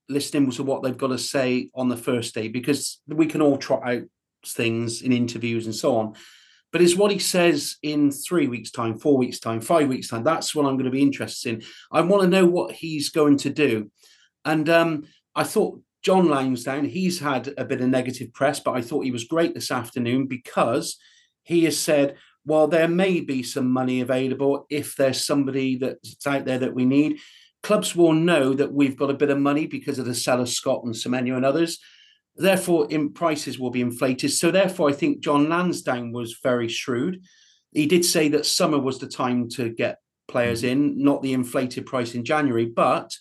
listening 0.09 0.51
to 0.53 0.62
what 0.62 0.83
they've 0.83 0.97
got 0.97 1.09
to 1.09 1.19
say 1.19 1.71
on 1.75 1.88
the 1.88 1.97
first 1.97 2.35
day 2.35 2.49
because 2.49 3.01
we 3.07 3.27
can 3.27 3.42
all 3.42 3.59
trot 3.59 3.83
out 3.85 4.03
things 4.47 5.03
in 5.03 5.12
interviews 5.12 5.66
and 5.66 5.75
so 5.75 5.97
on. 5.97 6.14
But 6.73 6.83
it's 6.83 6.97
what 6.97 7.13
he 7.13 7.19
says 7.19 7.77
in 7.83 8.11
three 8.11 8.49
weeks' 8.49 8.71
time, 8.71 8.99
four 8.99 9.17
weeks' 9.17 9.41
time, 9.41 9.61
five 9.61 9.89
weeks' 9.89 10.09
time. 10.09 10.25
That's 10.25 10.55
what 10.55 10.67
I'm 10.67 10.75
going 10.75 10.85
to 10.85 10.91
be 10.91 11.03
interested 11.03 11.55
in. 11.55 11.63
I 11.91 12.01
want 12.03 12.23
to 12.23 12.29
know 12.29 12.47
what 12.47 12.73
he's 12.73 13.09
going 13.09 13.39
to 13.39 13.51
do. 13.51 13.91
And 14.45 14.69
um, 14.69 15.05
I 15.35 15.45
thought 15.45 15.81
John 16.03 16.29
Lansdown, 16.29 16.85
he's 16.85 17.19
had 17.19 17.53
a 17.57 17.65
bit 17.65 17.81
of 17.81 17.89
negative 17.89 18.33
press, 18.33 18.61
but 18.61 18.73
I 18.73 18.83
thought 18.83 19.05
he 19.05 19.11
was 19.11 19.25
great 19.25 19.55
this 19.55 19.71
afternoon 19.71 20.27
because 20.27 20.99
he 21.43 21.65
has 21.65 21.79
said, 21.79 22.17
well, 22.45 22.69
there 22.69 22.89
may 22.89 23.21
be 23.21 23.43
some 23.43 23.71
money 23.71 24.01
available 24.01 24.67
if 24.71 24.95
there's 24.97 25.27
somebody 25.27 25.77
that's 25.79 26.27
out 26.27 26.45
there 26.45 26.59
that 26.59 26.75
we 26.75 26.85
need. 26.85 27.19
Clubs 27.63 27.97
will 27.97 28.13
know 28.13 28.53
that 28.53 28.73
we've 28.73 28.97
got 28.97 29.11
a 29.11 29.15
bit 29.15 29.31
of 29.31 29.39
money 29.39 29.67
because 29.67 29.99
of 29.99 30.07
the 30.07 30.15
sell 30.15 30.41
of 30.41 30.49
Scott 30.49 30.83
and 30.85 30.95
Semenyo 30.95 31.35
and 31.37 31.45
others. 31.45 31.81
Therefore, 32.37 32.87
in 32.90 33.12
prices 33.12 33.59
will 33.59 33.70
be 33.70 33.81
inflated. 33.81 34.33
So, 34.33 34.51
therefore, 34.51 34.90
I 34.90 34.92
think 34.92 35.20
John 35.20 35.49
Lansdown 35.49 36.12
was 36.12 36.38
very 36.42 36.68
shrewd. 36.68 37.22
He 37.72 37.87
did 37.87 38.05
say 38.05 38.29
that 38.29 38.46
summer 38.46 38.79
was 38.79 38.99
the 38.99 39.07
time 39.07 39.49
to 39.51 39.70
get 39.70 39.99
players 40.29 40.64
in, 40.64 41.03
not 41.03 41.22
the 41.22 41.33
inflated 41.33 41.87
price 41.87 42.14
in 42.14 42.25
January. 42.25 42.66
But 42.66 43.16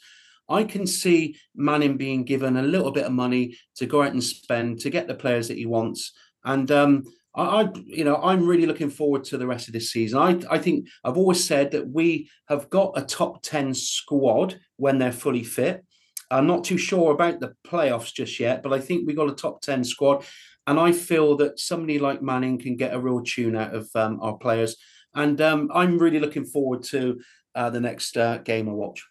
I 0.49 0.63
can 0.63 0.85
see 0.85 1.37
Manning 1.55 1.97
being 1.97 2.23
given 2.23 2.57
a 2.57 2.61
little 2.61 2.91
bit 2.91 3.05
of 3.05 3.11
money 3.11 3.57
to 3.75 3.85
go 3.85 4.03
out 4.03 4.11
and 4.11 4.23
spend 4.23 4.79
to 4.81 4.89
get 4.89 5.07
the 5.07 5.15
players 5.15 5.47
that 5.47 5.57
he 5.57 5.65
wants. 5.65 6.11
And 6.43 6.69
um, 6.71 7.03
I, 7.33 7.63
I, 7.63 7.69
you 7.85 8.03
know, 8.03 8.17
I'm 8.17 8.47
really 8.47 8.65
looking 8.65 8.89
forward 8.89 9.23
to 9.25 9.37
the 9.37 9.47
rest 9.47 9.67
of 9.67 9.73
this 9.73 9.91
season. 9.91 10.19
I, 10.19 10.39
I 10.49 10.59
think 10.59 10.87
I've 11.03 11.17
always 11.17 11.43
said 11.43 11.71
that 11.71 11.87
we 11.87 12.29
have 12.47 12.69
got 12.69 12.93
a 12.95 13.01
top 13.01 13.41
10 13.41 13.73
squad 13.73 14.59
when 14.77 14.97
they're 14.97 15.11
fully 15.11 15.43
fit. 15.43 15.83
I'm 16.31 16.47
not 16.47 16.63
too 16.63 16.77
sure 16.77 17.11
about 17.11 17.39
the 17.39 17.53
playoffs 17.65 18.13
just 18.13 18.39
yet, 18.39 18.63
but 18.63 18.73
I 18.73 18.79
think 18.79 19.05
we 19.05 19.13
got 19.13 19.29
a 19.29 19.35
top 19.35 19.61
10 19.61 19.83
squad. 19.83 20.25
And 20.67 20.79
I 20.79 20.91
feel 20.91 21.37
that 21.37 21.59
somebody 21.59 21.99
like 21.99 22.23
Manning 22.23 22.57
can 22.57 22.75
get 22.75 22.93
a 22.93 22.99
real 22.99 23.21
tune 23.21 23.55
out 23.55 23.75
of 23.75 23.89
um, 23.93 24.19
our 24.21 24.37
players. 24.37 24.77
And 25.13 25.39
um, 25.39 25.69
I'm 25.73 25.99
really 25.99 26.19
looking 26.19 26.45
forward 26.45 26.83
to 26.83 27.19
uh, 27.53 27.69
the 27.69 27.79
next 27.79 28.17
uh, 28.17 28.39
game 28.39 28.67
I 28.67 28.73
watch. 28.73 29.03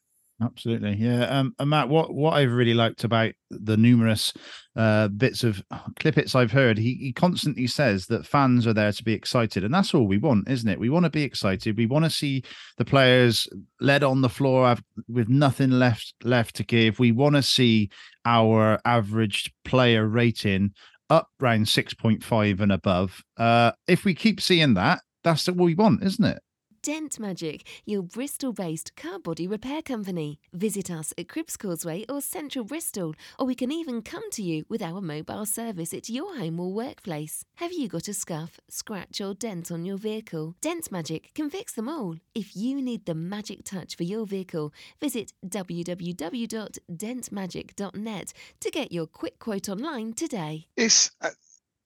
Absolutely, 0.42 0.94
yeah. 0.96 1.26
Um, 1.26 1.54
and 1.60 1.70
Matt, 1.70 1.88
what 1.88 2.12
what 2.12 2.34
I've 2.34 2.50
really 2.50 2.74
liked 2.74 3.04
about 3.04 3.32
the 3.50 3.76
numerous 3.76 4.32
uh, 4.74 5.06
bits 5.06 5.44
of 5.44 5.62
clippets 6.00 6.34
I've 6.34 6.50
heard, 6.50 6.76
he 6.76 6.94
he 6.94 7.12
constantly 7.12 7.68
says 7.68 8.06
that 8.06 8.26
fans 8.26 8.66
are 8.66 8.74
there 8.74 8.90
to 8.90 9.04
be 9.04 9.12
excited, 9.12 9.62
and 9.62 9.72
that's 9.72 9.94
all 9.94 10.08
we 10.08 10.18
want, 10.18 10.50
isn't 10.50 10.68
it? 10.68 10.80
We 10.80 10.90
want 10.90 11.04
to 11.04 11.10
be 11.10 11.22
excited. 11.22 11.76
We 11.78 11.86
want 11.86 12.04
to 12.04 12.10
see 12.10 12.42
the 12.78 12.84
players 12.84 13.46
led 13.80 14.02
on 14.02 14.22
the 14.22 14.28
floor 14.28 14.74
with 15.08 15.28
nothing 15.28 15.70
left 15.70 16.14
left 16.24 16.56
to 16.56 16.64
give. 16.64 16.98
We 16.98 17.12
want 17.12 17.36
to 17.36 17.42
see 17.42 17.90
our 18.24 18.80
average 18.84 19.52
player 19.64 20.04
rating 20.06 20.72
up 21.10 21.28
around 21.40 21.68
six 21.68 21.94
point 21.94 22.24
five 22.24 22.60
and 22.60 22.72
above. 22.72 23.22
Uh, 23.36 23.70
if 23.86 24.04
we 24.04 24.14
keep 24.14 24.40
seeing 24.40 24.74
that, 24.74 25.00
that's 25.22 25.46
what 25.46 25.58
we 25.58 25.76
want, 25.76 26.02
isn't 26.02 26.24
it? 26.24 26.42
Dent 26.84 27.18
Magic, 27.18 27.66
your 27.86 28.02
Bristol 28.02 28.52
based 28.52 28.94
car 28.94 29.18
body 29.18 29.48
repair 29.48 29.80
company. 29.80 30.38
Visit 30.52 30.90
us 30.90 31.14
at 31.16 31.28
Cribbs 31.28 31.58
Causeway 31.58 32.04
or 32.10 32.20
Central 32.20 32.66
Bristol, 32.66 33.14
or 33.38 33.46
we 33.46 33.54
can 33.54 33.72
even 33.72 34.02
come 34.02 34.30
to 34.32 34.42
you 34.42 34.66
with 34.68 34.82
our 34.82 35.00
mobile 35.00 35.46
service 35.46 35.94
at 35.94 36.10
your 36.10 36.36
home 36.36 36.60
or 36.60 36.70
workplace. 36.70 37.46
Have 37.54 37.72
you 37.72 37.88
got 37.88 38.08
a 38.08 38.12
scuff, 38.12 38.60
scratch, 38.68 39.22
or 39.22 39.32
dent 39.32 39.72
on 39.72 39.86
your 39.86 39.96
vehicle? 39.96 40.56
Dent 40.60 40.92
Magic 40.92 41.32
can 41.32 41.48
fix 41.48 41.72
them 41.72 41.88
all. 41.88 42.16
If 42.34 42.54
you 42.54 42.82
need 42.82 43.06
the 43.06 43.14
magic 43.14 43.64
touch 43.64 43.96
for 43.96 44.02
your 44.02 44.26
vehicle, 44.26 44.74
visit 45.00 45.32
www.dentmagic.net 45.48 48.32
to 48.60 48.70
get 48.70 48.92
your 48.92 49.06
quick 49.06 49.38
quote 49.38 49.70
online 49.70 50.12
today. 50.12 50.66
It's, 50.76 51.10
uh, 51.22 51.30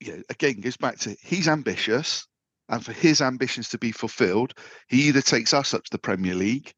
know, 0.01 0.21
again, 0.29 0.59
goes 0.59 0.75
back 0.75 0.99
to 0.99 1.15
he's 1.21 1.47
ambitious 1.47 2.27
and 2.69 2.85
for 2.85 2.93
his 2.93 3.21
ambitions 3.21 3.69
to 3.69 3.77
be 3.77 3.91
fulfilled, 3.91 4.53
he 4.87 5.07
either 5.07 5.21
takes 5.21 5.53
us 5.53 5.73
up 5.73 5.83
to 5.83 5.91
the 5.91 5.97
Premier 5.97 6.35
League 6.35 6.73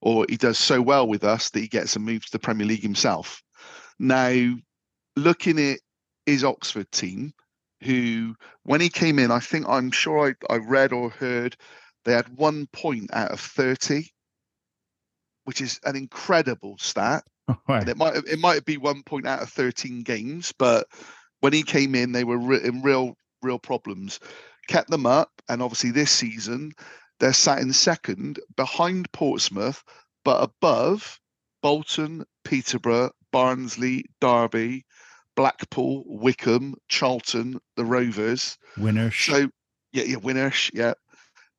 or 0.00 0.26
he 0.28 0.36
does 0.36 0.58
so 0.58 0.82
well 0.82 1.06
with 1.08 1.24
us 1.24 1.50
that 1.50 1.60
he 1.60 1.68
gets 1.68 1.96
a 1.96 2.00
move 2.00 2.24
to 2.24 2.32
the 2.32 2.38
Premier 2.38 2.66
League 2.66 2.82
himself. 2.82 3.42
Now, 3.98 4.54
looking 5.16 5.58
at 5.58 5.80
his 6.26 6.44
Oxford 6.44 6.90
team, 6.92 7.32
who, 7.82 8.34
when 8.64 8.80
he 8.80 8.88
came 8.88 9.18
in, 9.18 9.30
I 9.30 9.38
think 9.38 9.66
I'm 9.68 9.90
sure 9.90 10.34
I, 10.50 10.52
I 10.52 10.58
read 10.58 10.92
or 10.92 11.10
heard 11.10 11.56
they 12.04 12.12
had 12.12 12.36
one 12.36 12.66
point 12.72 13.10
out 13.12 13.30
of 13.30 13.40
30, 13.40 14.08
which 15.44 15.60
is 15.60 15.80
an 15.84 15.96
incredible 15.96 16.76
stat. 16.78 17.24
Right. 17.66 17.80
And 17.80 17.88
it 17.88 17.96
might 17.96 18.14
it 18.14 18.38
might 18.38 18.66
be 18.66 18.76
one 18.76 19.02
point 19.02 19.26
out 19.26 19.40
of 19.40 19.48
13 19.48 20.02
games, 20.02 20.52
but 20.58 20.86
when 21.40 21.54
he 21.54 21.62
came 21.62 21.94
in, 21.94 22.12
they 22.12 22.24
were 22.24 22.36
re- 22.36 22.62
in 22.62 22.82
real 22.82 23.14
real 23.40 23.58
problems 23.58 24.20
kept 24.68 24.90
them 24.90 25.06
up, 25.06 25.30
and 25.48 25.62
obviously 25.62 25.90
this 25.90 26.12
season 26.12 26.72
they're 27.20 27.32
sat 27.32 27.58
in 27.58 27.72
second 27.72 28.38
behind 28.56 29.10
Portsmouth, 29.12 29.82
but 30.24 30.42
above 30.42 31.18
Bolton, 31.62 32.24
Peterborough, 32.44 33.10
Barnsley, 33.32 34.04
Derby, 34.20 34.84
Blackpool, 35.34 36.04
Wycombe, 36.06 36.76
Charlton, 36.88 37.58
the 37.76 37.84
Rovers. 37.84 38.56
Winners. 38.76 39.16
So 39.16 39.48
yeah, 39.92 40.04
yeah, 40.04 40.16
winners, 40.16 40.70
yeah. 40.72 40.94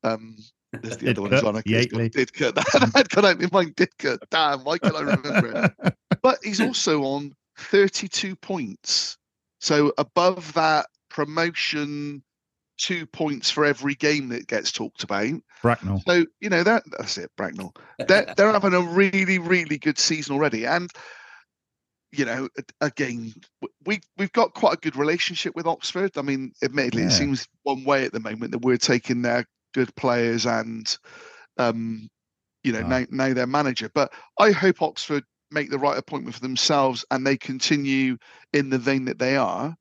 Um, 0.02 0.36
there's 0.72 0.96
the 0.96 1.10
other 1.10 1.22
one 1.22 1.34
as 1.34 1.42
well. 1.42 1.56
I 1.56 1.62
guess. 1.62 1.86
Yateley. 1.86 2.10
Didcot. 2.10 2.54
That 2.54 2.90
had 2.94 3.08
gone 3.10 3.24
out 3.26 3.52
my 3.52 3.64
Didcot. 3.66 4.18
Damn, 4.30 4.64
why 4.64 4.78
can't 4.78 4.96
I 4.96 5.00
remember 5.00 5.72
it? 5.82 5.94
But 6.22 6.38
he's 6.42 6.60
also 6.60 7.02
on 7.02 7.34
32 7.56 8.36
points. 8.36 9.16
So 9.58 9.90
above 9.96 10.52
that 10.52 10.84
promotion, 11.08 12.22
two 12.80 13.06
points 13.06 13.50
for 13.50 13.64
every 13.64 13.94
game 13.94 14.28
that 14.30 14.46
gets 14.48 14.72
talked 14.72 15.02
about. 15.02 15.34
Bracknell. 15.62 16.02
So 16.06 16.24
you 16.40 16.48
know 16.50 16.62
that 16.62 16.82
that's 16.96 17.18
it, 17.18 17.30
Bracknell. 17.36 17.74
They're, 17.98 18.32
they're 18.36 18.52
having 18.52 18.74
a 18.74 18.80
really, 18.80 19.38
really 19.38 19.78
good 19.78 19.98
season 19.98 20.34
already, 20.34 20.66
and 20.66 20.90
you 22.12 22.24
know, 22.24 22.48
again, 22.80 23.32
we 23.86 24.00
we've 24.16 24.32
got 24.32 24.54
quite 24.54 24.74
a 24.74 24.80
good 24.80 24.96
relationship 24.96 25.54
with 25.54 25.66
Oxford. 25.66 26.16
I 26.16 26.22
mean, 26.22 26.52
admittedly, 26.62 27.02
Yeah. 27.02 27.08
it 27.08 27.12
seems 27.12 27.46
one 27.62 27.84
way 27.84 28.04
at 28.04 28.12
the 28.12 28.20
moment 28.20 28.52
that 28.52 28.62
we're 28.62 28.78
taking 28.78 29.22
their 29.22 29.46
good 29.74 29.94
players 29.94 30.46
and, 30.46 30.96
um, 31.58 32.08
you 32.64 32.72
know, 32.72 32.82
Ah. 32.82 32.88
now 32.88 33.06
now 33.10 33.32
their 33.34 33.46
manager. 33.46 33.90
But 33.94 34.12
I 34.40 34.50
hope 34.50 34.82
Oxford 34.82 35.24
make 35.52 35.70
the 35.70 35.78
right 35.78 35.98
appointment 35.98 36.34
for 36.34 36.40
themselves 36.40 37.04
and 37.10 37.24
they 37.26 37.36
continue 37.36 38.16
in 38.52 38.70
the 38.70 38.78
vein 38.78 39.04
that 39.04 39.18
they 39.18 39.36
are. 39.36 39.76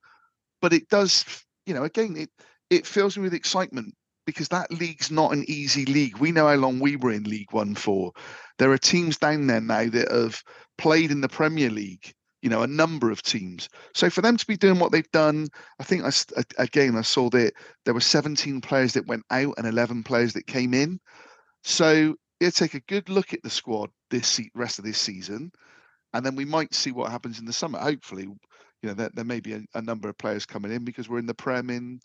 But 0.62 0.73
it 0.73 0.88
does, 0.89 1.25
you 1.65 1.73
know, 1.73 1.83
again, 1.83 2.15
it 2.15 2.29
it 2.69 2.86
fills 2.86 3.17
me 3.17 3.23
with 3.23 3.34
excitement 3.34 3.95
because 4.25 4.49
that 4.49 4.71
league's 4.71 5.10
not 5.10 5.34
an 5.34 5.43
easy 5.47 5.86
league. 5.86 6.17
We 6.17 6.32
know 6.32 6.47
how 6.47 6.55
long 6.55 6.79
we 6.79 6.95
were 6.95 7.12
in 7.12 7.23
League 7.23 7.51
One 7.51 7.73
for. 7.73 8.12
There 8.60 8.71
are 8.71 8.77
teams 8.77 9.17
down 9.17 9.47
there 9.47 9.62
now 9.62 9.89
that 9.89 10.12
have 10.12 10.43
played 10.77 11.10
in 11.10 11.21
the 11.21 11.29
Premier 11.29 11.71
League. 11.71 12.13
You 12.41 12.49
know, 12.49 12.62
a 12.62 12.67
number 12.67 13.12
of 13.12 13.21
teams. 13.21 13.67
So 13.93 14.10
for 14.10 14.21
them 14.21 14.38
to 14.38 14.45
be 14.45 14.55
doing 14.55 14.79
what 14.79 14.93
they've 14.93 15.12
done, 15.12 15.47
I 15.79 15.84
think 15.84 16.03
I 16.05 16.43
again 16.58 16.95
I 16.95 17.01
saw 17.01 17.29
that 17.32 17.53
there 17.84 17.93
were 17.93 17.99
17 17.99 18.62
players 18.62 18.93
that 18.93 19.08
went 19.08 19.23
out 19.29 19.55
and 19.58 19.67
11 19.67 20.03
players 20.03 20.34
that 20.34 20.47
came 20.47 20.73
in. 20.73 20.99
So 21.63 22.15
yeah, 22.39 22.51
take 22.51 22.75
a 22.75 22.82
good 22.82 23.10
look 23.10 23.34
at 23.34 23.43
the 23.43 23.49
squad 23.49 23.89
this 24.10 24.39
rest 24.55 24.79
of 24.79 24.86
this 24.86 24.99
season, 24.99 25.51
and 26.13 26.25
then 26.25 26.36
we 26.36 26.45
might 26.45 26.73
see 26.73 26.91
what 26.91 27.12
happens 27.12 27.39
in 27.39 27.45
the 27.45 27.51
summer. 27.51 27.79
Hopefully, 27.79 28.23
you 28.23 28.38
know, 28.84 28.93
there, 28.93 29.10
there 29.13 29.25
may 29.25 29.39
be 29.39 29.53
a, 29.53 29.62
a 29.73 29.82
number 29.82 30.08
of 30.08 30.17
players 30.17 30.45
coming 30.45 30.71
in 30.71 30.86
because 30.86 31.10
we're 31.10 31.19
in 31.19 31.25
the 31.25 31.34
Prem 31.34 31.69
in 31.69 31.99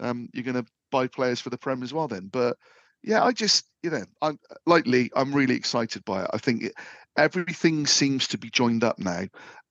um, 0.00 0.28
you're 0.32 0.44
going 0.44 0.62
to 0.62 0.66
buy 0.90 1.06
players 1.06 1.40
for 1.40 1.50
the 1.50 1.58
Prem 1.58 1.82
as 1.82 1.92
well 1.92 2.08
then. 2.08 2.28
But 2.32 2.56
yeah, 3.02 3.22
I 3.24 3.32
just, 3.32 3.64
you 3.82 3.90
know, 3.90 4.04
I'm 4.22 4.38
like 4.66 4.86
Lee, 4.86 5.10
I'm 5.16 5.32
really 5.34 5.54
excited 5.54 6.04
by 6.04 6.24
it. 6.24 6.30
I 6.32 6.38
think 6.38 6.64
it, 6.64 6.72
everything 7.16 7.86
seems 7.86 8.26
to 8.28 8.38
be 8.38 8.50
joined 8.50 8.84
up 8.84 8.98
now. 8.98 9.24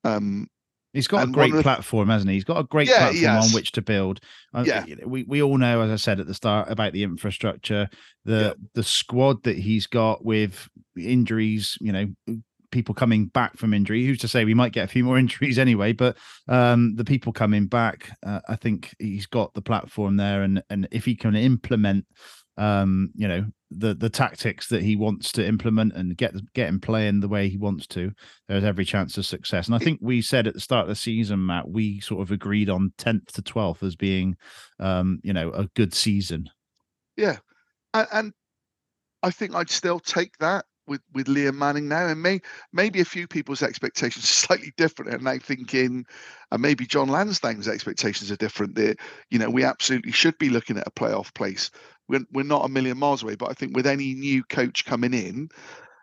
Um, 0.03 0.47
He's 0.93 1.07
got 1.07 1.21
a 1.21 1.23
And 1.23 1.35
one 1.35 1.49
great 1.49 1.57
the- 1.57 1.63
platform, 1.63 2.09
hasn't 2.09 2.29
he? 2.29 2.35
He's 2.35 2.43
got 2.43 2.59
a 2.59 2.63
great 2.65 2.87
Yeah, 2.87 3.09
platform 3.09 3.37
on 3.45 3.49
which 3.49 3.71
to 3.71 3.81
build. 3.81 4.19
Yeah. 4.63 4.85
we 5.07 5.23
we 5.23 5.41
all 5.41 5.57
know, 5.57 5.81
as 5.81 5.89
I 5.89 5.95
said 5.95 6.19
at 6.19 6.27
the 6.27 6.35
start, 6.35 6.69
about 6.69 6.93
the 6.93 7.01
infrastructure, 7.01 7.89
the 8.25 8.55
the 8.75 8.83
squad 8.83 9.41
that 9.45 9.57
he's 9.57 9.87
got 9.87 10.23
with 10.23 10.69
injuries. 10.95 11.79
You 11.81 11.91
know, 11.93 12.41
people 12.73 12.93
coming 12.93 13.27
back 13.27 13.57
from 13.57 13.73
injury. 13.73 14.05
Who's 14.05 14.19
to 14.19 14.27
say 14.27 14.43
we 14.43 14.53
might 14.53 14.73
get 14.73 14.83
a 14.83 14.91
few 14.91 15.05
more 15.05 15.17
injuries 15.19 15.57
anyway? 15.57 15.93
But 15.93 16.17
um, 16.49 16.95
the 16.95 17.05
people 17.05 17.31
coming 17.31 17.67
back, 17.67 18.09
uh, 18.25 18.41
I 18.49 18.57
think 18.57 18.93
he's 18.99 19.27
got 19.27 19.53
the 19.53 19.61
platform 19.61 20.17
there, 20.17 20.41
and 20.43 20.61
and 20.69 20.87
if 20.91 21.05
he 21.05 21.15
can 21.15 21.35
implement, 21.35 22.05
um, 22.57 23.11
you 23.15 23.27
know, 23.27 23.45
the 23.71 23.93
the 23.93 24.09
tactics 24.09 24.67
that 24.67 24.81
he 24.81 24.95
wants 24.95 25.31
to 25.33 25.47
implement 25.47 25.93
and 25.93 26.17
get 26.17 26.33
get 26.53 26.67
him 26.67 26.81
playing 26.81 27.21
the 27.21 27.29
way 27.29 27.47
he 27.47 27.57
wants 27.57 27.87
to, 27.87 28.11
there's 28.49 28.65
every 28.65 28.83
chance 28.85 29.17
of 29.17 29.25
success. 29.25 29.67
And 29.67 29.75
I 29.75 29.79
think 29.79 29.99
we 30.01 30.21
said 30.21 30.47
at 30.47 30.53
the 30.53 30.59
start 30.59 30.83
of 30.83 30.89
the 30.89 30.95
season, 30.95 31.45
Matt, 31.45 31.69
we 31.69 32.01
sort 32.01 32.21
of 32.21 32.31
agreed 32.31 32.69
on 32.69 32.93
10th 32.97 33.31
to 33.33 33.41
12th 33.41 33.83
as 33.83 33.95
being, 33.95 34.35
um, 34.79 35.19
you 35.23 35.33
know, 35.33 35.51
a 35.51 35.67
good 35.75 35.93
season. 35.93 36.49
Yeah, 37.15 37.37
and 37.93 38.33
I 39.21 39.31
think 39.31 39.55
I'd 39.55 39.69
still 39.69 39.99
take 39.99 40.37
that 40.39 40.65
with 40.87 41.01
with 41.13 41.27
Liam 41.27 41.55
Manning 41.55 41.87
now, 41.87 42.07
and 42.07 42.21
may 42.21 42.41
maybe 42.71 43.01
a 43.01 43.05
few 43.05 43.27
people's 43.27 43.63
expectations 43.63 44.25
are 44.25 44.27
slightly 44.47 44.73
different, 44.77 45.13
and 45.13 45.23
now 45.23 45.37
thinking, 45.37 45.85
and 45.85 46.05
uh, 46.51 46.57
maybe 46.57 46.85
John 46.85 47.09
Lansdown's 47.09 47.67
expectations 47.67 48.31
are 48.31 48.37
different. 48.37 48.75
That 48.75 48.97
you 49.29 49.39
know 49.39 49.49
we 49.49 49.63
absolutely 49.63 50.11
should 50.11 50.37
be 50.37 50.49
looking 50.49 50.77
at 50.77 50.87
a 50.87 50.91
playoff 50.91 51.33
place. 51.33 51.71
We're 52.07 52.25
we're 52.31 52.43
not 52.43 52.65
a 52.65 52.69
million 52.69 52.97
miles 52.97 53.23
away, 53.23 53.35
but 53.35 53.49
I 53.49 53.53
think 53.53 53.75
with 53.75 53.87
any 53.87 54.13
new 54.13 54.43
coach 54.43 54.85
coming 54.85 55.13
in, 55.13 55.49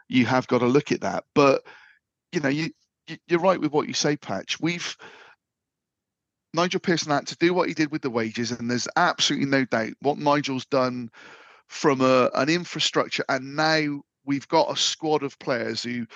you 0.08 0.26
have 0.26 0.46
got 0.46 0.58
to 0.58 0.66
look 0.66 0.92
at 0.92 1.02
that. 1.02 1.24
But 1.34 1.62
you 2.32 2.40
know 2.40 2.48
you 2.48 2.70
you're 3.26 3.40
right 3.40 3.60
with 3.60 3.72
what 3.72 3.88
you 3.88 3.94
say, 3.94 4.16
Patch. 4.16 4.60
We've 4.60 4.96
Nigel 6.52 6.80
Pearson 6.80 7.12
had 7.12 7.28
to 7.28 7.36
do 7.36 7.54
what 7.54 7.68
he 7.68 7.74
did 7.74 7.92
with 7.92 8.02
the 8.02 8.10
wages, 8.10 8.50
and 8.50 8.70
there's 8.70 8.88
absolutely 8.96 9.48
no 9.48 9.64
doubt 9.64 9.92
what 10.00 10.18
Nigel's 10.18 10.66
done 10.66 11.10
from 11.68 12.00
a, 12.00 12.30
an 12.34 12.48
infrastructure, 12.48 13.24
and 13.28 13.54
now 13.54 14.02
we've 14.30 14.46
got 14.46 14.70
a 14.70 14.76
squad 14.76 15.24
of 15.24 15.36
players 15.40 15.82
who 15.82 16.06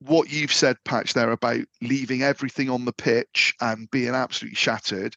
what 0.00 0.32
you've 0.32 0.52
said 0.52 0.76
patch 0.86 1.12
there 1.12 1.30
about 1.30 1.60
leaving 1.82 2.22
everything 2.22 2.70
on 2.70 2.86
the 2.86 2.92
pitch 2.92 3.54
and 3.60 3.90
being 3.90 4.14
absolutely 4.14 4.56
shattered 4.56 5.14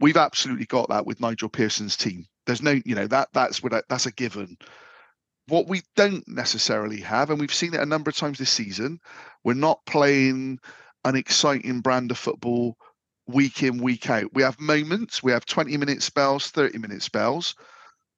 we've 0.00 0.16
absolutely 0.16 0.66
got 0.66 0.88
that 0.88 1.06
with 1.06 1.20
nigel 1.20 1.48
pearson's 1.48 1.96
team. 1.96 2.26
There's 2.46 2.62
no 2.62 2.80
you 2.84 2.94
know 2.96 3.06
that 3.06 3.28
that's 3.32 3.62
what 3.62 3.84
that's 3.88 4.06
a 4.06 4.12
given. 4.12 4.56
What 5.46 5.68
we 5.68 5.82
don't 5.94 6.26
necessarily 6.26 7.00
have 7.02 7.30
and 7.30 7.38
we've 7.38 7.54
seen 7.54 7.74
it 7.74 7.80
a 7.80 7.86
number 7.86 8.08
of 8.08 8.16
times 8.16 8.38
this 8.38 8.50
season 8.50 8.98
we're 9.44 9.54
not 9.54 9.84
playing 9.86 10.58
an 11.04 11.14
exciting 11.14 11.80
brand 11.80 12.10
of 12.10 12.18
football 12.18 12.76
week 13.28 13.62
in 13.62 13.78
week 13.78 14.10
out. 14.10 14.32
We 14.34 14.42
have 14.42 14.58
moments 14.58 15.22
we 15.22 15.30
have 15.30 15.46
20 15.46 15.76
minute 15.76 16.02
spells 16.02 16.48
30 16.48 16.78
minute 16.78 17.02
spells 17.02 17.54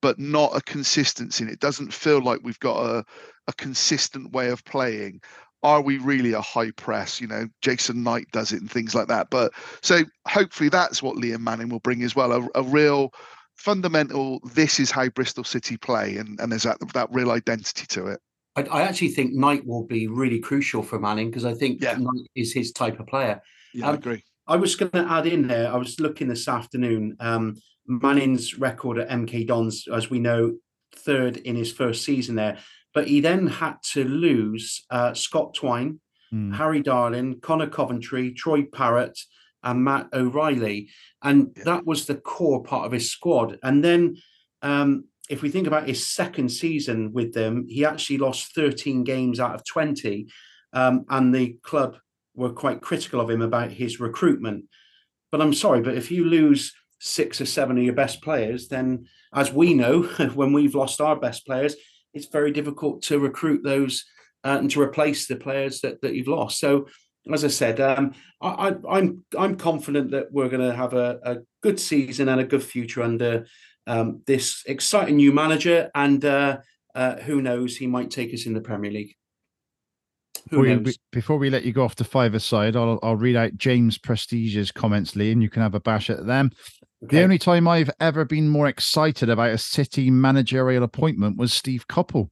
but 0.03 0.19
not 0.19 0.55
a 0.55 0.61
consistency. 0.61 1.45
And 1.45 1.53
it 1.53 1.61
doesn't 1.61 1.95
feel 1.95 2.21
like 2.21 2.41
we've 2.43 2.61
got 2.61 2.85
a, 2.85 3.05
a 3.49 3.53
consistent 3.55 4.33
way 4.33 4.51
of 4.51 4.63
playing. 4.67 5.23
Are 5.63 5.81
we 5.81 5.99
really 5.99 6.33
a 6.33 6.41
high 6.41 6.73
press? 6.73 7.21
You 7.21 7.29
know, 7.29 7.47
Jason 7.63 8.03
Knight 8.03 8.27
does 8.33 8.53
it 8.53 8.61
and 8.61 8.71
things 8.71 8.95
like 8.95 9.09
that. 9.09 9.31
But 9.31 9.53
so 9.81 10.01
hopefully 10.27 10.69
that's 10.69 11.03
what 11.03 11.17
Liam 11.17 11.41
Manning 11.41 11.71
will 11.71 11.81
bring 11.81 12.03
as 12.03 12.15
well 12.15 12.33
a, 12.33 12.49
a 12.57 12.63
real 12.65 13.15
fundamental, 13.57 14.41
this 14.55 14.81
is 14.81 14.91
how 14.91 15.09
Bristol 15.09 15.45
City 15.45 15.77
play. 15.77 16.17
And, 16.17 16.39
and 16.41 16.51
there's 16.51 16.65
that, 16.65 16.79
that 16.95 17.09
real 17.13 17.31
identity 17.31 17.87
to 17.91 18.09
it. 18.09 18.21
I, 18.57 18.63
I 18.63 18.83
actually 18.83 19.11
think 19.11 19.33
Knight 19.33 19.65
will 19.65 19.85
be 19.85 20.09
really 20.09 20.41
crucial 20.41 20.83
for 20.83 20.99
Manning 20.99 21.31
because 21.31 21.45
I 21.45 21.55
think 21.55 21.81
yeah. 21.81 21.97
Knight 21.97 22.29
is 22.35 22.53
his 22.53 22.73
type 22.73 22.99
of 22.99 23.07
player. 23.07 23.41
Yeah, 23.73 23.87
um, 23.87 23.93
I 23.93 23.99
agree. 23.99 24.25
I 24.49 24.57
was 24.57 24.75
going 24.75 24.91
to 24.93 25.07
add 25.09 25.27
in 25.27 25.47
there. 25.47 25.73
I 25.73 25.77
was 25.77 26.01
looking 26.01 26.27
this 26.27 26.49
afternoon. 26.49 27.17
Um, 27.21 27.57
Manning's 27.87 28.59
record 28.59 28.99
at 28.99 29.09
MK 29.09 29.47
Dons, 29.47 29.87
as 29.93 30.11
we 30.11 30.19
know, 30.19 30.57
third 30.95 31.37
in 31.39 31.57
his 31.57 31.73
first 31.73 32.05
season 32.05 32.37
there. 32.37 32.59
But 32.95 33.09
he 33.09 33.21
then 33.21 33.47
had 33.47 33.77
to 33.93 34.05
lose 34.05 34.85
uh, 34.91 35.15
Scott 35.15 35.55
Twine, 35.55 36.01
mm. 36.33 36.55
Harry 36.55 36.83
Darling, 36.83 37.41
Conor 37.41 37.69
Coventry, 37.69 38.33
Troy 38.33 38.65
Parrott, 38.65 39.19
and 39.63 39.85
Matt 39.85 40.09
O'Riley. 40.13 40.91
And 41.23 41.53
yeah. 41.57 41.65
that 41.65 41.87
was 41.87 42.07
the 42.07 42.17
core 42.17 42.63
part 42.63 42.87
of 42.87 42.93
his 42.93 43.11
squad. 43.11 43.59
And 43.63 43.83
then 43.83 44.17
um, 44.61 45.05
if 45.29 45.43
we 45.43 45.51
think 45.51 45.67
about 45.67 45.89
his 45.89 46.07
second 46.07 46.51
season 46.51 47.13
with 47.13 47.33
them, 47.33 47.67
he 47.69 47.85
actually 47.85 48.19
lost 48.19 48.55
13 48.55 49.05
games 49.05 49.41
out 49.41 49.55
of 49.55 49.65
20. 49.65 50.27
Um, 50.73 51.05
and 51.09 51.35
the 51.35 51.57
club 51.63 51.97
were 52.35 52.53
quite 52.53 52.81
critical 52.81 53.21
of 53.21 53.31
him 53.31 53.43
about 53.43 53.71
his 53.71 54.01
recruitment. 54.01 54.65
But 55.31 55.41
I'm 55.41 55.55
sorry, 55.55 55.81
but 55.81 55.97
if 55.97 56.11
you 56.11 56.25
lose 56.25 56.75
six 57.03 57.41
or 57.41 57.47
seven 57.47 57.77
of 57.77 57.85
your 57.85 57.95
best 57.95 58.23
players, 58.23 58.69
then 58.69 59.07
as 59.35 59.53
we 59.53 59.75
know, 59.75 60.03
when 60.35 60.53
we've 60.53 60.75
lost 60.75 61.01
our 61.01 61.17
best 61.17 61.45
players, 61.45 61.75
it's 62.15 62.27
very 62.27 62.53
difficult 62.53 63.03
to 63.03 63.19
recruit 63.19 63.63
those 63.65 64.05
uh, 64.45 64.57
and 64.61 64.71
to 64.71 64.81
replace 64.81 65.27
the 65.27 65.37
players 65.37 65.81
that, 65.81 66.01
that 66.03 66.15
you've 66.15 66.29
lost. 66.29 66.61
So, 66.61 66.87
as 67.33 67.45
I 67.45 67.49
said, 67.49 67.81
um, 67.81 68.15
I, 68.41 68.69
am 68.69 68.85
I'm, 68.89 69.25
I'm 69.39 69.57
confident 69.57 70.11
that 70.11 70.33
we're 70.33 70.49
going 70.49 70.69
to 70.69 70.75
have 70.75 70.95
a, 70.95 71.19
a, 71.25 71.37
good 71.63 71.79
season 71.79 72.29
and 72.29 72.41
a 72.41 72.45
good 72.45 72.63
future 72.63 73.03
under 73.03 73.47
um, 73.87 74.23
this 74.27 74.65
exciting 74.67 75.17
new 75.17 75.33
manager, 75.33 75.91
and 75.95 76.25
uh, 76.25 76.59
uh, 76.95 77.17
who 77.17 77.41
knows, 77.41 77.77
he 77.77 77.87
might 77.87 78.11
take 78.11 78.35
us 78.35 78.47
in 78.47 78.53
the 78.53 78.61
Premier 78.61 78.91
League. 78.91 79.15
Before 80.51 80.63
we, 80.63 80.97
before 81.13 81.39
we, 81.39 81.51
let 81.51 81.65
you 81.65 81.73
go 81.73 81.85
off 81.85 81.95
to 81.97 82.05
five 82.05 82.41
side, 82.43 82.75
I'll, 82.75 82.99
I'll 83.03 83.17
read 83.17 83.37
out 83.37 83.57
James 83.57 83.99
Prestige's 83.99 84.73
comments, 84.73 85.15
Lee, 85.15 85.31
and 85.31 85.43
you 85.43 85.49
can 85.49 85.63
have 85.63 85.77
a 85.77 85.81
bash 85.81 86.11
at 86.11 86.27
them. 86.27 86.51
Okay. 87.05 87.17
The 87.17 87.23
only 87.25 87.39
time 87.39 87.67
I've 87.67 87.91
ever 87.99 88.25
been 88.25 88.49
more 88.49 88.69
excited 88.69 89.29
about 89.29 89.51
a 89.51 89.59
City 89.59 90.11
managerial 90.11 90.85
appointment 90.85 91.37
was 91.37 91.53
Steve 91.53 91.89
Coppell. 91.89 92.31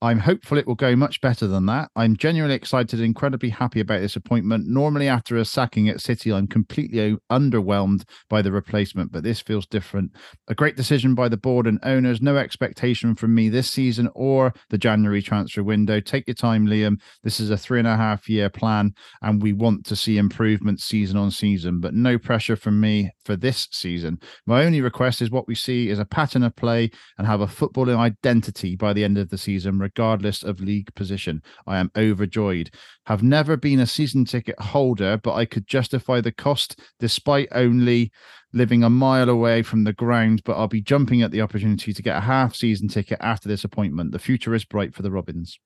I'm 0.00 0.20
hopeful 0.20 0.58
it 0.58 0.66
will 0.66 0.76
go 0.76 0.94
much 0.94 1.20
better 1.20 1.48
than 1.48 1.66
that. 1.66 1.90
I'm 1.96 2.16
genuinely 2.16 2.54
excited 2.54 3.00
incredibly 3.00 3.48
happy 3.48 3.80
about 3.80 4.00
this 4.00 4.14
appointment. 4.14 4.68
Normally, 4.68 5.08
after 5.08 5.36
a 5.36 5.44
sacking 5.44 5.88
at 5.88 6.00
City, 6.00 6.32
I'm 6.32 6.46
completely 6.46 7.16
underwhelmed 7.32 8.04
by 8.30 8.42
the 8.42 8.52
replacement, 8.52 9.10
but 9.10 9.24
this 9.24 9.40
feels 9.40 9.66
different. 9.66 10.12
A 10.46 10.54
great 10.54 10.76
decision 10.76 11.16
by 11.16 11.28
the 11.28 11.36
board 11.36 11.66
and 11.66 11.80
owners. 11.82 12.22
No 12.22 12.36
expectation 12.36 13.16
from 13.16 13.34
me 13.34 13.48
this 13.48 13.68
season 13.68 14.08
or 14.14 14.54
the 14.70 14.78
January 14.78 15.20
transfer 15.20 15.64
window. 15.64 15.98
Take 15.98 16.28
your 16.28 16.34
time, 16.34 16.66
Liam. 16.66 17.00
This 17.24 17.40
is 17.40 17.50
a 17.50 17.56
three 17.56 17.80
and 17.80 17.88
a 17.88 17.96
half 17.96 18.28
year 18.28 18.48
plan, 18.48 18.94
and 19.22 19.42
we 19.42 19.52
want 19.52 19.84
to 19.86 19.96
see 19.96 20.16
improvements 20.16 20.84
season 20.84 21.16
on 21.16 21.32
season, 21.32 21.80
but 21.80 21.94
no 21.94 22.18
pressure 22.18 22.54
from 22.54 22.80
me 22.80 23.10
for 23.24 23.34
this 23.34 23.66
season. 23.72 24.20
My 24.46 24.64
only 24.64 24.80
request 24.80 25.20
is 25.22 25.30
what 25.30 25.48
we 25.48 25.56
see 25.56 25.88
is 25.88 25.98
a 25.98 26.04
pattern 26.04 26.44
of 26.44 26.54
play 26.54 26.90
and 27.18 27.26
have 27.26 27.40
a 27.40 27.46
footballing 27.46 27.98
identity 27.98 28.76
by 28.76 28.92
the 28.92 29.02
end 29.02 29.18
of 29.18 29.30
the 29.30 29.38
season 29.38 29.87
regardless 29.88 30.42
of 30.42 30.60
league 30.60 30.94
position. 30.94 31.42
I 31.66 31.78
am 31.78 31.90
overjoyed. 31.96 32.70
Have 33.06 33.22
never 33.22 33.56
been 33.56 33.80
a 33.80 33.86
season 33.86 34.26
ticket 34.26 34.60
holder, 34.60 35.16
but 35.16 35.34
I 35.34 35.46
could 35.46 35.66
justify 35.66 36.20
the 36.20 36.32
cost 36.32 36.78
despite 37.00 37.48
only 37.52 38.12
living 38.52 38.84
a 38.84 38.90
mile 38.90 39.30
away 39.30 39.62
from 39.62 39.84
the 39.84 39.94
ground. 39.94 40.42
But 40.44 40.58
I'll 40.58 40.68
be 40.68 40.82
jumping 40.82 41.22
at 41.22 41.30
the 41.30 41.40
opportunity 41.40 41.94
to 41.94 42.02
get 42.02 42.18
a 42.18 42.20
half 42.20 42.54
season 42.54 42.88
ticket 42.88 43.18
after 43.20 43.48
this 43.48 43.64
appointment. 43.64 44.12
The 44.12 44.18
future 44.18 44.54
is 44.54 44.66
bright 44.66 44.94
for 44.94 45.00
the 45.00 45.10
Robins. 45.10 45.58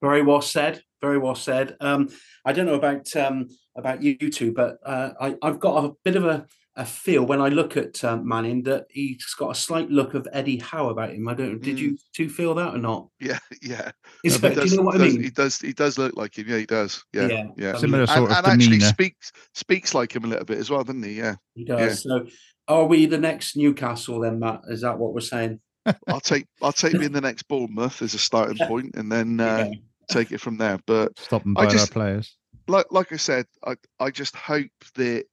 Very 0.00 0.22
well 0.22 0.40
said. 0.40 0.82
Very 1.00 1.18
well 1.18 1.34
said. 1.34 1.76
Um, 1.80 2.08
I 2.44 2.52
don't 2.52 2.66
know 2.66 2.74
about 2.74 3.14
um, 3.16 3.48
about 3.76 4.02
you 4.02 4.16
two, 4.30 4.52
but 4.52 4.78
uh, 4.86 5.10
I, 5.20 5.36
I've 5.42 5.58
got 5.58 5.84
a 5.84 5.92
bit 6.04 6.16
of 6.16 6.24
a 6.24 6.46
I 6.80 6.84
feel 6.84 7.26
when 7.26 7.42
I 7.42 7.48
look 7.48 7.76
at 7.76 8.02
um, 8.04 8.26
Manning 8.26 8.62
that 8.62 8.86
he's 8.88 9.34
got 9.38 9.50
a 9.50 9.54
slight 9.54 9.90
look 9.90 10.14
of 10.14 10.26
Eddie 10.32 10.56
Howe 10.56 10.88
about 10.88 11.10
him. 11.10 11.28
I 11.28 11.34
don't. 11.34 11.60
Did 11.60 11.76
mm. 11.76 11.80
you 11.80 11.98
two 12.14 12.30
feel 12.30 12.54
that 12.54 12.74
or 12.74 12.78
not? 12.78 13.08
Yeah, 13.20 13.38
yeah. 13.62 13.90
Is, 14.24 14.40
no, 14.42 14.48
does, 14.48 14.64
do 14.64 14.70
you 14.70 14.76
know 14.78 14.84
what 14.84 14.92
does, 14.94 15.02
I 15.02 15.04
mean? 15.08 15.22
He 15.22 15.28
does. 15.28 15.58
He 15.58 15.74
does 15.74 15.98
look 15.98 16.16
like 16.16 16.38
him. 16.38 16.48
Yeah, 16.48 16.56
he 16.56 16.64
does. 16.64 17.04
Yeah, 17.12 17.26
yeah. 17.26 17.44
yeah. 17.58 17.76
Similar 17.76 18.06
sort 18.06 18.30
and, 18.30 18.30
of 18.30 18.38
and 18.38 18.46
actually 18.46 18.80
speaks 18.80 19.30
speaks 19.52 19.94
like 19.94 20.16
him 20.16 20.24
a 20.24 20.28
little 20.28 20.46
bit 20.46 20.56
as 20.56 20.70
well, 20.70 20.82
doesn't 20.82 21.02
he? 21.02 21.18
Yeah, 21.18 21.34
he 21.54 21.66
does. 21.66 22.06
Yeah. 22.06 22.18
So, 22.18 22.26
are 22.66 22.86
we 22.86 23.04
the 23.04 23.18
next 23.18 23.58
Newcastle 23.58 24.18
then, 24.20 24.38
Matt? 24.38 24.62
Is 24.68 24.80
that 24.80 24.98
what 24.98 25.12
we're 25.12 25.20
saying? 25.20 25.60
I'll 26.08 26.20
take 26.20 26.46
I'll 26.62 26.72
take 26.72 26.98
being 26.98 27.12
the 27.12 27.20
next 27.20 27.42
Bournemouth 27.42 28.00
as 28.00 28.14
a 28.14 28.18
starting 28.18 28.56
point, 28.66 28.94
and 28.94 29.12
then 29.12 29.38
uh, 29.38 29.68
yeah. 29.70 29.78
take 30.08 30.32
it 30.32 30.40
from 30.40 30.56
there. 30.56 30.78
But 30.86 31.18
stop 31.18 31.44
and 31.44 31.54
buy 31.54 31.66
our 31.66 31.86
players. 31.88 32.38
Like 32.68 32.86
like 32.90 33.12
I 33.12 33.16
said, 33.16 33.44
I 33.66 33.76
I 33.98 34.10
just 34.10 34.34
hope 34.34 34.70
that 34.94 35.26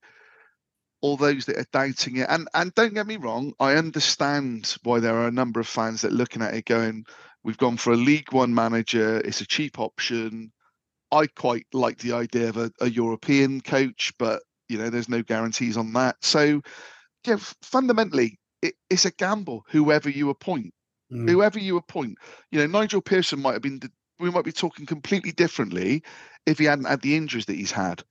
all 1.01 1.17
those 1.17 1.45
that 1.45 1.57
are 1.57 1.65
doubting 1.71 2.17
it. 2.17 2.27
And 2.29 2.47
and 2.53 2.73
don't 2.75 2.93
get 2.93 3.07
me 3.07 3.17
wrong, 3.17 3.53
I 3.59 3.75
understand 3.75 4.77
why 4.83 4.99
there 4.99 5.15
are 5.15 5.27
a 5.27 5.31
number 5.31 5.59
of 5.59 5.67
fans 5.67 6.01
that 6.01 6.11
are 6.11 6.15
looking 6.15 6.41
at 6.41 6.53
it 6.53 6.65
going, 6.65 7.05
we've 7.43 7.57
gone 7.57 7.77
for 7.77 7.93
a 7.93 7.97
League 7.97 8.31
One 8.31 8.53
manager, 8.53 9.19
it's 9.19 9.41
a 9.41 9.47
cheap 9.47 9.79
option. 9.79 10.51
I 11.11 11.27
quite 11.27 11.65
like 11.71 11.99
the 11.99 12.13
idea 12.13 12.49
of 12.49 12.57
a, 12.57 12.71
a 12.81 12.89
European 12.89 13.61
coach, 13.61 14.11
but 14.19 14.41
you 14.67 14.77
know, 14.77 14.89
there's 14.89 15.09
no 15.09 15.21
guarantees 15.21 15.77
on 15.77 15.93
that. 15.93 16.17
So 16.21 16.61
yeah, 17.25 17.37
fundamentally, 17.61 18.39
it, 18.61 18.73
it's 18.89 19.05
a 19.05 19.11
gamble, 19.11 19.63
whoever 19.69 20.09
you 20.09 20.29
appoint. 20.29 20.73
Mm. 21.11 21.29
Whoever 21.29 21.57
you 21.59 21.77
appoint. 21.77 22.17
You 22.51 22.59
know, 22.59 22.67
Nigel 22.67 23.01
Pearson 23.01 23.41
might 23.41 23.53
have 23.53 23.61
been 23.61 23.79
we 24.19 24.31
might 24.31 24.45
be 24.45 24.51
talking 24.51 24.85
completely 24.85 25.31
differently 25.31 26.03
if 26.45 26.57
he 26.57 26.65
hadn't 26.65 26.85
had 26.85 27.01
the 27.01 27.15
injuries 27.15 27.45
that 27.45 27.55
he's 27.55 27.71
had. 27.71 28.03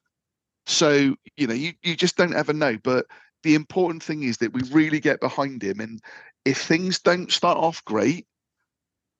So, 0.67 1.15
you 1.37 1.47
know, 1.47 1.55
you, 1.55 1.73
you 1.83 1.97
just 1.97 2.17
don't 2.17 2.35
ever 2.35 2.53
know. 2.53 2.77
But 2.83 3.07
the 3.43 3.55
important 3.55 4.03
thing 4.03 4.25
is 4.25 4.39
that 4.39 4.53
we 4.53 4.63
really 4.73 5.01
get 5.01 5.21
behind 5.21 5.63
him. 5.63 5.81
And 5.81 6.01
if 6.45 6.61
things 6.63 6.99
don't 6.99 7.31
start 7.33 7.59
off 7.59 7.85
great, 7.85 8.27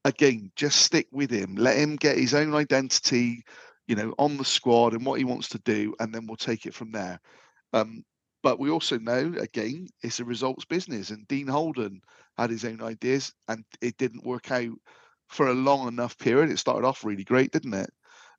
again, 0.05 0.51
just 0.57 0.83
stick 0.83 1.09
with 1.13 1.31
him. 1.31 1.55
Let 1.57 1.77
him 1.77 1.97
get 1.97 2.19
his 2.19 2.35
own 2.35 2.55
identity, 2.55 3.45
you 3.87 3.97
know, 3.97 4.15
on 4.19 4.37
the 4.37 4.45
squad 4.45 4.95
and 4.95 5.05
what 5.05 5.19
he 5.19 5.25
wants 5.25 5.49
to 5.51 5.59
do, 5.59 5.95
and 6.01 6.15
then 6.15 6.27
we'll 6.27 6.37
take 6.37 6.67
it 6.67 6.75
from 6.75 6.93
there. 6.93 7.21
Um, 7.73 8.05
but 8.43 8.61
we 8.61 8.71
also 8.71 8.99
know, 8.99 9.35
again, 9.41 9.89
it's 10.03 10.21
a 10.21 10.25
results 10.25 10.65
business. 10.65 11.11
And 11.11 11.27
Dean 11.27 11.49
Holden 11.49 12.01
had 12.39 12.51
his 12.51 12.65
own 12.65 12.83
ideas, 12.83 13.33
and 13.49 13.65
it 13.81 13.97
didn't 13.97 14.25
work 14.25 14.51
out 14.51 14.77
for 15.29 15.49
a 15.49 15.55
long 15.55 15.89
enough 15.89 16.17
period. 16.19 16.51
It 16.51 16.59
started 16.59 16.87
off 16.87 17.05
really 17.05 17.25
great, 17.25 17.51
didn't 17.51 17.75
it? 17.75 17.91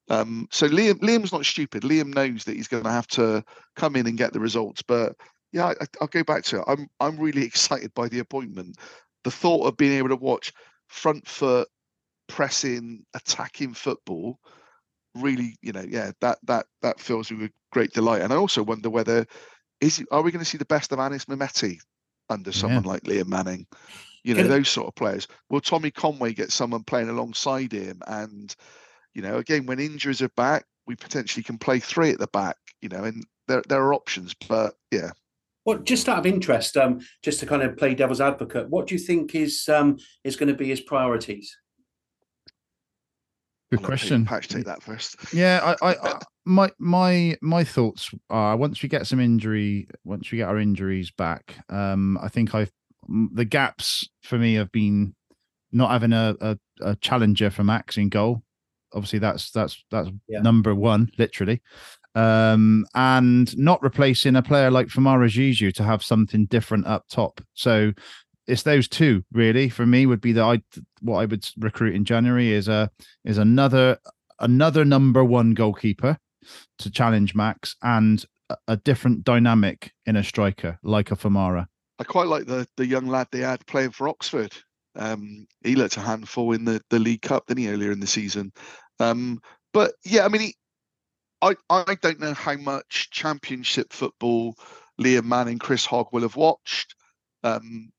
Um, 0.10 0.48
so 0.52 0.68
Liam, 0.68 1.00
Liam's 1.00 1.34
not 1.34 1.46
stupid. 1.46 1.84
Liam 1.84 2.14
knows 2.14 2.46
that 2.46 2.56
he's 2.56 2.68
going 2.68 2.84
to 2.84 2.92
have 2.92 3.08
to 3.08 3.44
come 3.76 3.96
in 3.96 4.08
and 4.08 4.18
get 4.18 4.34
the 4.34 4.40
results. 4.40 4.82
But 4.82 5.16
yeah, 5.52 5.74
I, 5.82 5.86
will 6.00 6.08
go 6.08 6.24
back 6.24 6.44
to 6.46 6.60
it. 6.60 6.66
I'm 6.68 6.88
I'm 7.00 7.18
really 7.18 7.44
excited 7.46 7.94
by 7.94 8.08
the 8.08 8.20
appointment. 8.20 8.78
the 9.24 9.32
thought 9.32 9.68
of 9.68 9.78
being 9.78 9.98
able 9.98 10.10
to 10.10 10.16
watch 10.16 10.54
front 10.88 11.28
foot 11.28 11.68
pressing, 12.28 13.06
attacking 13.14 13.74
football 13.74 14.40
really, 15.22 15.56
you 15.62 15.72
know, 15.72 15.86
yeah, 15.88 16.12
that 16.22 16.38
that 16.44 16.66
that 16.82 17.00
fills 17.00 17.32
me 17.32 17.38
with 17.38 17.52
great 17.72 17.92
delight. 17.94 18.22
And 18.22 18.32
I 18.32 18.36
also 18.36 18.64
wonder 18.64 18.90
whether 18.90 19.26
is 19.82 20.04
are 20.12 20.22
we 20.22 20.32
going 20.32 20.44
to 20.44 20.50
see 20.50 20.58
the 20.58 20.66
best 20.66 20.92
of 20.92 21.00
Anis 21.00 21.26
Mehmeti 21.26 21.80
under 22.30 22.52
someone 22.52 22.84
like 22.84 23.04
Liam 23.04 23.28
Manning? 23.28 23.68
You 24.24 24.34
know, 24.34 24.44
those 24.44 24.68
sort 24.68 24.88
of 24.88 24.96
players. 24.96 25.28
Will 25.50 25.62
Tommy 25.62 25.90
Conway 25.90 26.34
get 26.34 26.52
someone 26.52 26.84
playing 26.84 27.08
alongside 27.08 27.72
him? 27.72 28.02
And, 28.08 28.54
you 29.18 29.24
know, 29.24 29.38
again, 29.38 29.66
when 29.66 29.80
injuries 29.80 30.22
are 30.22 30.30
back, 30.30 30.66
we 30.86 30.96
potentially 30.96 31.42
can 31.42 31.58
play 31.58 31.80
three 31.80 32.12
at 32.12 32.20
the 32.20 32.28
back, 32.28 32.56
you 32.82 32.88
know, 32.88 33.04
and 33.04 33.26
there 33.48 33.64
there 33.68 33.84
are 33.84 33.94
options. 33.94 34.36
But 34.48 34.76
yeah. 34.92 35.10
Well, 35.66 35.80
just 35.80 36.08
out 36.08 36.20
of 36.20 36.28
interest, 36.28 36.78
um, 36.78 37.02
just 37.24 37.40
to 37.40 37.48
kind 37.48 37.64
of 37.64 37.76
play 37.76 37.96
devil's 37.96 38.22
advocate, 38.22 38.70
what 38.70 38.86
do 38.86 38.94
you 38.94 39.00
think 39.00 39.34
is 39.34 39.68
um, 39.68 39.98
is 40.24 40.36
going 40.36 40.50
to 40.50 40.56
be 40.56 40.68
his 40.68 40.82
priorities? 40.82 41.58
Good 43.72 43.82
question. 43.82 44.24
Patch 44.24 44.48
take 44.50 44.66
that 44.66 44.84
first. 44.84 45.16
Yeah, 45.34 45.76
I, 45.82 45.90
I, 45.90 45.96
I 46.00 46.20
my 46.46 46.72
my 46.78 47.38
my 47.42 47.64
thoughts 47.64 48.12
are 48.30 48.56
once 48.56 48.84
we 48.84 48.88
get 48.88 49.08
some 49.08 49.20
injury, 49.20 49.88
once 50.06 50.32
we 50.32 50.38
get 50.38 50.48
our 50.48 50.60
injuries 50.60 51.10
back, 51.10 51.56
um, 51.70 52.20
I 52.22 52.28
think 52.28 52.54
I've 52.54 52.72
the 53.34 53.46
gaps 53.46 54.08
for 54.22 54.38
me 54.38 54.54
have 54.54 54.72
been 54.72 55.16
not 55.72 55.90
having 55.90 56.14
a 56.14 56.36
a, 56.40 56.58
a 56.82 56.96
challenger 56.98 57.50
for 57.50 57.64
Max 57.64 57.98
in 57.98 58.10
goal. 58.10 58.44
Obviously, 58.94 59.20
that's 59.20 59.52
that's 59.52 59.84
that's 59.92 60.10
Yeah. 60.28 60.40
number 60.40 60.74
one, 60.74 61.10
literally, 61.18 61.62
um, 62.16 62.86
and 62.96 63.56
not 63.58 63.82
replacing 63.82 64.36
a 64.36 64.42
player 64.42 64.72
like 64.72 64.88
Famara 64.88 65.28
Diédhiou 65.28 65.74
to 65.74 65.84
have 65.84 66.04
something 66.04 66.46
different 66.46 66.88
up 66.88 67.06
top. 67.10 67.42
So 67.54 67.94
it's 68.48 68.64
those 68.64 68.88
two 68.88 69.24
really 69.32 69.68
for 69.70 69.86
me 69.86 70.06
would 70.06 70.22
be 70.22 70.32
the 70.32 70.42
I 70.42 70.62
what 71.02 71.20
I 71.20 71.26
would 71.26 71.48
recruit 71.58 71.96
in 71.96 72.06
January 72.06 72.54
is 72.54 72.68
a 72.68 72.90
is 73.26 73.38
another 73.38 73.98
another 74.40 74.86
number 74.86 75.24
one 75.24 75.54
goalkeeper 75.54 76.18
to 76.80 76.90
challenge 76.90 77.36
Max 77.36 77.76
and 77.84 78.24
a, 78.50 78.58
a 78.70 78.78
different 78.78 79.24
dynamic 79.24 79.92
in 80.06 80.16
a 80.16 80.24
striker 80.24 80.80
like 80.82 81.12
a 81.12 81.16
Famara. 81.16 81.68
I 82.00 82.04
quite 82.04 82.28
like 82.28 82.46
the 82.46 82.68
the 82.78 82.86
young 82.86 83.08
lad 83.08 83.28
they 83.32 83.40
had 83.40 83.66
playing 83.68 83.92
for 83.92 84.08
Oxford. 84.08 84.54
Um, 84.98 85.48
he 85.64 85.76
looked 85.76 85.98
a 85.98 86.02
handful 86.02 86.52
in 86.54 86.66
the, 86.66 86.82
the 86.90 87.00
League 87.00 87.22
Cup, 87.22 87.46
didn't 87.48 87.64
he, 87.64 87.70
earlier 87.70 87.92
in 87.92 88.00
the 88.00 88.08
season? 88.08 88.52
Um, 89.00 89.40
but 89.74 89.94
yeah, 90.04 90.26
I 90.26 90.28
mean, 90.28 90.42
he, 90.42 90.56
I 91.42 91.56
I 91.70 91.96
don't 92.02 92.20
know 92.20 92.34
how 92.34 92.56
much 92.56 93.10
Championship 93.12 93.94
football 93.94 94.56
Liam 95.00 95.26
Manning, 95.26 95.60
Chris 95.60 95.86
Hogg 95.86 96.08
will 96.12 96.24
have 96.24 96.36
watched. 96.36 96.96
Um, 97.44 97.92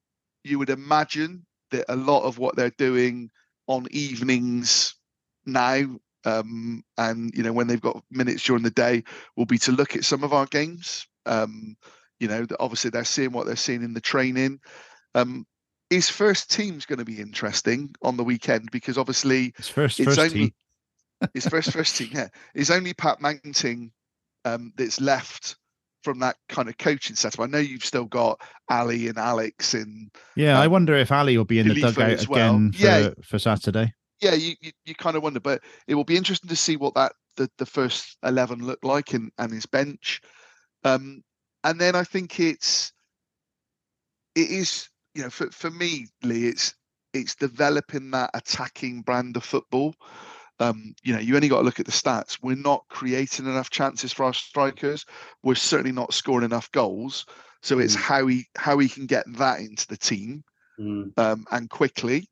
you 0.43 0.59
would 0.59 0.71
imagine 0.71 1.47
that 1.71 1.85
a 1.89 1.97
lot 1.97 2.25
of 2.25 2.39
what 2.39 2.57
they're 2.57 2.71
doing 2.71 3.31
on 3.67 3.87
evenings 3.91 4.95
now, 5.47 5.85
um, 6.25 6.83
and 6.97 7.33
you 7.35 7.43
know 7.43 7.53
when 7.53 7.67
they've 7.67 7.81
got 7.81 8.03
minutes 8.11 8.43
during 8.43 8.63
the 8.63 8.71
day, 8.71 9.05
will 9.37 9.47
be 9.47 9.59
to 9.59 9.73
look 9.73 9.95
at 9.95 10.05
some 10.05 10.25
of 10.25 10.33
our 10.33 10.47
games. 10.47 11.07
Um, 11.27 11.77
you 12.19 12.27
know, 12.27 12.47
obviously 12.59 12.91
they're 12.91 13.05
seeing 13.05 13.31
what 13.31 13.47
they're 13.47 13.57
seeing 13.57 13.85
in 13.85 13.95
the 13.95 14.01
training. 14.01 14.59
Um, 15.15 15.47
his 15.91 16.09
first 16.09 16.51
team's 16.51 16.85
going 16.87 16.99
to 16.99 17.05
be 17.05 17.21
interesting 17.21 17.95
on 18.03 18.17
the 18.17 18.25
weekend 18.25 18.71
because 18.71 18.99
obviously 18.99 19.53
His 19.57 19.69
first 19.69 19.99
it's 20.01 20.07
first 20.09 20.19
only 20.21 20.31
team. 20.47 20.53
his 21.35 21.47
first 21.47 21.73
first 21.73 21.97
team. 21.97 22.11
Yeah, 22.13 22.29
it's 22.55 22.71
only 22.71 22.95
Pat 22.95 23.21
Manting 23.21 23.91
um, 24.45 24.73
that's 24.77 25.01
left 25.01 25.57
from 26.05 26.21
that 26.21 26.37
kind 26.49 26.69
of 26.69 26.79
coaching 26.79 27.17
setup. 27.17 27.41
I 27.41 27.47
know 27.47 27.59
you've 27.59 27.85
still 27.85 28.05
got 28.05 28.41
Ali 28.71 29.09
and 29.09 29.19
Alex 29.19 29.75
and 29.75 30.11
Yeah, 30.37 30.61
I 30.61 30.67
um, 30.67 30.73
wonder 30.73 30.95
if 30.97 31.11
Ali 31.11 31.37
will 31.37 31.45
be 31.45 31.59
in 31.59 31.69
the 31.69 31.75
dugout 31.75 32.29
well. 32.29 32.55
again 32.55 32.73
for, 32.73 32.79
Yeah. 32.79 33.09
for 33.25 33.39
Saturday. 33.39 33.93
yeah, 34.21 34.35
you, 34.35 34.55
you, 34.61 34.71
you 34.85 34.95
kind 34.95 35.17
of 35.17 35.23
wonder, 35.23 35.41
but 35.41 35.61
it 35.87 35.95
will 35.95 36.05
be 36.05 36.17
interesting 36.17 36.49
to 36.51 36.57
see 36.57 36.77
what 36.77 36.95
that 36.95 37.13
the, 37.37 37.51
the 37.59 37.67
first 37.67 38.17
eleven 38.25 38.65
look 38.65 38.79
like 38.83 39.13
and, 39.15 39.31
and 39.39 39.53
his 39.53 39.67
bench. 39.67 40.21
Um, 40.85 41.23
and 41.65 41.81
then 41.81 41.97
I 41.97 42.05
think 42.05 42.39
it's 42.39 42.93
it 44.37 44.51
is 44.51 44.89
you 45.19 45.25
know 45.25 45.31
for, 45.31 45.51
for 45.51 45.71
me, 45.71 46.07
Lee, 46.23 46.47
it's 46.47 46.75
it's 47.13 47.35
developing 47.35 48.13
that 48.13 48.31
attacking 48.35 49.03
brand 49.03 49.37
of 49.37 49.43
football. 49.45 49.95
Um, 50.61 50.95
you 51.03 51.13
know, 51.13 51.19
you 51.21 51.35
only 51.37 51.49
got 51.49 51.59
to 51.59 51.65
look 51.65 51.81
at 51.81 51.87
the 51.87 51.93
stats. 51.93 52.39
We're 52.43 52.57
not 52.57 52.85
creating 52.89 53.47
enough 53.47 53.71
chances 53.71 54.13
for 54.13 54.25
our 54.25 54.33
strikers. 54.35 55.05
We're 55.43 55.55
certainly 55.57 55.93
not 55.93 56.15
scoring 56.15 56.45
enough 56.45 56.71
goals. 56.73 57.27
So 57.63 57.79
it's 57.81 57.97
Mm. 57.97 58.01
how 58.01 58.27
he 58.29 58.47
how 58.57 58.79
he 58.79 58.89
can 58.89 59.07
get 59.07 59.25
that 59.39 59.59
into 59.61 59.87
the 59.89 59.97
team 59.97 60.45
Mm. 60.79 61.13
um, 61.19 61.47
and 61.51 61.69
quickly. 61.69 62.29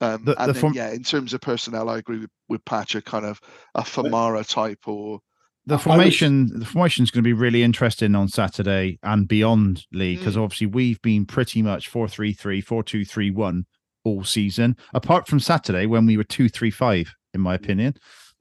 Um, 0.00 0.24
The- 0.24 0.40
and 0.40 0.48
the 0.48 0.52
then, 0.54 0.60
form- 0.60 0.74
yeah, 0.74 0.90
in 0.90 1.02
terms 1.02 1.34
of 1.34 1.40
personnel, 1.42 1.90
I 1.90 1.98
agree 1.98 2.18
with 2.20 2.30
with 2.48 2.64
Patcher, 2.64 3.02
kind 3.02 3.26
of 3.26 3.40
a 3.74 3.82
Famara 3.82 4.46
type 4.48 4.86
or 4.88 5.20
The 5.66 5.74
I- 5.74 5.76
I 5.76 5.78
would- 5.78 5.82
formation, 5.84 6.58
the 6.58 6.64
formation 6.66 7.04
is 7.04 7.10
going 7.10 7.22
to 7.22 7.28
be 7.28 7.32
really 7.32 7.62
interesting 7.62 8.14
on 8.14 8.28
Saturday 8.28 8.98
and 9.02 9.28
beyond, 9.28 9.84
Lee, 9.92 10.16
because 10.16 10.34
Mm. 10.36 10.42
obviously 10.42 10.66
we've 10.66 11.00
been 11.02 11.24
pretty 11.24 11.62
much 11.62 11.88
4 11.88 12.08
3 12.08 12.32
3, 12.32 12.60
4 12.60 12.82
2 12.82 13.04
3 13.04 13.30
1 13.30 13.64
all 14.04 14.24
season, 14.24 14.76
apart 14.92 15.28
from 15.28 15.38
Saturday 15.38 15.86
when 15.86 16.04
we 16.06 16.16
were 16.16 16.24
2 16.24 16.48
3 16.48 16.70
5, 16.70 17.14
in 17.34 17.40
my 17.40 17.54
opinion. 17.54 17.94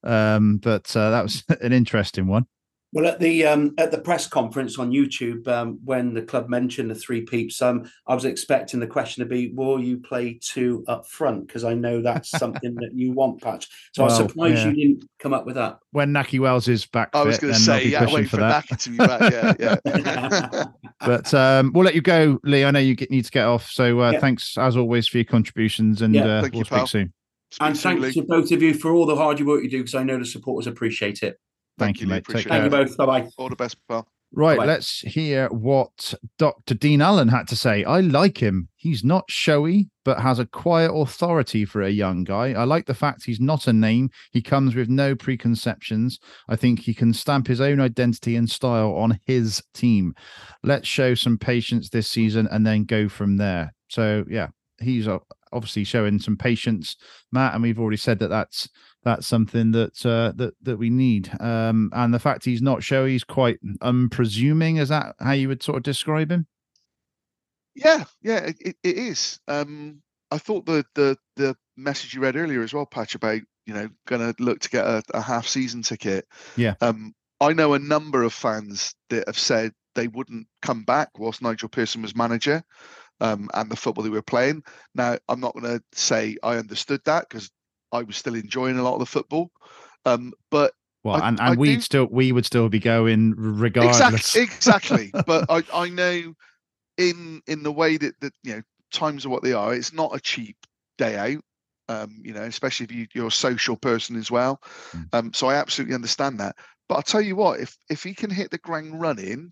Um, 0.03 0.57
but 0.57 0.95
uh, 0.97 1.11
that 1.11 1.21
was 1.21 1.43
an 1.61 1.71
interesting 1.73 2.25
one. 2.25 2.45
Well, 2.93 3.07
at 3.07 3.19
the 3.21 3.45
um, 3.45 3.73
at 3.77 3.91
the 3.91 3.99
press 3.99 4.27
conference 4.27 4.77
on 4.77 4.91
YouTube, 4.91 5.47
um, 5.47 5.79
when 5.85 6.13
the 6.13 6.21
club 6.21 6.49
mentioned 6.49 6.91
the 6.91 6.95
three 6.95 7.21
peeps, 7.21 7.61
um, 7.61 7.89
I 8.05 8.13
was 8.13 8.25
expecting 8.25 8.81
the 8.81 8.87
question 8.87 9.23
to 9.23 9.29
be, 9.29 9.53
"Will 9.53 9.81
you 9.81 9.97
play 9.97 10.37
two 10.41 10.83
up 10.89 11.07
front?" 11.07 11.47
Because 11.47 11.63
I 11.63 11.73
know 11.73 12.01
that's 12.01 12.29
something 12.37 12.75
that 12.75 12.93
you 12.93 13.13
want, 13.13 13.41
Patch. 13.41 13.69
So 13.93 14.03
I 14.03 14.07
was 14.07 14.17
surprised 14.17 14.57
yeah. 14.57 14.67
you 14.67 14.73
didn't 14.73 15.09
come 15.19 15.33
up 15.33 15.45
with 15.45 15.55
that. 15.55 15.79
When 15.91 16.09
Nahki 16.11 16.39
Wells 16.39 16.67
is 16.67 16.85
back, 16.85 17.11
I 17.13 17.23
was 17.23 17.37
going 17.37 17.53
to 17.53 17.59
say, 17.59 17.87
yeah, 17.87 17.99
pushing 17.99 18.15
wait 18.15 18.23
for 18.29 18.37
for 18.37 18.41
that. 18.41 18.65
Nahki 18.65 18.77
to 18.83 18.89
be 18.89 18.97
back. 18.97 19.57
Yeah, 19.59 19.75
yeah. 19.85 20.65
But 20.99 21.33
um, 21.33 21.71
we'll 21.73 21.85
let 21.85 21.95
you 21.95 22.01
go, 22.01 22.39
Lee. 22.43 22.65
I 22.65 22.71
know 22.71 22.79
you 22.79 22.95
get, 22.95 23.09
need 23.09 23.25
to 23.25 23.31
get 23.31 23.45
off. 23.45 23.71
So 23.71 24.01
uh, 24.01 24.11
Yeah. 24.11 24.19
thanks, 24.19 24.57
as 24.57 24.75
always, 24.77 25.07
for 25.07 25.17
your 25.17 25.25
contributions, 25.25 26.01
and 26.01 26.13
Yeah, 26.13 26.25
uh, 26.25 26.41
thank 26.41 26.53
we'll 26.53 26.59
you, 26.59 26.65
speak 26.65 26.77
pal. 26.77 26.87
soon. 26.87 27.13
Speak 27.51 27.67
and 27.67 27.77
soon, 27.77 28.01
thanks 28.01 28.15
Lee. 28.15 28.21
to 28.21 28.27
both 28.27 28.51
of 28.51 28.61
you 28.61 28.73
for 28.73 28.91
all 28.91 29.05
the 29.05 29.15
hard 29.15 29.39
work 29.41 29.63
you 29.63 29.69
do, 29.69 29.79
because 29.79 29.95
I 29.95 30.03
know 30.03 30.19
the 30.19 30.25
supporters 30.25 30.67
appreciate 30.67 31.23
it. 31.23 31.39
Thank, 31.85 32.01
you, 32.01 32.07
Lee, 32.07 32.13
mate. 32.13 32.15
Take 32.17 32.29
appreciate 32.29 32.51
care. 32.51 32.61
Thank 32.61 32.73
you 32.73 32.85
both. 32.85 32.97
Bye 32.97 33.05
bye. 33.05 33.29
All 33.37 33.49
the 33.49 33.55
best, 33.55 33.77
pal. 33.87 34.07
Right, 34.33 34.57
Bye-bye. 34.57 34.71
let's 34.71 35.01
hear 35.01 35.49
what 35.49 36.13
Dr. 36.37 36.73
Dean 36.73 37.01
Allen 37.01 37.27
had 37.27 37.49
to 37.49 37.55
say. 37.55 37.83
I 37.83 37.99
like 37.99 38.37
him. 38.37 38.69
He's 38.77 39.03
not 39.03 39.29
showy, 39.29 39.89
but 40.05 40.21
has 40.21 40.39
a 40.39 40.45
quiet 40.45 40.93
authority 40.93 41.65
for 41.65 41.81
a 41.81 41.89
young 41.89 42.23
guy. 42.23 42.53
I 42.53 42.63
like 42.63 42.85
the 42.85 42.93
fact 42.93 43.25
he's 43.25 43.41
not 43.41 43.67
a 43.67 43.73
name. 43.73 44.09
He 44.31 44.41
comes 44.41 44.73
with 44.73 44.87
no 44.87 45.15
preconceptions. 45.15 46.17
I 46.47 46.55
think 46.55 46.79
he 46.79 46.93
can 46.93 47.13
stamp 47.13 47.45
his 47.45 47.59
own 47.59 47.81
identity 47.81 48.37
and 48.37 48.49
style 48.49 48.93
on 48.95 49.19
his 49.25 49.61
team. 49.73 50.15
Let's 50.63 50.87
show 50.87 51.13
some 51.13 51.37
patience 51.37 51.89
this 51.89 52.07
season 52.07 52.47
and 52.51 52.65
then 52.65 52.85
go 52.85 53.09
from 53.09 53.35
there. 53.35 53.73
So, 53.89 54.23
yeah, 54.29 54.47
he's 54.79 55.09
uh, 55.09 55.19
obviously 55.51 55.83
showing 55.83 56.19
some 56.19 56.37
patience, 56.37 56.95
Matt, 57.33 57.53
and 57.53 57.63
we've 57.63 57.79
already 57.79 57.97
said 57.97 58.19
that 58.19 58.29
that's 58.29 58.69
that's 59.03 59.27
something 59.27 59.71
that 59.71 60.05
uh, 60.05 60.31
that 60.35 60.53
that 60.61 60.77
we 60.77 60.89
need. 60.89 61.31
Um, 61.41 61.89
and 61.93 62.13
the 62.13 62.19
fact 62.19 62.45
he's 62.45 62.61
not 62.61 62.83
showy, 62.83 63.11
he's 63.13 63.23
quite 63.23 63.59
unpresuming. 63.81 64.79
Is 64.79 64.89
that 64.89 65.15
how 65.19 65.31
you 65.31 65.47
would 65.47 65.63
sort 65.63 65.77
of 65.77 65.83
describe 65.83 66.31
him? 66.31 66.47
Yeah, 67.75 68.03
yeah, 68.21 68.37
it, 68.39 68.57
it- 68.61 68.77
is. 68.83 69.39
Um, 69.47 70.01
I 70.29 70.37
thought 70.37 70.65
the 70.65 70.85
the 70.95 71.17
the 71.35 71.55
message 71.77 72.13
you 72.13 72.21
read 72.21 72.35
earlier 72.35 72.61
as 72.61 72.73
well, 72.73 72.85
Patch, 72.85 73.15
about 73.15 73.41
you 73.65 73.73
know 73.73 73.89
going 74.07 74.21
to 74.21 74.43
look 74.43 74.59
to 74.61 74.69
get 74.69 74.85
a, 74.85 75.01
a 75.13 75.21
half 75.21 75.47
season 75.47 75.81
ticket. 75.81 76.25
Yeah. 76.55 76.75
Um, 76.81 77.13
I 77.39 77.53
know 77.53 77.73
a 77.73 77.79
number 77.79 78.23
of 78.23 78.33
fans 78.33 78.93
that 79.09 79.27
have 79.27 79.39
said 79.39 79.71
they 79.95 80.07
wouldn't 80.07 80.47
come 80.61 80.83
back 80.83 81.09
whilst 81.17 81.41
Nigel 81.41 81.69
Pearson 81.69 82.01
was 82.01 82.15
manager, 82.15 82.63
um, 83.19 83.49
and 83.53 83.69
the 83.71 83.75
football 83.75 84.03
they 84.03 84.09
were 84.09 84.21
playing. 84.21 84.63
Now, 84.93 85.17
I'm 85.27 85.39
not 85.39 85.53
going 85.53 85.65
to 85.65 85.83
say 85.93 86.37
I 86.43 86.57
understood 86.57 87.01
that 87.05 87.27
because 87.29 87.49
I 87.91 88.03
was 88.03 88.17
still 88.17 88.35
enjoying 88.35 88.77
a 88.77 88.83
lot 88.83 88.93
of 88.93 88.99
the 88.99 89.05
football. 89.05 89.51
Um, 90.05 90.33
but 90.49 90.73
Well, 91.03 91.21
I- 91.21 91.27
and 91.29 91.39
and 91.39 91.61
do- 91.61 91.81
still 91.81 92.07
we 92.11 92.31
would 92.31 92.45
still 92.45 92.69
be 92.69 92.79
going 92.79 93.33
regardless. 93.37 94.35
Exactly, 94.35 94.41
exactly. 94.43 95.11
but 95.27 95.45
I, 95.49 95.63
I 95.73 95.89
know 95.89 96.33
in 96.97 97.41
in 97.47 97.63
the 97.63 97.71
way 97.71 97.97
that 97.97 98.19
that 98.21 98.33
you 98.43 98.55
know 98.55 98.61
times 98.91 99.25
are 99.25 99.29
what 99.29 99.43
they 99.43 99.53
are. 99.53 99.73
It's 99.73 99.93
not 99.93 100.15
a 100.15 100.19
cheap 100.19 100.57
day 100.97 101.15
out. 101.17 101.43
Um, 101.89 102.21
you 102.23 102.33
know, 102.33 102.43
especially 102.43 102.85
if 102.85 102.91
you, 102.91 103.07
you're 103.13 103.27
a 103.27 103.31
social 103.31 103.75
person 103.75 104.15
as 104.15 104.31
well. 104.31 104.61
Mm. 104.91 105.07
Um, 105.13 105.33
so 105.33 105.47
I 105.47 105.55
absolutely 105.55 105.95
understand 105.95 106.39
that. 106.39 106.55
But 106.87 106.95
I'll 106.95 107.01
tell 107.01 107.21
you 107.21 107.35
what, 107.35 107.59
if 107.59 107.75
if 107.89 108.03
he 108.03 108.13
can 108.13 108.29
hit 108.29 108.51
the 108.51 108.57
ground 108.57 109.01
running 109.01 109.51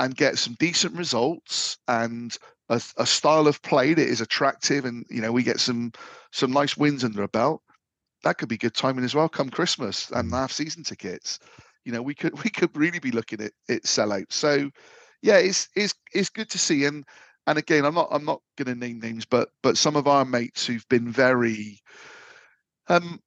and 0.00 0.16
get 0.16 0.38
some 0.38 0.56
decent 0.58 0.96
results 0.96 1.76
and 1.88 2.36
a, 2.68 2.80
a 2.96 3.06
style 3.06 3.46
of 3.46 3.62
play 3.62 3.94
that 3.94 4.08
is 4.08 4.20
attractive, 4.20 4.84
and 4.84 5.04
you 5.10 5.20
know 5.20 5.32
we 5.32 5.42
get 5.42 5.60
some 5.60 5.92
some 6.32 6.52
nice 6.52 6.76
wins 6.76 7.04
under 7.04 7.22
a 7.22 7.28
belt, 7.28 7.62
that 8.24 8.38
could 8.38 8.48
be 8.48 8.58
good 8.58 8.74
timing 8.74 9.04
as 9.04 9.14
well. 9.14 9.28
Come 9.28 9.50
Christmas 9.50 10.10
and 10.10 10.30
Mm. 10.30 10.32
half 10.32 10.52
season 10.52 10.82
tickets, 10.82 11.38
you 11.84 11.92
know 11.92 12.02
we 12.02 12.14
could 12.14 12.32
we 12.44 12.50
could 12.50 12.76
really 12.76 12.98
be 12.98 13.10
looking 13.12 13.40
at 13.40 13.52
it 13.68 13.84
sellout. 13.84 14.30
So 14.32 14.70
yeah, 15.22 15.38
it's 15.38 15.68
it's 15.74 15.94
it's 16.12 16.30
good 16.30 16.50
to 16.50 16.58
see, 16.58 16.84
and 16.84 17.04
and 17.46 17.58
again, 17.58 17.84
I'm 17.84 17.94
not 17.94 18.08
I'm 18.10 18.24
not 18.24 18.42
going 18.56 18.66
to 18.66 18.74
name 18.74 19.00
names, 19.00 19.24
but 19.24 19.50
but 19.62 19.76
some 19.78 19.96
of 19.96 20.06
our 20.06 20.24
mates 20.24 20.66
who've 20.66 20.88
been 20.88 21.10
very, 21.10 21.80
um, 22.88 23.20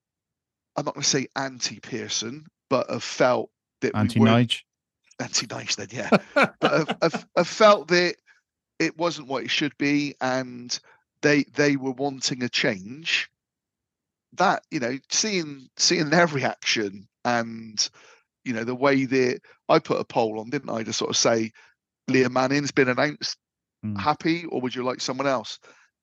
I'm 0.76 0.86
not 0.86 0.94
going 0.94 1.04
to 1.04 1.10
say 1.10 1.28
anti 1.36 1.80
Pearson, 1.80 2.46
but 2.70 2.89
have 2.89 3.04
felt 3.04 3.50
that 3.82 3.96
Anti 3.96 4.20
we 4.20 4.30
Nige. 4.30 4.62
anti 5.20 5.48
nice 5.50 5.76
then, 5.76 5.88
yeah, 5.92 6.10
but 6.36 6.72
have, 6.72 6.96
have, 7.02 7.26
have 7.36 7.48
felt 7.48 7.88
that 7.89 8.16
it 8.80 8.98
wasn't 8.98 9.28
what 9.28 9.44
it 9.44 9.52
should 9.52 9.78
be, 9.78 10.16
and 10.22 10.80
they 11.22 11.44
they 11.56 11.76
were 11.76 11.92
wanting 11.92 12.44
a 12.44 12.50
change. 12.50 13.30
That 14.34 14.64
you 14.72 14.80
know, 14.80 14.98
seeing 15.12 15.68
seeing 15.78 16.10
their 16.10 16.28
reaction 16.28 17.08
and 17.26 17.90
you 18.46 18.54
know 18.54 18.64
the 18.64 18.76
way 18.76 19.06
that 19.06 19.42
I 19.70 19.80
put 19.80 20.00
a 20.02 20.06
poll 20.06 20.40
on, 20.40 20.50
didn't 20.50 20.70
I, 20.70 20.84
to 20.84 20.94
sort 20.94 21.10
of 21.12 21.18
say 21.18 21.52
Liam 22.10 22.32
Manning's 22.32 22.72
been 22.72 22.90
announced 22.90 23.38
Mm. 23.86 24.00
happy, 24.00 24.46
or 24.46 24.62
would 24.62 24.76
you 24.76 24.84
like 24.84 25.02
someone 25.02 25.28
else? 25.28 25.60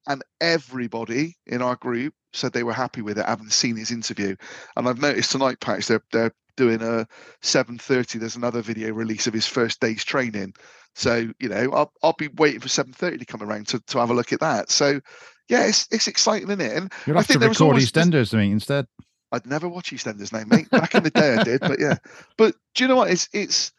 And 0.06 0.22
everybody 0.40 1.36
in 1.46 1.62
our 1.62 1.76
group 1.76 2.14
said 2.32 2.52
they 2.52 2.62
were 2.62 2.72
happy 2.72 3.02
with 3.02 3.18
it, 3.18 3.26
having 3.26 3.50
seen 3.50 3.76
his 3.76 3.90
interview. 3.90 4.36
And 4.76 4.88
I've 4.88 5.00
noticed 5.00 5.32
tonight, 5.32 5.60
Patch, 5.60 5.86
they're 5.86 6.02
they're 6.12 6.32
doing 6.56 6.82
a 6.82 7.06
7:30. 7.42 8.18
There's 8.18 8.36
another 8.36 8.62
video 8.62 8.92
release 8.92 9.26
of 9.26 9.34
his 9.34 9.46
first 9.46 9.80
day's 9.80 10.04
training. 10.04 10.54
So 10.94 11.32
you 11.38 11.48
know, 11.48 11.72
I'll 11.72 11.92
I'll 12.02 12.14
be 12.18 12.28
waiting 12.28 12.60
for 12.60 12.68
7:30 12.68 13.18
to 13.18 13.26
come 13.26 13.42
around 13.42 13.68
to, 13.68 13.80
to 13.80 13.98
have 13.98 14.10
a 14.10 14.14
look 14.14 14.32
at 14.32 14.40
that. 14.40 14.70
So 14.70 15.00
yeah, 15.48 15.66
it's 15.66 15.86
it's 15.90 16.06
exciting, 16.08 16.48
isn't 16.48 16.60
it? 16.60 16.76
And 16.76 16.92
You'll 17.06 17.16
I 17.16 17.20
have 17.20 17.26
to 17.28 17.32
think 17.38 17.48
was 17.48 17.60
record 17.60 17.76
EastEnders 17.76 18.30
to 18.30 18.36
me 18.36 18.50
instead. 18.52 18.86
I'd 19.32 19.46
never 19.46 19.68
watch 19.68 19.90
EastEnders 19.90 20.32
now, 20.32 20.44
mate. 20.46 20.70
Back 20.70 20.94
in 20.94 21.02
the 21.02 21.10
day, 21.10 21.36
I 21.36 21.42
did, 21.44 21.60
but 21.60 21.78
yeah. 21.78 21.96
But 22.36 22.54
do 22.74 22.84
you 22.84 22.88
know 22.88 22.96
what? 22.96 23.10
It's 23.10 23.28
it's. 23.32 23.72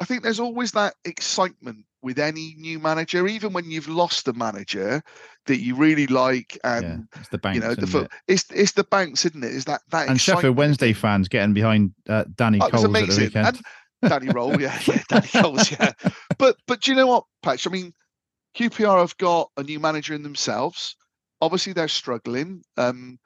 I 0.00 0.04
think 0.04 0.22
there's 0.22 0.38
always 0.40 0.72
that 0.72 0.94
excitement 1.04 1.84
with 2.02 2.18
any 2.18 2.54
new 2.58 2.78
manager, 2.78 3.26
even 3.26 3.52
when 3.52 3.68
you've 3.70 3.88
lost 3.88 4.28
a 4.28 4.32
manager 4.32 5.02
that 5.46 5.58
you 5.60 5.74
really 5.74 6.06
like, 6.06 6.56
and 6.62 6.84
yeah, 7.12 7.20
it's 7.20 7.28
the 7.30 7.38
banks. 7.38 7.56
you 7.56 7.60
know 7.62 7.74
the 7.74 7.82
isn't 7.82 8.00
foot. 8.00 8.04
it? 8.04 8.32
It's 8.32 8.44
it's 8.54 8.72
the 8.72 8.84
banks, 8.84 9.24
isn't 9.26 9.42
it? 9.42 9.50
Is 9.52 9.64
that 9.64 9.80
that 9.90 10.08
and 10.08 10.20
Sheffield 10.20 10.56
Wednesday 10.56 10.92
fans 10.92 11.28
getting 11.28 11.54
behind 11.54 11.92
uh, 12.08 12.24
Danny 12.36 12.60
Oh, 12.60 12.68
Coles 12.68 12.84
at 12.84 12.92
the 12.92 13.16
weekend. 13.24 13.46
And 13.46 13.60
Danny 14.10 14.26
Röhl, 14.26 14.60
yeah, 14.60 14.78
yeah, 14.86 15.02
Danny 15.08 15.26
Coles, 15.28 15.70
yeah. 15.72 15.92
But 16.38 16.56
but 16.68 16.82
do 16.82 16.92
you 16.92 16.96
know 16.96 17.06
what, 17.08 17.24
Patch? 17.42 17.66
I 17.66 17.70
mean, 17.70 17.92
QPR 18.56 18.98
have 19.00 19.16
got 19.18 19.50
a 19.56 19.62
new 19.62 19.78
manager 19.80 20.14
in 20.14 20.22
themselves. 20.22 20.96
Obviously, 21.40 21.72
they're 21.72 21.88
struggling. 21.88 22.62
Um, 22.76 23.18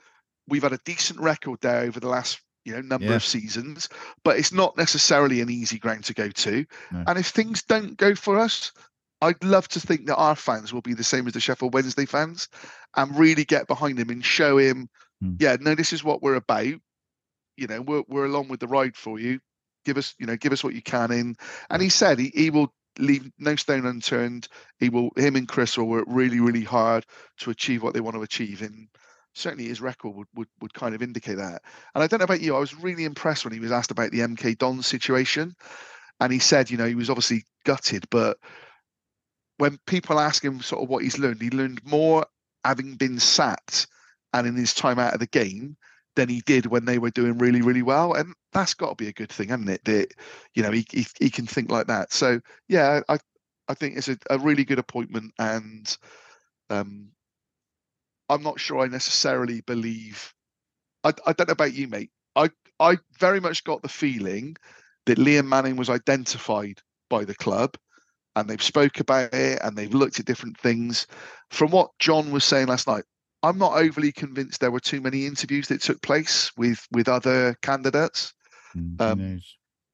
we've 0.48 0.62
had 0.62 0.72
a 0.72 0.80
decent 0.84 1.20
record 1.20 1.60
there 1.62 1.80
over 1.80 2.00
the 2.00 2.08
last 2.08 2.40
you 2.64 2.72
know 2.74 2.80
number 2.80 3.06
Yeah. 3.08 3.16
of 3.16 3.24
seasons, 3.24 3.88
but 4.24 4.36
it's 4.38 4.52
not 4.52 4.76
necessarily 4.76 5.40
an 5.40 5.50
easy 5.50 5.78
ground 5.78 6.04
to 6.04 6.14
go 6.14 6.28
to. 6.28 6.64
No. 6.92 7.04
And 7.06 7.18
if 7.18 7.26
things 7.28 7.62
don't 7.62 7.96
go 7.96 8.14
for 8.14 8.38
us, 8.38 8.72
I'd 9.20 9.42
love 9.42 9.68
to 9.68 9.80
think 9.80 10.06
that 10.06 10.16
our 10.16 10.36
fans 10.36 10.72
will 10.72 10.82
be 10.82 10.94
the 10.94 11.04
same 11.04 11.26
as 11.26 11.32
the 11.32 11.40
Sheffield 11.40 11.74
Wednesday 11.74 12.06
fans 12.06 12.48
and 12.96 13.16
really 13.18 13.44
get 13.44 13.66
behind 13.66 13.98
him 13.98 14.10
and 14.10 14.24
show 14.24 14.58
him, 14.58 14.88
Hmm. 15.20 15.34
yeah, 15.38 15.56
no, 15.60 15.74
this 15.74 15.92
is 15.92 16.04
what 16.04 16.22
we're 16.22 16.34
about. 16.34 16.74
You 17.56 17.66
know, 17.68 17.80
we're 17.82 18.02
we're 18.08 18.24
along 18.26 18.48
with 18.48 18.60
the 18.60 18.66
ride 18.68 18.96
for 18.96 19.18
you. 19.18 19.40
Give 19.84 19.96
us, 19.98 20.14
you 20.18 20.26
know, 20.26 20.36
give 20.36 20.52
us 20.52 20.62
what 20.62 20.74
you 20.74 20.82
can 20.82 21.10
in. 21.10 21.36
And 21.70 21.82
he 21.82 21.88
said 21.88 22.18
he, 22.18 22.30
he 22.34 22.50
will 22.50 22.72
leave 22.99 23.30
no 23.38 23.57
stone 23.57 23.86
unturned. 23.86 24.49
He 24.78 24.88
will 24.88 25.11
him 25.16 25.36
and 25.36 25.49
Chris 25.49 25.76
will 25.76 25.88
work 25.88 26.05
really, 26.07 26.40
really 26.40 26.64
hard 26.64 27.05
to 27.38 27.51
achieve 27.51 27.82
what 27.82 27.95
they 27.95 28.01
want 28.01 28.16
to 28.16 28.22
achieve. 28.22 28.62
And 28.62 28.88
certainly 29.34 29.68
his 29.68 29.80
record 29.80 30.14
would, 30.14 30.28
would 30.34 30.49
would 30.61 30.74
kind 30.74 30.95
of 30.95 31.03
indicate 31.03 31.36
that. 31.36 31.62
And 31.95 32.03
I 32.03 32.07
don't 32.07 32.18
know 32.18 32.24
about 32.24 32.40
you, 32.40 32.57
I 32.57 32.61
was 32.61 32.74
really 32.74 33.05
impressed 33.05 33.45
when 33.45 33.55
he 33.55 33.61
was 33.61 33.72
asked 33.72 33.90
about 33.90 34.11
the 34.11 34.20
MK 34.20 34.59
Don 34.59 34.82
situation. 34.82 35.55
And 36.20 36.32
he 36.32 36.38
said, 36.38 36.70
you 36.70 36.76
know, 36.76 36.86
he 36.86 36.95
was 36.95 37.11
obviously 37.11 37.45
gutted, 37.64 38.05
but 38.11 38.36
when 39.59 39.78
people 39.86 40.20
ask 40.20 40.45
him 40.45 40.61
sort 40.61 40.82
of 40.82 40.88
what 40.88 41.03
he's 41.03 41.18
learned, 41.18 41.43
he 41.43 41.51
learned 41.51 41.84
more 41.84 42.26
having 42.64 42.95
been 42.95 43.18
sat 43.18 43.86
and 44.32 44.47
in 44.47 44.57
his 44.57 44.72
time 44.72 44.99
out 44.99 45.14
of 45.14 45.20
the 45.20 45.26
game 45.26 45.76
than 46.16 46.28
he 46.28 46.42
did 46.42 46.66
when 46.66 46.84
they 46.84 46.98
were 46.98 47.10
doing 47.10 47.38
really, 47.38 47.62
really 47.62 47.82
well. 47.82 48.14
And 48.14 48.34
that's 48.52 48.74
got 48.74 48.90
to 48.90 48.94
be 48.94 49.08
a 49.08 49.12
good 49.12 49.30
thing, 49.30 49.48
hasn't 49.48 49.70
it? 49.70 49.84
That 49.84 50.14
you 50.54 50.62
know 50.62 50.70
he 50.70 50.86
he, 50.90 51.06
he 51.18 51.30
can 51.30 51.46
think 51.46 51.70
like 51.70 51.86
that. 51.88 52.12
So 52.12 52.40
yeah, 52.68 53.00
I 53.08 53.18
I 53.68 53.74
think 53.74 53.96
it's 53.96 54.08
a, 54.08 54.18
a 54.30 54.38
really 54.38 54.64
good 54.64 54.78
appointment, 54.78 55.32
and 55.38 55.96
um, 56.70 57.08
I'm 58.28 58.42
not 58.42 58.60
sure 58.60 58.80
I 58.80 58.88
necessarily 58.88 59.60
believe. 59.62 60.32
I 61.04 61.12
I 61.26 61.32
don't 61.32 61.48
know 61.48 61.52
about 61.52 61.74
you, 61.74 61.88
mate. 61.88 62.10
I 62.36 62.50
I 62.78 62.98
very 63.18 63.40
much 63.40 63.64
got 63.64 63.82
the 63.82 63.88
feeling 63.88 64.56
that 65.06 65.18
Liam 65.18 65.46
Manning 65.46 65.76
was 65.76 65.90
identified 65.90 66.80
by 67.10 67.24
the 67.24 67.34
club 67.34 67.76
and 68.36 68.48
they've 68.48 68.62
spoke 68.62 69.00
about 69.00 69.34
it 69.34 69.58
and 69.62 69.76
they've 69.76 69.94
looked 69.94 70.20
at 70.20 70.26
different 70.26 70.58
things. 70.58 71.06
From 71.50 71.70
what 71.70 71.90
John 71.98 72.30
was 72.30 72.44
saying 72.44 72.68
last 72.68 72.86
night, 72.86 73.04
I'm 73.43 73.59
not 73.59 73.74
overly 73.76 74.12
convinced 74.12 74.61
there 74.61 74.70
were 74.70 74.80
too 74.80 75.01
many 75.01 75.26
interviews 75.26 75.68
that 75.68 75.82
took 75.82 76.01
place 76.03 76.51
with 76.57 76.86
with 76.93 77.09
other 77.09 77.57
candidates. 77.62 78.32
Mm, 78.76 79.01
um? 79.01 79.40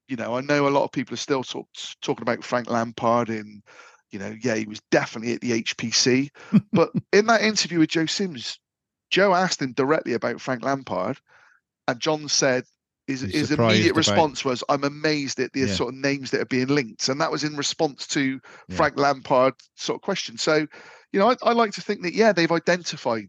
You 0.08 0.16
know, 0.16 0.36
I 0.38 0.40
know 0.40 0.66
a 0.66 0.70
lot 0.70 0.84
of 0.84 0.92
people 0.92 1.12
are 1.12 1.18
still 1.18 1.44
talk, 1.44 1.68
talking 2.00 2.22
about 2.22 2.42
Frank 2.42 2.70
Lampard 2.70 3.28
and 3.28 3.62
you 4.10 4.18
know, 4.18 4.34
yeah, 4.42 4.54
he 4.54 4.64
was 4.64 4.80
definitely 4.90 5.34
at 5.34 5.42
the 5.42 5.62
HPC. 5.62 6.30
but 6.72 6.90
in 7.12 7.26
that 7.26 7.42
interview 7.42 7.78
with 7.80 7.90
Joe 7.90 8.06
Sims, 8.06 8.58
Joe 9.10 9.34
asked 9.34 9.60
him 9.60 9.72
directly 9.74 10.14
about 10.14 10.40
Frank 10.40 10.62
Lampard, 10.64 11.18
and 11.86 12.00
John 12.00 12.26
said 12.28 12.64
his, 13.06 13.20
his 13.20 13.50
immediate 13.50 13.90
about- 13.90 13.96
response 13.96 14.44
was, 14.46 14.64
"I'm 14.70 14.84
amazed 14.84 15.40
at 15.40 15.52
the 15.52 15.60
Yeah. 15.60 15.74
sort 15.74 15.92
of 15.94 16.00
names 16.00 16.30
that 16.30 16.40
are 16.40 16.46
being 16.46 16.68
linked," 16.68 17.08
and 17.10 17.20
that 17.20 17.30
was 17.30 17.44
in 17.44 17.54
response 17.56 18.06
to 18.08 18.40
Yeah. 18.68 18.76
Frank 18.76 18.96
Lampard 18.98 19.54
sort 19.76 19.96
of 19.98 20.02
question. 20.02 20.38
So, 20.38 20.66
you 21.12 21.20
know, 21.20 21.30
I, 21.30 21.36
I 21.42 21.52
like 21.52 21.72
to 21.72 21.80
think 21.80 22.02
that 22.02 22.14
yeah, 22.14 22.32
they've 22.32 22.50
identified 22.50 23.28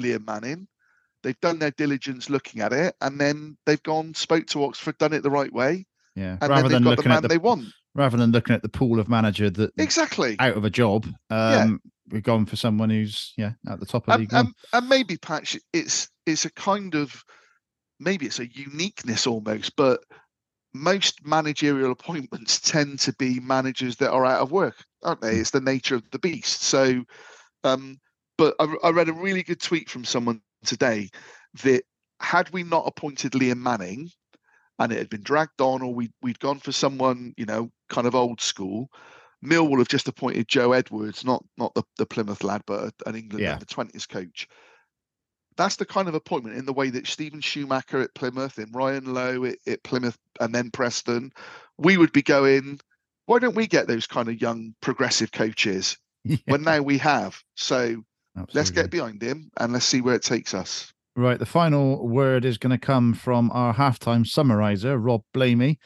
Liam 0.00 0.26
Manning, 0.26 0.68
they've 1.22 1.40
done 1.40 1.58
their 1.58 1.72
diligence 1.72 2.30
looking 2.30 2.60
at 2.62 2.72
it, 2.72 2.94
and 3.00 3.20
then 3.20 3.56
they've 3.66 3.82
gone 3.82 4.14
spoke 4.14 4.46
to 4.48 4.64
Oxford, 4.64 4.98
done 4.98 5.12
it 5.12 5.22
the 5.22 5.30
right 5.30 5.52
way, 5.52 5.86
Yeah, 6.14 6.38
and 6.40 6.50
rather 6.50 6.68
then 6.68 6.70
than 6.70 6.84
the 6.84 6.90
looking 6.90 7.08
man 7.08 7.16
at 7.18 7.22
the 7.22 7.28
they 7.28 7.38
want. 7.38 7.66
rather 7.94 8.16
than 8.16 8.32
looking 8.32 8.54
at 8.54 8.62
the 8.62 8.68
pool 8.68 9.00
of 9.00 9.08
manager 9.08 9.50
that 9.50 9.72
Exactly. 9.76 10.36
out 10.38 10.56
of 10.56 10.64
a 10.64 10.70
job, 10.70 11.06
um, 11.30 11.80
we've 12.10 12.22
gone 12.22 12.46
for 12.46 12.56
someone 12.56 12.90
who's 12.90 13.34
yeah 13.36 13.52
at 13.68 13.80
the 13.80 13.86
top 13.86 14.08
of 14.08 14.14
and, 14.14 14.20
League 14.20 14.54
and 14.72 14.88
maybe 14.88 15.16
patch 15.16 15.58
it's 15.72 16.08
it's 16.26 16.44
a 16.44 16.52
kind 16.52 16.94
of 16.94 17.22
maybe 18.00 18.26
it's 18.26 18.38
a 18.38 18.46
uniqueness 18.46 19.26
almost 19.26 19.74
but 19.76 20.00
most 20.74 21.24
managerial 21.26 21.92
appointments 21.92 22.60
tend 22.64 22.98
to 23.00 23.12
be 23.14 23.40
managers 23.40 23.96
that 23.96 24.10
are 24.10 24.24
out 24.24 24.40
of 24.40 24.52
work 24.52 24.84
aren't 25.02 25.20
they 25.20 25.34
Mm. 25.34 25.40
it's 25.40 25.50
the 25.50 25.60
nature 25.60 25.94
of 25.94 26.10
the 26.10 26.18
beast 26.18 26.62
so 26.62 27.04
um 27.64 27.98
but 28.36 28.54
I, 28.60 28.72
I 28.84 28.90
read 28.90 29.08
a 29.08 29.12
really 29.12 29.42
good 29.42 29.60
tweet 29.60 29.90
from 29.90 30.04
someone 30.04 30.40
today 30.64 31.08
that 31.62 31.82
had 32.20 32.50
we 32.50 32.62
not 32.62 32.86
appointed 32.86 33.32
liam 33.32 33.58
manning 33.58 34.10
and 34.78 34.92
it 34.92 34.98
had 34.98 35.08
been 35.10 35.22
dragged 35.22 35.60
on 35.60 35.82
or 35.82 35.92
we, 35.92 36.10
we'd 36.22 36.38
gone 36.40 36.58
for 36.60 36.72
someone 36.72 37.34
you 37.36 37.46
know 37.46 37.70
kind 37.88 38.06
of 38.06 38.14
old 38.14 38.40
school 38.40 38.90
Millwall 39.44 39.78
have 39.78 39.88
just 39.88 40.08
appointed 40.08 40.48
Joe 40.48 40.72
Edwards, 40.72 41.24
not 41.24 41.44
not 41.56 41.72
the, 41.74 41.84
the 41.96 42.06
Plymouth 42.06 42.42
lad, 42.42 42.62
but 42.66 42.92
an 43.06 43.14
England 43.14 43.44
Yeah. 43.44 43.52
under 43.52 43.64
twenties 43.66 44.04
coach. 44.04 44.48
That's 45.56 45.76
the 45.76 45.86
kind 45.86 46.08
of 46.08 46.14
appointment 46.14 46.56
in 46.56 46.66
the 46.66 46.72
way 46.72 46.90
that 46.90 47.06
Steven 47.06 47.40
Schumacher 47.40 48.00
at 48.00 48.14
Plymouth 48.14 48.58
and 48.58 48.74
Ryan 48.74 49.14
Lowe 49.14 49.44
at, 49.44 49.58
at 49.66 49.82
Plymouth 49.84 50.18
and 50.40 50.52
then 50.52 50.72
Preston, 50.72 51.30
we 51.78 51.96
would 51.96 52.12
be 52.12 52.22
going. 52.22 52.80
Why 53.28 53.38
don't 53.38 53.54
we 53.54 53.66
get 53.66 53.86
those 53.86 54.06
kind 54.06 54.30
of 54.30 54.40
young 54.40 54.74
progressive 54.80 55.30
coaches? 55.32 55.96
Yeah, 56.24 56.36
When 56.46 56.62
now 56.62 56.82
we 56.82 56.98
have. 56.98 57.40
So 57.54 58.02
let's 58.52 58.70
get 58.70 58.90
behind 58.90 59.22
him 59.22 59.50
and 59.56 59.72
let's 59.72 59.86
see 59.86 60.02
where 60.02 60.16
it 60.16 60.22
takes 60.22 60.52
us. 60.52 60.92
Right, 61.16 61.38
the 61.38 61.46
final 61.46 62.06
word 62.06 62.44
is 62.44 62.58
going 62.58 62.72
to 62.72 62.86
come 62.86 63.14
from 63.14 63.50
our 63.52 63.72
halftime 63.72 64.26
summariser, 64.26 64.98
Rob 65.02 65.22
Blamey. 65.32 65.76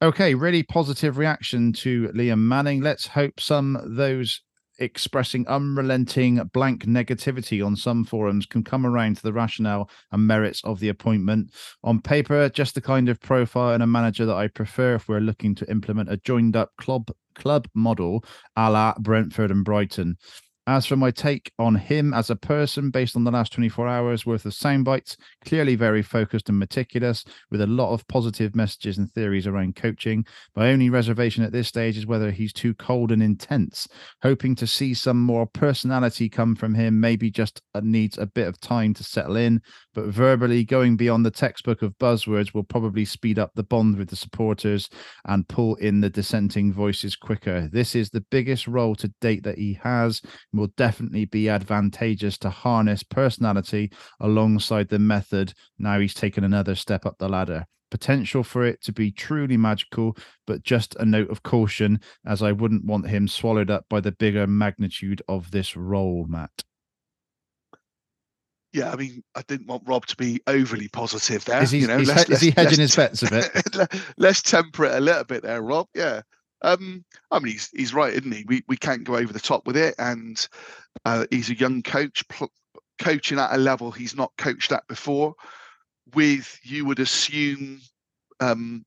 Okay, 0.00 0.34
really 0.34 0.62
positive 0.62 1.18
reaction 1.18 1.72
to 1.74 2.08
Liam 2.14 2.38
Manning. 2.38 2.80
Let's 2.80 3.08
hope 3.08 3.38
some 3.38 3.76
of 3.76 3.96
those 3.96 4.40
expressing 4.82 5.46
unrelenting 5.46 6.36
blank 6.52 6.84
negativity 6.84 7.64
on 7.64 7.76
some 7.76 8.04
forums 8.04 8.46
can 8.46 8.64
come 8.64 8.84
around 8.84 9.16
to 9.16 9.22
the 9.22 9.32
rationale 9.32 9.88
and 10.10 10.26
merits 10.26 10.62
of 10.64 10.80
the 10.80 10.88
appointment. 10.88 11.52
On 11.84 12.00
paper, 12.00 12.48
just 12.48 12.74
the 12.74 12.80
kind 12.80 13.08
of 13.08 13.20
profile 13.20 13.74
and 13.74 13.82
a 13.82 13.86
manager 13.86 14.26
that 14.26 14.36
I 14.36 14.48
prefer 14.48 14.94
if 14.94 15.08
we're 15.08 15.20
looking 15.20 15.54
to 15.56 15.70
implement 15.70 16.10
a 16.10 16.16
joined 16.18 16.56
up 16.56 16.70
club 16.78 17.10
club 17.34 17.66
model 17.74 18.24
a 18.56 18.70
la 18.70 18.94
Brentford 18.98 19.50
and 19.50 19.64
Brighton. 19.64 20.16
As 20.68 20.86
for 20.86 20.94
my 20.94 21.10
take 21.10 21.50
on 21.58 21.74
him 21.74 22.14
as 22.14 22.30
a 22.30 22.36
person, 22.36 22.90
based 22.90 23.16
on 23.16 23.24
the 23.24 23.32
last 23.32 23.52
24 23.52 23.88
hours 23.88 24.24
worth 24.24 24.46
of 24.46 24.54
sound 24.54 24.84
bites, 24.84 25.16
clearly 25.44 25.74
very 25.74 26.02
focused 26.02 26.48
and 26.48 26.56
meticulous, 26.56 27.24
with 27.50 27.60
a 27.60 27.66
lot 27.66 27.92
of 27.92 28.06
positive 28.06 28.54
messages 28.54 28.96
and 28.96 29.10
theories 29.10 29.48
around 29.48 29.74
coaching. 29.74 30.24
My 30.54 30.70
only 30.70 30.88
reservation 30.88 31.42
at 31.42 31.50
this 31.50 31.66
stage 31.66 31.98
is 31.98 32.06
whether 32.06 32.30
he's 32.30 32.52
too 32.52 32.74
cold 32.74 33.10
and 33.10 33.20
intense. 33.20 33.88
Hoping 34.22 34.54
to 34.54 34.66
see 34.68 34.94
some 34.94 35.20
more 35.20 35.46
personality 35.46 36.28
come 36.28 36.54
from 36.54 36.74
him, 36.74 37.00
maybe 37.00 37.28
just 37.28 37.60
uh, 37.74 37.80
needs 37.82 38.16
a 38.16 38.26
bit 38.26 38.46
of 38.46 38.60
time 38.60 38.94
to 38.94 39.02
settle 39.02 39.36
in. 39.36 39.60
But 39.94 40.06
verbally 40.06 40.64
going 40.64 40.96
beyond 40.96 41.24
the 41.24 41.30
textbook 41.30 41.82
of 41.82 41.98
buzzwords 41.98 42.54
will 42.54 42.64
probably 42.64 43.04
speed 43.04 43.38
up 43.38 43.52
the 43.54 43.62
bond 43.62 43.96
with 43.96 44.08
the 44.08 44.16
supporters 44.16 44.88
and 45.26 45.48
pull 45.48 45.74
in 45.76 46.00
the 46.00 46.10
dissenting 46.10 46.72
voices 46.72 47.16
quicker. 47.16 47.68
This 47.72 47.94
is 47.94 48.10
the 48.10 48.24
biggest 48.30 48.66
role 48.66 48.94
to 48.96 49.12
date 49.20 49.42
that 49.44 49.58
he 49.58 49.74
has 49.82 50.20
and 50.22 50.60
will 50.60 50.72
definitely 50.76 51.24
be 51.26 51.48
advantageous 51.48 52.38
to 52.38 52.50
harness 52.50 53.02
personality 53.02 53.90
alongside 54.20 54.88
the 54.88 54.98
method. 54.98 55.52
Now 55.78 55.98
he's 56.00 56.14
taken 56.14 56.44
another 56.44 56.74
step 56.74 57.06
up 57.06 57.18
the 57.18 57.28
ladder 57.28 57.66
potential 57.92 58.42
for 58.42 58.64
it 58.64 58.82
to 58.82 58.90
be 58.90 59.12
truly 59.12 59.56
magical, 59.56 60.16
but 60.46 60.62
just 60.62 60.96
a 60.96 61.04
note 61.04 61.28
of 61.30 61.42
caution 61.42 62.00
as 62.24 62.42
I 62.42 62.50
wouldn't 62.50 62.86
want 62.86 63.06
him 63.06 63.28
swallowed 63.28 63.70
up 63.70 63.84
by 63.90 64.00
the 64.00 64.12
bigger 64.12 64.46
magnitude 64.46 65.20
of 65.28 65.50
this 65.50 65.76
role, 65.76 66.24
Matt. 66.26 66.64
Yeah, 68.72 68.90
I 68.90 68.96
mean, 68.96 69.22
I 69.34 69.42
didn't 69.42 69.66
want 69.66 69.82
Rob 69.86 70.06
to 70.06 70.16
be 70.16 70.40
overly 70.46 70.88
positive 70.88 71.44
there. 71.44 71.62
Is 71.62 71.70
he, 71.72 71.80
you 71.80 71.86
know, 71.86 71.98
is 71.98 72.08
let's- 72.08 72.40
he 72.40 72.46
let's- 72.50 72.56
hedging 72.56 72.80
his 72.80 72.96
bets 72.96 73.22
a 73.22 73.30
bit? 73.30 74.02
let's 74.16 74.40
temper 74.42 74.86
it 74.86 74.94
a 74.94 75.00
little 75.00 75.24
bit 75.24 75.42
there, 75.42 75.60
Rob. 75.60 75.88
Yeah. 75.94 76.22
Um, 76.62 77.04
I 77.30 77.38
mean, 77.40 77.52
he's 77.52 77.68
he's 77.74 77.92
right, 77.92 78.12
isn't 78.14 78.32
he? 78.32 78.44
We 78.46 78.62
we 78.68 78.76
can't 78.76 79.04
go 79.04 79.16
over 79.16 79.32
the 79.32 79.40
top 79.40 79.66
with 79.66 79.76
it, 79.76 79.94
and 79.98 80.46
uh, 81.04 81.26
he's 81.30 81.50
a 81.50 81.56
young 81.56 81.82
coach, 81.82 82.26
pl- 82.28 82.52
coaching 83.00 83.38
at 83.38 83.52
a 83.52 83.58
level 83.58 83.90
he's 83.90 84.14
not 84.16 84.32
coached 84.38 84.70
at 84.72 84.86
before. 84.88 85.34
With 86.14 86.58
you 86.62 86.84
would 86.84 87.00
assume 87.00 87.80
um, 88.40 88.84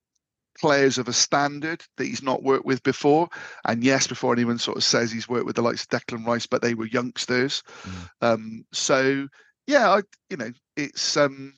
players 0.60 0.98
of 0.98 1.08
a 1.10 1.14
standard 1.14 1.84
that 1.98 2.06
he's 2.06 2.24
not 2.24 2.44
worked 2.44 2.66
with 2.66 2.82
before, 2.84 3.28
and 3.66 3.84
yes, 3.84 4.08
before 4.08 4.32
anyone 4.34 4.58
sort 4.58 4.78
of 4.78 4.84
says 4.84 5.12
he's 5.12 5.28
worked 5.30 5.46
with 5.46 5.58
the 5.58 5.62
likes 5.62 5.84
of 5.84 5.90
Declan 5.90 6.26
Rice, 6.26 6.46
but 6.48 6.62
they 6.62 6.76
were 6.76 6.88
youngsters. 6.88 7.62
Mm. 7.84 8.10
Um, 8.22 8.66
so 8.72 9.28
yeah, 9.68 9.90
I 9.90 10.02
you 10.30 10.38
know 10.38 10.52
it's 10.76 11.18
um, 11.18 11.54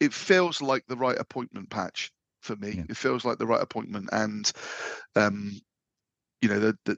it 0.00 0.12
feels 0.12 0.60
like 0.60 0.84
the 0.88 0.96
right 0.96 1.18
appointment 1.18 1.70
patch 1.70 2.10
for 2.40 2.56
me. 2.56 2.72
Yeah. 2.76 2.84
It 2.88 2.96
feels 2.96 3.24
like 3.24 3.38
the 3.38 3.46
right 3.46 3.62
appointment, 3.62 4.08
and 4.12 4.50
um, 5.16 5.52
you 6.40 6.48
know, 6.48 6.58
the, 6.58 6.76
the 6.84 6.96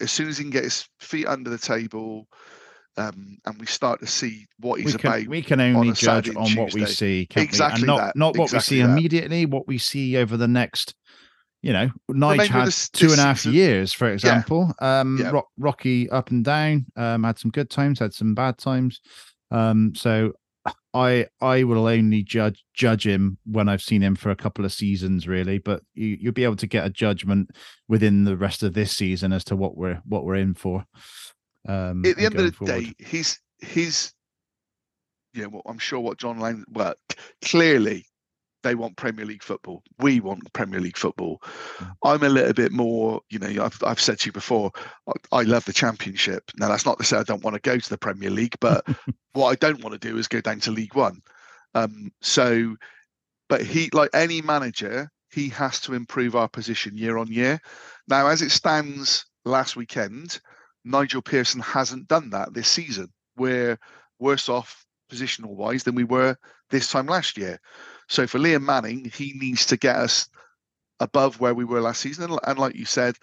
as 0.00 0.12
soon 0.12 0.28
as 0.28 0.36
he 0.36 0.44
can 0.44 0.50
get 0.50 0.64
his 0.64 0.86
feet 1.00 1.26
under 1.26 1.48
the 1.48 1.56
table, 1.58 2.28
um, 2.98 3.38
and 3.46 3.58
we 3.58 3.64
start 3.66 4.00
to 4.00 4.06
see 4.06 4.46
what 4.58 4.80
he's 4.80 4.92
we 4.92 4.98
can, 4.98 5.10
about. 5.10 5.26
we 5.28 5.42
can 5.42 5.60
only 5.60 5.88
a 5.88 5.92
judge 5.94 6.28
on 6.28 6.46
and 6.46 6.56
what 6.56 6.74
we 6.74 6.84
see, 6.84 7.26
can't 7.26 7.44
we? 7.44 7.48
Exactly 7.48 7.80
and 7.80 7.86
not, 7.86 7.96
that, 7.98 8.16
not 8.16 8.36
what 8.36 8.52
exactly 8.52 8.76
we 8.76 8.80
see 8.80 8.86
that. 8.86 8.90
immediately, 8.90 9.46
what 9.46 9.66
we 9.66 9.78
see 9.78 10.18
over 10.18 10.36
the 10.36 10.46
next, 10.46 10.94
you 11.62 11.72
know, 11.72 11.88
Nige 12.10 12.48
had 12.48 12.66
this- 12.66 12.90
two 12.90 13.06
this 13.06 13.12
and 13.18 13.20
a 13.22 13.24
half 13.28 13.38
season- 13.38 13.54
years, 13.54 13.94
for 13.94 14.12
example. 14.12 14.74
Um, 14.82 15.16
Yeah. 15.18 15.30
Rock, 15.30 15.46
Rocky 15.56 16.10
up 16.10 16.30
and 16.30 16.44
down, 16.44 16.84
um, 16.96 17.24
had 17.24 17.38
some 17.38 17.50
good 17.50 17.70
times, 17.70 17.98
had 17.98 18.12
some 18.12 18.34
bad 18.34 18.58
times. 18.58 19.00
Um, 19.52 19.94
so 19.94 20.32
I 20.94 21.26
I 21.40 21.64
will 21.64 21.86
only 21.86 22.22
judge 22.22 22.64
judge 22.74 23.06
him 23.06 23.38
when 23.44 23.68
I've 23.68 23.82
seen 23.82 24.02
him 24.02 24.14
for 24.14 24.30
a 24.30 24.36
couple 24.36 24.64
of 24.64 24.72
seasons, 24.72 25.26
really. 25.26 25.58
But 25.58 25.82
you, 25.94 26.16
you'll 26.20 26.32
be 26.32 26.44
able 26.44 26.56
to 26.56 26.66
get 26.66 26.86
a 26.86 26.90
judgment 26.90 27.50
within 27.88 28.24
the 28.24 28.36
rest 28.36 28.62
of 28.62 28.74
this 28.74 28.96
season 28.96 29.32
as 29.32 29.44
to 29.44 29.56
what 29.56 29.76
we're 29.76 30.00
what 30.04 30.24
we're 30.24 30.36
in 30.36 30.54
for. 30.54 30.84
Um, 31.68 32.04
at 32.04 32.16
the 32.16 32.26
end 32.26 32.36
of 32.36 32.44
the 32.44 32.52
forward. 32.52 32.84
day, 32.84 32.94
he's 32.98 33.40
he's 33.60 34.12
yeah. 35.34 35.46
Well, 35.46 35.62
I'm 35.66 35.78
sure 35.78 36.00
what 36.00 36.18
John 36.18 36.38
Lang. 36.38 36.64
Well, 36.68 36.94
clearly 37.42 38.06
they 38.62 38.74
want 38.74 38.96
Premier 38.96 39.24
League 39.24 39.42
football. 39.42 39.82
We 39.98 40.20
want 40.20 40.52
Premier 40.52 40.80
League 40.80 40.96
football. 40.96 41.42
Mm. 41.78 41.92
I'm 42.04 42.22
a 42.22 42.28
little 42.28 42.52
bit 42.52 42.72
more. 42.72 43.20
You 43.30 43.38
know, 43.38 43.64
I've 43.64 43.82
I've 43.82 44.00
said 44.00 44.20
to 44.20 44.26
you 44.26 44.32
before. 44.32 44.70
I, 45.08 45.12
I 45.32 45.42
love 45.42 45.64
the 45.64 45.72
Championship. 45.72 46.50
Now 46.56 46.68
that's 46.68 46.86
not 46.86 46.98
to 46.98 47.04
say 47.04 47.16
I 47.18 47.24
don't 47.24 47.44
want 47.44 47.54
to 47.54 47.60
go 47.60 47.78
to 47.78 47.90
the 47.90 47.98
Premier 47.98 48.30
League, 48.30 48.56
but 48.60 48.86
what 49.32 49.48
I 49.48 49.54
don't 49.54 49.82
want 49.82 50.00
to 50.00 50.08
do 50.08 50.18
is 50.18 50.28
go 50.28 50.40
down 50.40 50.60
to 50.60 50.70
League 50.70 50.94
One. 50.94 51.20
Um, 51.74 52.12
so, 52.20 52.76
but 53.48 53.62
he, 53.62 53.88
like 53.92 54.10
any 54.12 54.42
manager, 54.42 55.10
he 55.30 55.48
has 55.50 55.80
to 55.80 55.94
improve 55.94 56.36
our 56.36 56.48
position 56.48 56.96
year 56.96 57.18
on 57.18 57.28
year. 57.28 57.60
Now, 58.08 58.26
as 58.26 58.42
it 58.42 58.50
stands 58.50 59.24
last 59.44 59.76
weekend, 59.76 60.40
Nigel 60.84 61.22
Pearson 61.22 61.60
hasn't 61.60 62.08
done 62.08 62.30
that 62.30 62.52
this 62.52 62.68
season. 62.68 63.08
We're 63.36 63.78
worse 64.18 64.48
off 64.48 64.84
positional 65.10 65.54
wise 65.54 65.84
than 65.84 65.94
we 65.94 66.04
were 66.04 66.36
this 66.70 66.90
time 66.90 67.06
last 67.06 67.36
year. 67.36 67.60
So 68.12 68.26
for 68.26 68.38
Liam 68.38 68.60
Manning, 68.60 69.10
he 69.14 69.32
needs 69.40 69.64
to 69.66 69.78
get 69.78 69.96
us 69.96 70.28
above 71.00 71.40
where 71.40 71.54
we 71.54 71.64
were 71.64 71.80
last 71.80 72.02
season. 72.02 72.36
And, 72.46 72.58
like 72.58 72.76
you 72.76 72.84
said, 72.84 73.16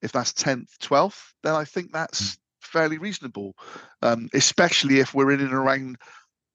if 0.00 0.12
that's 0.12 0.32
10th, 0.32 0.78
12th, 0.78 1.34
then 1.42 1.54
I 1.54 1.66
think 1.66 1.92
that's 1.92 2.38
fairly 2.62 2.96
reasonable, 2.96 3.54
um, 4.00 4.30
especially 4.32 4.98
if 4.98 5.12
we're 5.12 5.30
in 5.32 5.42
and 5.42 5.52
around, 5.52 5.98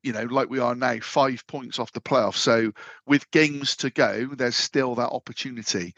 you 0.01 0.13
know, 0.13 0.23
like 0.23 0.49
we 0.49 0.57
are 0.57 0.73
now, 0.73 0.97
five 0.99 1.45
points 1.45 1.77
off 1.77 1.91
the 1.91 2.01
playoff. 2.01 2.33
So 2.33 2.71
with 3.05 3.29
games 3.29 3.75
to 3.75 3.91
go, 3.91 4.29
there's 4.33 4.57
still 4.57 4.95
that 4.95 5.11
opportunity. 5.11 5.93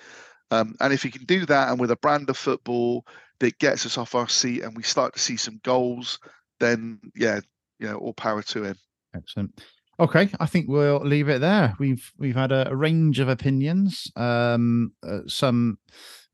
Um, 0.52 0.76
and 0.82 0.92
if 0.92 1.04
he 1.04 1.10
can 1.10 1.24
do 1.24 1.46
that 1.46 1.70
and 1.70 1.80
with 1.80 1.92
a 1.92 1.96
brand 1.96 2.30
of 2.30 2.38
football 2.38 3.06
that 3.40 3.60
gets 3.60 3.86
us 3.86 3.98
off 3.98 4.14
our 4.14 4.28
seat 4.28 4.62
and 4.62 4.76
we 4.76 4.84
start 4.84 5.14
to 5.14 5.20
see 5.20 5.38
some 5.38 5.62
goals, 5.64 6.20
then 6.60 7.00
yeah, 7.16 7.40
you 7.80 7.88
know, 7.88 7.96
all 7.96 8.14
power 8.14 8.42
to 8.42 8.66
him. 8.66 8.76
Excellent. 9.16 9.64
Okay, 10.00 10.30
I 10.40 10.46
think 10.46 10.68
we'll 10.70 11.00
leave 11.00 11.28
it 11.28 11.42
there. 11.42 11.76
We've 11.80 12.12
we've 12.20 12.36
had 12.36 12.52
a, 12.52 12.70
a 12.70 12.76
range 12.76 13.20
of 13.20 13.30
opinions, 13.30 14.12
um, 14.16 14.94
uh, 15.02 15.22
some 15.26 15.80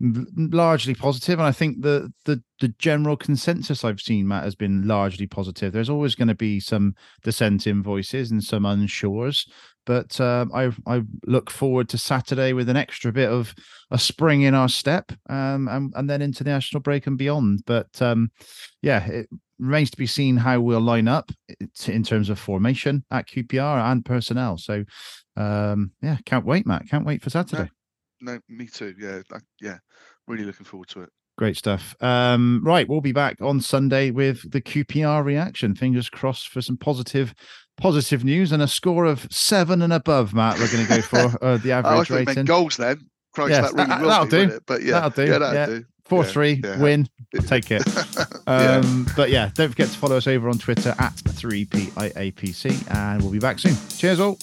largely 0.01 0.93
positive, 0.93 1.39
and 1.39 1.47
I 1.47 1.53
think 1.53 1.81
the 1.81 2.11
the 2.25 2.43
the 2.59 2.67
general 2.77 3.15
consensus 3.15 3.85
I've 3.85 4.01
seen, 4.01 4.27
Matt, 4.27 4.43
has 4.43 4.55
been 4.55 4.85
largely 4.85 5.27
positive. 5.27 5.71
There's 5.71 5.89
always 5.89 6.13
going 6.13 6.27
to 6.27 6.35
be 6.35 6.59
some 6.59 6.93
dissenting 7.23 7.81
voices 7.81 8.31
and 8.31 8.43
some 8.43 8.65
unsures, 8.65 9.47
but 9.85 10.19
um, 10.19 10.51
I 10.53 10.71
I 10.85 11.03
look 11.25 11.49
forward 11.49 11.87
to 11.89 11.97
Saturday 11.97 12.51
with 12.51 12.67
an 12.67 12.75
extra 12.75 13.13
bit 13.13 13.29
of 13.29 13.55
a 13.91 13.97
spring 13.97 14.41
in 14.41 14.55
our 14.55 14.69
step, 14.69 15.13
um, 15.29 15.69
and 15.69 15.93
and 15.95 16.09
then 16.09 16.21
into 16.21 16.43
the 16.43 16.49
national 16.49 16.81
break 16.81 17.07
and 17.07 17.17
beyond. 17.17 17.63
But 17.65 18.01
um, 18.01 18.29
yeah, 18.81 19.05
it 19.05 19.29
remains 19.59 19.91
to 19.91 19.97
be 19.97 20.07
seen 20.07 20.37
how 20.37 20.59
we'll 20.59 20.81
line 20.81 21.07
up 21.07 21.31
in 21.87 22.03
terms 22.03 22.29
of 22.29 22.39
formation 22.39 23.03
at 23.11 23.27
QPR 23.27 23.91
and 23.91 24.03
personnel. 24.05 24.57
So 24.57 24.83
um, 25.37 25.91
yeah, 26.01 26.17
can't 26.25 26.45
wait, 26.45 26.65
Matt. 26.65 26.87
Can't 26.89 27.05
wait 27.05 27.21
for 27.21 27.29
Saturday. 27.29 27.69
No, 28.21 28.39
me 28.49 28.67
too. 28.67 28.93
Yeah, 28.99 29.21
I, 29.31 29.39
yeah, 29.61 29.77
really 30.27 30.43
looking 30.45 30.65
forward 30.65 30.87
to 30.89 31.01
it. 31.01 31.09
Great 31.37 31.57
stuff. 31.57 31.95
Um, 31.99 32.61
right, 32.63 32.87
we'll 32.87 33.01
be 33.01 33.11
back 33.11 33.41
on 33.41 33.59
Sunday 33.59 34.11
with 34.11 34.51
the 34.51 34.61
QPR 34.61 35.25
reaction. 35.25 35.73
Fingers 35.75 36.07
crossed 36.07 36.49
for 36.49 36.61
some 36.61 36.77
positive, 36.77 37.33
positive 37.75 38.23
news 38.23 38.51
and 38.51 38.61
a 38.61 38.67
score 38.67 39.05
of 39.05 39.27
seven 39.31 39.81
and 39.81 39.91
above. 39.91 40.33
Matt, 40.35 40.59
we're 40.59 40.71
going 40.71 40.85
to 40.85 40.89
go 40.89 41.01
for 41.01 41.17
uh, 41.43 41.57
the 41.57 41.71
Oh, 41.73 41.75
I 41.77 41.79
average 41.93 42.09
meant 42.11 42.27
rating. 42.27 42.45
goals 42.45 42.77
then. 42.77 42.99
Christ, 43.33 43.49
Yes, 43.49 43.71
that 43.71 43.73
really 43.77 43.87
that- 43.89 44.01
will 44.01 44.09
that'll 44.09 44.25
be, 44.25 44.31
do. 44.31 44.55
it? 44.55 44.63
But 44.67 44.83
yeah, 44.83 44.91
That'll 44.91 45.09
do, 45.09 45.31
Yeah, 45.31 45.37
that'll 45.39 45.53
yeah. 45.55 45.65
do. 45.65 45.85
Four 46.05 46.23
Yeah, 46.23 46.29
three 46.29 46.61
yeah. 46.63 46.79
win. 46.79 47.07
Take 47.47 47.71
it. 47.71 47.81
Yeah. 48.47 48.77
Um, 48.83 49.07
But 49.15 49.29
yeah, 49.29 49.49
don't 49.53 49.69
forget 49.69 49.89
to 49.89 49.97
follow 49.97 50.17
us 50.17 50.27
over 50.27 50.49
on 50.49 50.57
Twitter 50.57 50.93
at 50.99 51.13
3PIAPC, 51.15 52.91
and 52.93 53.21
we'll 53.21 53.31
be 53.31 53.39
back 53.39 53.59
soon. 53.59 53.75
Cheers, 53.89 54.19
all. 54.19 54.37